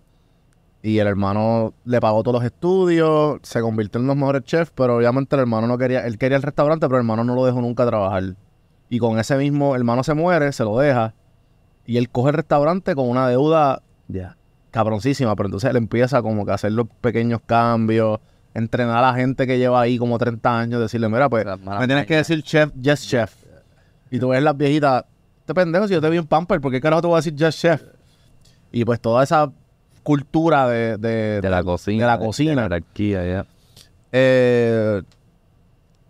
Y 0.81 0.99
el 0.99 1.07
hermano 1.07 1.73
le 1.83 1.99
pagó 1.99 2.23
todos 2.23 2.35
los 2.41 2.45
estudios, 2.45 3.39
se 3.43 3.59
convirtió 3.59 3.99
en 3.99 4.07
los 4.07 4.15
mejores 4.15 4.43
chefs, 4.45 4.71
pero 4.73 4.95
obviamente 4.95 5.35
el 5.35 5.41
hermano 5.41 5.67
no 5.67 5.77
quería, 5.77 6.05
él 6.07 6.17
quería 6.17 6.37
el 6.37 6.43
restaurante, 6.43 6.87
pero 6.87 6.99
el 6.99 7.01
hermano 7.01 7.25
no 7.25 7.35
lo 7.35 7.43
dejó 7.45 7.59
nunca 7.59 7.85
trabajar. 7.85 8.23
Y 8.87 8.97
con 8.97 9.19
ese 9.19 9.35
mismo, 9.35 9.75
el 9.75 9.81
hermano 9.81 10.03
se 10.05 10.13
muere, 10.13 10.53
se 10.53 10.63
lo 10.63 10.77
deja, 10.79 11.13
y 11.85 11.97
él 11.97 12.09
coge 12.09 12.29
el 12.29 12.35
restaurante 12.35 12.95
con 12.95 13.09
una 13.09 13.27
deuda 13.27 13.81
Ya. 14.09 14.35
cabroncísima, 14.71 15.35
pero 15.35 15.47
entonces 15.47 15.69
él 15.69 15.77
empieza 15.77 16.21
como 16.21 16.45
que 16.45 16.51
a 16.51 16.55
hacer 16.55 16.73
los 16.73 16.87
pequeños 17.01 17.39
cambios, 17.45 18.19
entrenar 18.53 18.97
a 18.97 19.11
la 19.11 19.13
gente 19.15 19.47
que 19.47 19.57
lleva 19.57 19.79
ahí 19.81 19.97
como 19.97 20.17
30 20.17 20.59
años, 20.59 20.81
decirle, 20.81 21.07
mira, 21.09 21.29
pues, 21.29 21.45
me 21.79 21.87
tienes 21.87 22.05
que 22.05 22.17
decir 22.17 22.43
chef, 22.43 22.71
yes 22.81 23.07
chef. 23.07 23.33
Y 24.11 24.19
tú 24.19 24.29
ves 24.29 24.43
las 24.43 24.57
viejitas, 24.57 25.05
este 25.39 25.53
pendejo, 25.53 25.87
si 25.87 25.93
yo 25.93 26.01
te 26.01 26.09
vi 26.09 26.17
en 26.17 26.25
Pamper, 26.27 26.59
¿por 26.59 26.71
qué 26.71 26.81
carajo 26.81 27.01
te 27.01 27.07
voy 27.07 27.15
a 27.15 27.19
decir 27.19 27.35
yes 27.35 27.55
chef? 27.57 27.81
Y 28.71 28.83
pues 28.85 28.99
toda 28.99 29.23
esa 29.23 29.51
cultura 30.03 30.67
de... 30.67 30.97
De, 30.97 31.41
De 31.41 31.49
la 31.49 31.63
cocina. 31.63 32.05
De 32.05 32.11
la 32.11 32.19
cocina. 32.19 32.49
De 32.51 32.55
la 32.55 32.61
jerarquía, 32.63 33.25
ya. 33.25 33.45
eh, 34.11 35.01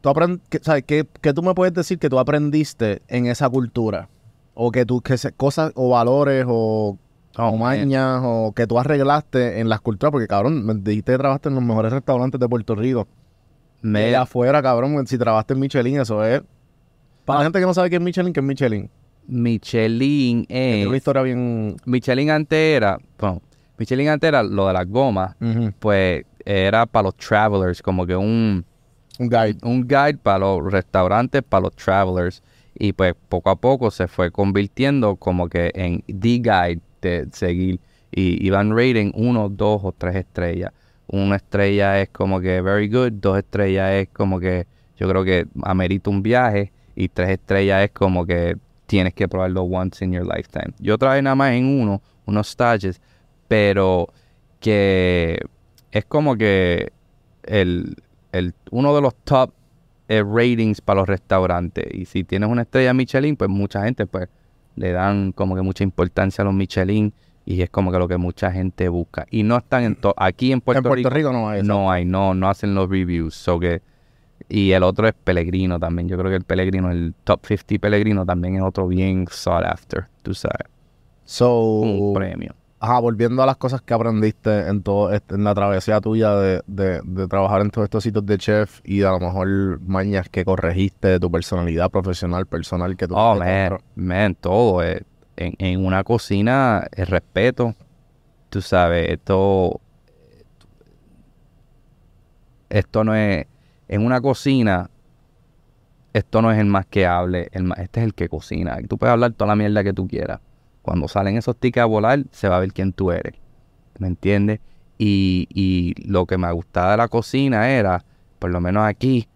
tú 0.01 0.09
aprend- 0.09 0.41
que- 0.49 0.59
¿sabes? 0.59 0.83
¿Qué, 0.85 1.05
qué 1.21 1.33
tú 1.33 1.41
me 1.43 1.53
puedes 1.53 1.73
decir 1.73 1.99
que 1.99 2.09
tú 2.09 2.19
aprendiste 2.19 3.01
en 3.07 3.25
esa 3.27 3.49
cultura? 3.49 4.07
O 4.53 4.71
que 4.71 4.85
tú, 4.85 5.01
que 5.01 5.17
se- 5.17 5.31
cosas 5.31 5.71
o 5.75 5.89
valores 5.91 6.45
o, 6.47 6.97
o 7.37 7.57
mañas 7.57 8.21
o 8.23 8.53
que 8.55 8.67
tú 8.67 8.79
arreglaste 8.79 9.59
en 9.59 9.69
las 9.69 9.81
culturas, 9.81 10.11
porque 10.11 10.27
cabrón, 10.27 10.65
me 10.65 10.73
dijiste 10.75 11.13
que 11.13 11.17
trabajaste 11.17 11.49
en 11.49 11.55
los 11.55 11.63
mejores 11.63 11.91
restaurantes 11.93 12.39
de 12.39 12.47
Puerto 12.49 12.75
Rico. 12.75 13.07
Me, 13.81 14.15
afuera, 14.15 14.61
cabrón, 14.61 15.07
si 15.07 15.17
trabajaste 15.17 15.53
en 15.53 15.59
Michelin, 15.61 15.99
eso 16.01 16.23
es. 16.25 16.41
Para 17.23 17.39
la 17.39 17.45
gente 17.45 17.59
que 17.59 17.65
no 17.65 17.73
sabe 17.73 17.89
qué 17.89 17.95
es 17.95 18.01
Michelin, 18.01 18.33
¿qué 18.33 18.39
es 18.39 18.45
Michelin? 18.45 18.89
Michelin 19.27 20.45
tiene 20.45 20.87
una 20.87 20.95
es... 20.95 20.97
historia 20.97 21.21
bien. 21.21 21.77
Michelin 21.85 22.31
antes 22.31 22.57
era... 22.57 22.97
Bueno, 23.19 23.41
Michelin 23.77 24.09
antes 24.09 24.27
era 24.27 24.43
lo 24.43 24.67
de 24.67 24.73
las 24.73 24.87
gomas, 24.87 25.35
pues 25.79 26.25
era 26.43 26.85
para 26.85 27.03
los 27.03 27.15
travelers, 27.15 27.81
como 27.81 28.05
que 28.05 28.15
un, 28.15 28.65
Un 29.17 29.29
guide. 29.29 29.57
un 29.63 29.87
guide 29.87 30.17
para 30.17 30.39
los 30.39 30.71
restaurantes, 30.71 31.43
para 31.43 31.61
los 31.61 31.75
travelers. 31.75 32.43
Y 32.77 32.93
pues 32.93 33.13
poco 33.29 33.49
a 33.49 33.55
poco 33.55 33.91
se 33.91 34.07
fue 34.07 34.31
convirtiendo 34.31 35.15
como 35.15 35.47
que 35.47 35.71
en 35.75 36.01
The 36.07 36.39
Guide 36.39 36.81
este, 36.99 37.27
seguir. 37.31 37.79
Y, 38.11 38.45
y 38.45 38.49
van 38.49 38.75
rating 38.75 39.11
uno, 39.13 39.49
dos 39.49 39.81
o 39.83 39.91
tres 39.91 40.15
estrellas. 40.15 40.71
Una 41.07 41.37
estrella 41.37 42.01
es 42.01 42.09
como 42.09 42.39
que 42.39 42.61
very 42.61 42.87
good, 42.87 43.13
dos 43.13 43.37
estrellas 43.37 43.91
es 43.93 44.09
como 44.09 44.39
que 44.39 44.67
yo 44.97 45.07
creo 45.07 45.23
que 45.23 45.47
amerita 45.63 46.09
un 46.09 46.21
viaje 46.21 46.71
y 46.95 47.07
tres 47.09 47.29
estrellas 47.29 47.83
es 47.83 47.91
como 47.91 48.25
que 48.25 48.57
tienes 48.85 49.13
que 49.13 49.27
probarlo 49.27 49.63
once 49.63 50.03
in 50.03 50.11
your 50.11 50.25
lifetime. 50.25 50.73
Yo 50.79 50.97
trabajé 50.97 51.21
nada 51.21 51.35
más 51.35 51.53
en 51.53 51.65
uno, 51.81 52.01
unos 52.25 52.49
stages, 52.49 52.99
pero 53.47 54.09
que 54.59 55.39
es 55.91 56.05
como 56.05 56.35
que 56.35 56.91
el, 57.43 57.95
el, 58.31 58.53
uno 58.71 58.95
de 58.95 59.01
los 59.01 59.15
top 59.23 59.51
eh, 60.07 60.23
ratings 60.23 60.81
para 60.81 61.01
los 61.01 61.09
restaurantes. 61.09 61.85
Y 61.93 62.05
si 62.05 62.23
tienes 62.23 62.49
una 62.49 62.63
estrella 62.63 62.93
Michelin, 62.93 63.35
pues 63.35 63.49
mucha 63.49 63.83
gente 63.83 64.05
pues 64.05 64.27
le 64.79 64.93
dan 64.93 65.33
como 65.33 65.55
que 65.55 65.61
mucha 65.61 65.83
importancia 65.83 66.41
a 66.41 66.45
los 66.45 66.53
Michelin 66.53 67.13
y 67.45 67.61
es 67.61 67.69
como 67.69 67.91
que 67.91 67.99
lo 67.99 68.07
que 68.07 68.17
mucha 68.17 68.51
gente 68.51 68.87
busca. 68.87 69.25
Y 69.29 69.43
no 69.43 69.57
están 69.57 69.83
en 69.83 69.95
to 69.95 70.13
aquí 70.17 70.51
en 70.53 70.61
Puerto, 70.61 70.79
en 70.79 70.83
Puerto 70.83 71.09
Rico, 71.09 71.33
no 71.33 71.49
hay. 71.49 71.63
no 71.63 71.91
hay, 71.91 72.05
no, 72.05 72.33
no 72.33 72.47
hacen 72.49 72.73
los 72.75 72.89
reviews. 72.89 73.35
So 73.35 73.59
que, 73.59 73.81
y 74.47 74.71
el 74.71 74.83
otro 74.83 75.07
es 75.07 75.13
Pellegrino 75.13 75.79
también. 75.79 76.07
Yo 76.07 76.17
creo 76.17 76.29
que 76.29 76.37
el 76.37 76.43
Pellegrino, 76.43 76.89
el 76.91 77.13
top 77.25 77.45
50 77.45 77.81
Pellegrino 77.81 78.25
también 78.25 78.55
es 78.55 78.61
otro 78.61 78.87
bien 78.87 79.27
sought 79.29 79.65
after, 79.65 80.07
tú 80.21 80.33
sabes. 80.33 80.67
So, 81.25 81.81
Un 81.81 82.13
premio. 82.13 82.55
Ajá, 82.79 82.99
volviendo 82.99 83.43
a 83.43 83.45
las 83.45 83.57
cosas 83.57 83.81
que 83.81 83.93
aprendiste 83.93 84.67
en 84.67 84.81
todo 84.83 85.11
este- 85.11 85.35
en 85.35 85.43
la 85.43 85.53
travesía 85.53 85.99
tuya 86.01 86.33
de, 86.35 86.61
de, 86.67 87.01
de 87.03 87.27
trabajar 87.27 87.61
en 87.61 87.69
todos 87.71 87.85
estos 87.85 88.03
sitios 88.03 88.25
de 88.25 88.37
chef 88.37 88.79
y 88.83 88.99
de 88.99 89.07
a 89.07 89.11
lo 89.11 89.19
mejor 89.19 89.81
mañas 89.81 90.29
que 90.29 90.45
corregiste 90.45 91.09
de 91.09 91.19
tu 91.19 91.29
personalidad 91.29 91.89
profesional, 91.91 92.45
personal 92.45 92.95
que 92.95 93.07
tú 93.07 93.15
Oh, 93.17 93.35
man, 93.95 94.35
todo. 94.35 94.81
eh, 94.83 95.03
en, 95.37 95.53
en 95.57 95.85
una 95.85 96.03
cocina, 96.03 96.87
el 96.93 97.07
respeto, 97.07 97.73
tú 98.49 98.61
sabes, 98.61 99.09
esto, 99.09 99.79
esto 102.69 103.03
no 103.03 103.15
es, 103.15 103.45
en 103.87 104.05
una 104.05 104.21
cocina, 104.21 104.89
esto 106.13 106.41
no 106.41 106.51
es 106.51 106.59
el 106.59 106.65
más 106.65 106.85
que 106.85 107.05
hable, 107.05 107.49
el 107.51 107.63
más- 107.63 107.79
este 107.79 107.99
es 108.01 108.05
el 108.05 108.13
que 108.13 108.29
cocina. 108.29 108.77
Tú 108.87 108.97
puedes 108.97 109.11
hablar 109.13 109.31
toda 109.33 109.47
la 109.49 109.55
mierda 109.55 109.83
que 109.83 109.93
tú 109.93 110.07
quieras. 110.07 110.39
Cuando 110.89 111.07
salen 111.07 111.37
esos 111.37 111.55
tickets 111.55 111.83
a 111.83 111.85
volar, 111.85 112.23
se 112.31 112.49
va 112.49 112.57
a 112.57 112.59
ver 112.59 112.73
quién 112.73 112.93
tú 112.93 113.11
eres. 113.11 113.35
¿Me 113.99 114.07
entiendes? 114.07 114.59
Y, 114.97 115.47
y 115.53 115.93
lo 116.09 116.25
que 116.25 116.39
me 116.39 116.51
gustaba 116.51 116.89
de 116.89 116.97
la 116.97 117.07
cocina 117.07 117.69
era, 117.69 118.03
por 118.39 118.49
lo 118.49 118.59
menos 118.59 118.87
aquí, 118.87 119.27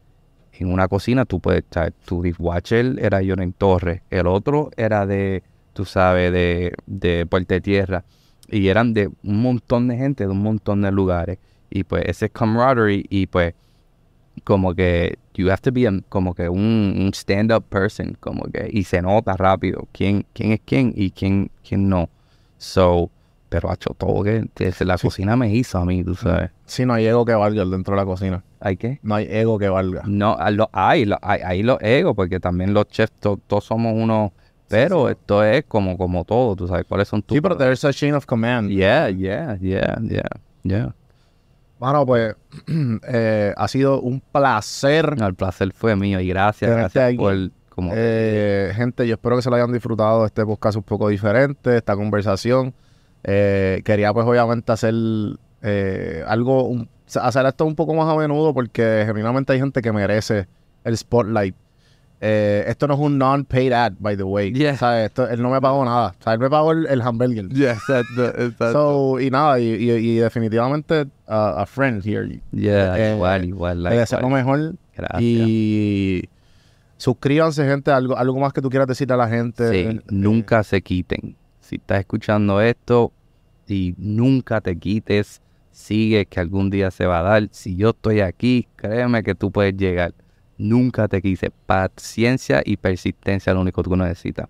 en 0.53 0.73
una 0.73 0.87
cocina 0.87 1.25
tú 1.25 1.39
puedes 1.39 1.61
estar, 1.61 1.91
tu 2.05 2.23
dishwasher 2.23 2.95
era 2.97 3.21
Jonen 3.23 3.53
Torres, 3.53 4.01
el 4.09 4.25
otro 4.25 4.71
era 4.77 5.05
de, 5.05 5.43
tú 5.73 5.85
sabes, 5.85 6.33
de, 6.33 6.75
de 6.87 7.61
Tierra, 7.61 8.03
y 8.49 8.67
eran 8.69 8.95
de 8.95 9.11
un 9.23 9.39
montón 9.43 9.87
de 9.89 9.97
gente, 9.97 10.23
de 10.23 10.31
un 10.31 10.41
montón 10.41 10.81
de 10.81 10.91
lugares, 10.91 11.37
y 11.69 11.83
pues 11.83 12.05
ese 12.07 12.31
camaraderie, 12.31 13.05
y 13.09 13.27
pues 13.27 13.53
como 14.43 14.73
que 14.75 15.17
you 15.35 15.49
have 15.49 15.61
to 15.61 15.71
be 15.71 15.87
a- 15.87 16.01
como 16.09 16.33
que 16.33 16.49
un, 16.49 16.95
un 16.99 17.11
stand-up 17.13 17.63
person, 17.69 18.17
como 18.19 18.43
que, 18.45 18.69
y 18.71 18.83
se 18.83 19.01
nota 19.01 19.35
rápido 19.37 19.87
quién, 19.91 20.25
quién 20.33 20.51
es 20.53 20.61
quién 20.65 20.93
y 20.95 21.11
quién, 21.11 21.49
quién 21.67 21.87
no. 21.89 22.09
So, 22.57 23.09
pero 23.49 23.69
ha 23.69 23.75
hecho 23.75 23.93
todo 23.97 24.23
que, 24.23 24.45
se- 24.71 24.85
la 24.85 24.97
cocina 24.97 25.35
me 25.35 25.53
hizo 25.53 25.77
a 25.77 25.85
mí, 25.85 26.03
tú 26.03 26.15
sabes. 26.15 26.49
Sí, 26.65 26.85
no 26.85 26.93
hay 26.93 27.05
ego 27.05 27.23
que 27.25 27.33
valga 27.33 27.63
dentro 27.65 27.95
de 27.95 28.01
la 28.01 28.05
cocina. 28.05 28.43
¿Hay 28.59 28.77
qué? 28.77 28.99
No 29.03 29.15
hay 29.15 29.27
ego 29.29 29.59
que 29.59 29.69
valga. 29.69 30.01
No, 30.05 30.37
lo- 30.51 30.69
hay, 30.73 31.05
lo- 31.05 31.19
hay, 31.21 31.41
hay 31.41 31.63
los 31.63 31.77
egos, 31.81 32.15
porque 32.15 32.39
también 32.39 32.73
los 32.73 32.87
chefs, 32.87 33.13
to- 33.19 33.39
todos 33.47 33.65
somos 33.65 33.93
unos, 33.95 34.31
pero 34.69 35.09
esto 35.09 35.43
es 35.43 35.65
como, 35.65 35.97
como 35.97 36.23
todo, 36.23 36.55
tú 36.55 36.67
sabes 36.67 36.85
cuáles 36.85 37.07
son 37.07 37.21
tus... 37.21 37.35
Sí, 37.35 37.41
pero 37.41 37.55
there's 37.55 37.83
a 37.85 37.93
chain 37.93 38.15
of 38.15 38.25
command. 38.25 38.71
Yeah, 38.71 39.09
yeah, 39.09 39.55
yeah, 39.61 39.97
yeah, 40.01 40.25
yeah. 40.63 40.95
Bueno, 41.83 42.05
pues 42.05 42.35
eh, 43.07 43.53
ha 43.57 43.67
sido 43.67 43.99
un 43.99 44.21
placer. 44.21 45.17
No, 45.19 45.27
el 45.27 45.35
placer 45.35 45.73
fue 45.73 45.95
mío 45.97 46.19
y 46.21 46.27
gracias, 46.29 46.69
Tenerte 46.71 46.99
gracias 46.99 47.05
aquí. 47.09 47.17
por... 47.17 47.35
Como, 47.75 47.91
Eh, 47.93 48.71
gente, 48.75 49.07
yo 49.07 49.15
espero 49.15 49.35
que 49.35 49.41
se 49.41 49.49
lo 49.49 49.55
hayan 49.55 49.73
disfrutado 49.73 50.25
este 50.25 50.45
podcast 50.45 50.77
un 50.77 50.83
poco 50.83 51.09
diferente, 51.09 51.75
esta 51.75 51.95
conversación. 51.95 52.73
Eh, 53.23 53.81
quería 53.83 54.13
pues 54.13 54.25
obviamente 54.27 54.71
hacer 54.71 54.93
eh, 55.63 56.23
algo, 56.27 56.65
un- 56.65 56.87
hacer 57.21 57.45
esto 57.47 57.65
un 57.65 57.75
poco 57.75 57.93
más 57.95 58.07
a 58.07 58.15
menudo 58.15 58.53
porque 58.53 59.03
genuinamente 59.07 59.53
hay 59.53 59.59
gente 59.59 59.81
que 59.81 59.91
merece 59.91 60.47
el 60.83 60.95
spotlight. 60.95 61.55
Eh, 62.25 62.63
esto 62.67 62.87
no 62.87 62.93
es 62.93 62.99
un 63.01 63.17
non-paid 63.17 63.73
ad, 63.73 63.93
by 63.99 64.15
the 64.15 64.23
way. 64.23 64.53
Yeah. 64.53 64.77
¿Sabes? 64.77 65.07
Esto, 65.07 65.27
él 65.29 65.41
no 65.41 65.49
me 65.49 65.59
pagó 65.59 65.83
nada. 65.83 66.15
O 66.17 66.23
sea, 66.23 66.33
él 66.33 66.39
me 66.39 66.49
pagó 66.49 66.71
el, 66.71 66.85
el 66.87 67.01
hamburger. 67.01 67.49
yeah, 67.49 67.73
exacto, 67.73 68.27
exacto. 68.29 68.71
So, 68.71 69.19
y 69.19 69.29
nada, 69.29 69.59
y, 69.59 69.65
y- 69.73 69.91
y 69.91 70.15
definitivamente 70.19 71.01
uh, 71.27 71.33
a 71.57 71.65
friend 71.65 72.01
here. 72.05 72.39
yeah, 72.51 72.97
eh, 72.97 73.15
igual, 73.15 73.45
igual. 73.45 73.83
Deseo 73.83 74.21
lo 74.21 74.29
mejor. 74.29 74.75
Gracias. 74.95 75.21
Y 75.21 76.29
suscríbanse, 76.97 77.65
gente. 77.65 77.91
Algo, 77.91 78.17
algo 78.17 78.39
más 78.39 78.53
que 78.53 78.61
tú 78.61 78.69
quieras 78.69 78.87
decirle 78.87 79.15
a 79.15 79.17
la 79.17 79.27
gente. 79.27 79.69
Sí, 79.69 79.75
Eh, 79.97 80.01
nunca 80.09 80.63
se 80.63 80.81
quiten. 80.81 81.35
Si 81.59 81.75
estás 81.75 81.99
escuchando 81.99 82.61
esto 82.61 83.11
y 83.67 83.95
nunca 83.97 84.61
te 84.61 84.77
quites, 84.77 85.41
sigue 85.71 86.25
que 86.25 86.39
algún 86.39 86.69
día 86.69 86.91
se 86.91 87.05
va 87.05 87.19
a 87.19 87.23
dar. 87.23 87.47
Si 87.51 87.75
yo 87.75 87.89
estoy 87.89 88.21
aquí, 88.21 88.67
créeme 88.75 89.23
que 89.23 89.35
tú 89.35 89.51
puedes 89.51 89.75
llegar. 89.75 90.13
Nunca 90.57 91.07
te 91.07 91.21
quites. 91.21 91.51
Paciencia 91.65 92.61
y 92.63 92.77
persistencia 92.77 93.51
es 93.51 93.55
lo 93.55 93.61
único 93.61 93.83
que 93.83 93.89
tú 93.89 93.95
necesitas. 93.95 94.47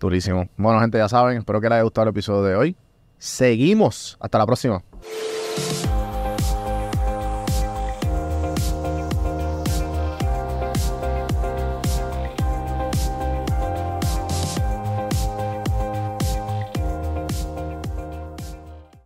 Durísimo. 0.00 0.48
Bueno, 0.56 0.80
gente, 0.80 0.98
ya 0.98 1.08
saben. 1.08 1.38
Espero 1.38 1.60
que 1.60 1.68
les 1.68 1.74
haya 1.74 1.82
gustado 1.82 2.04
el 2.04 2.10
episodio 2.10 2.42
de 2.42 2.56
hoy. 2.56 2.76
Seguimos. 3.18 4.16
Hasta 4.20 4.38
la 4.38 4.46
próxima. 4.46 4.82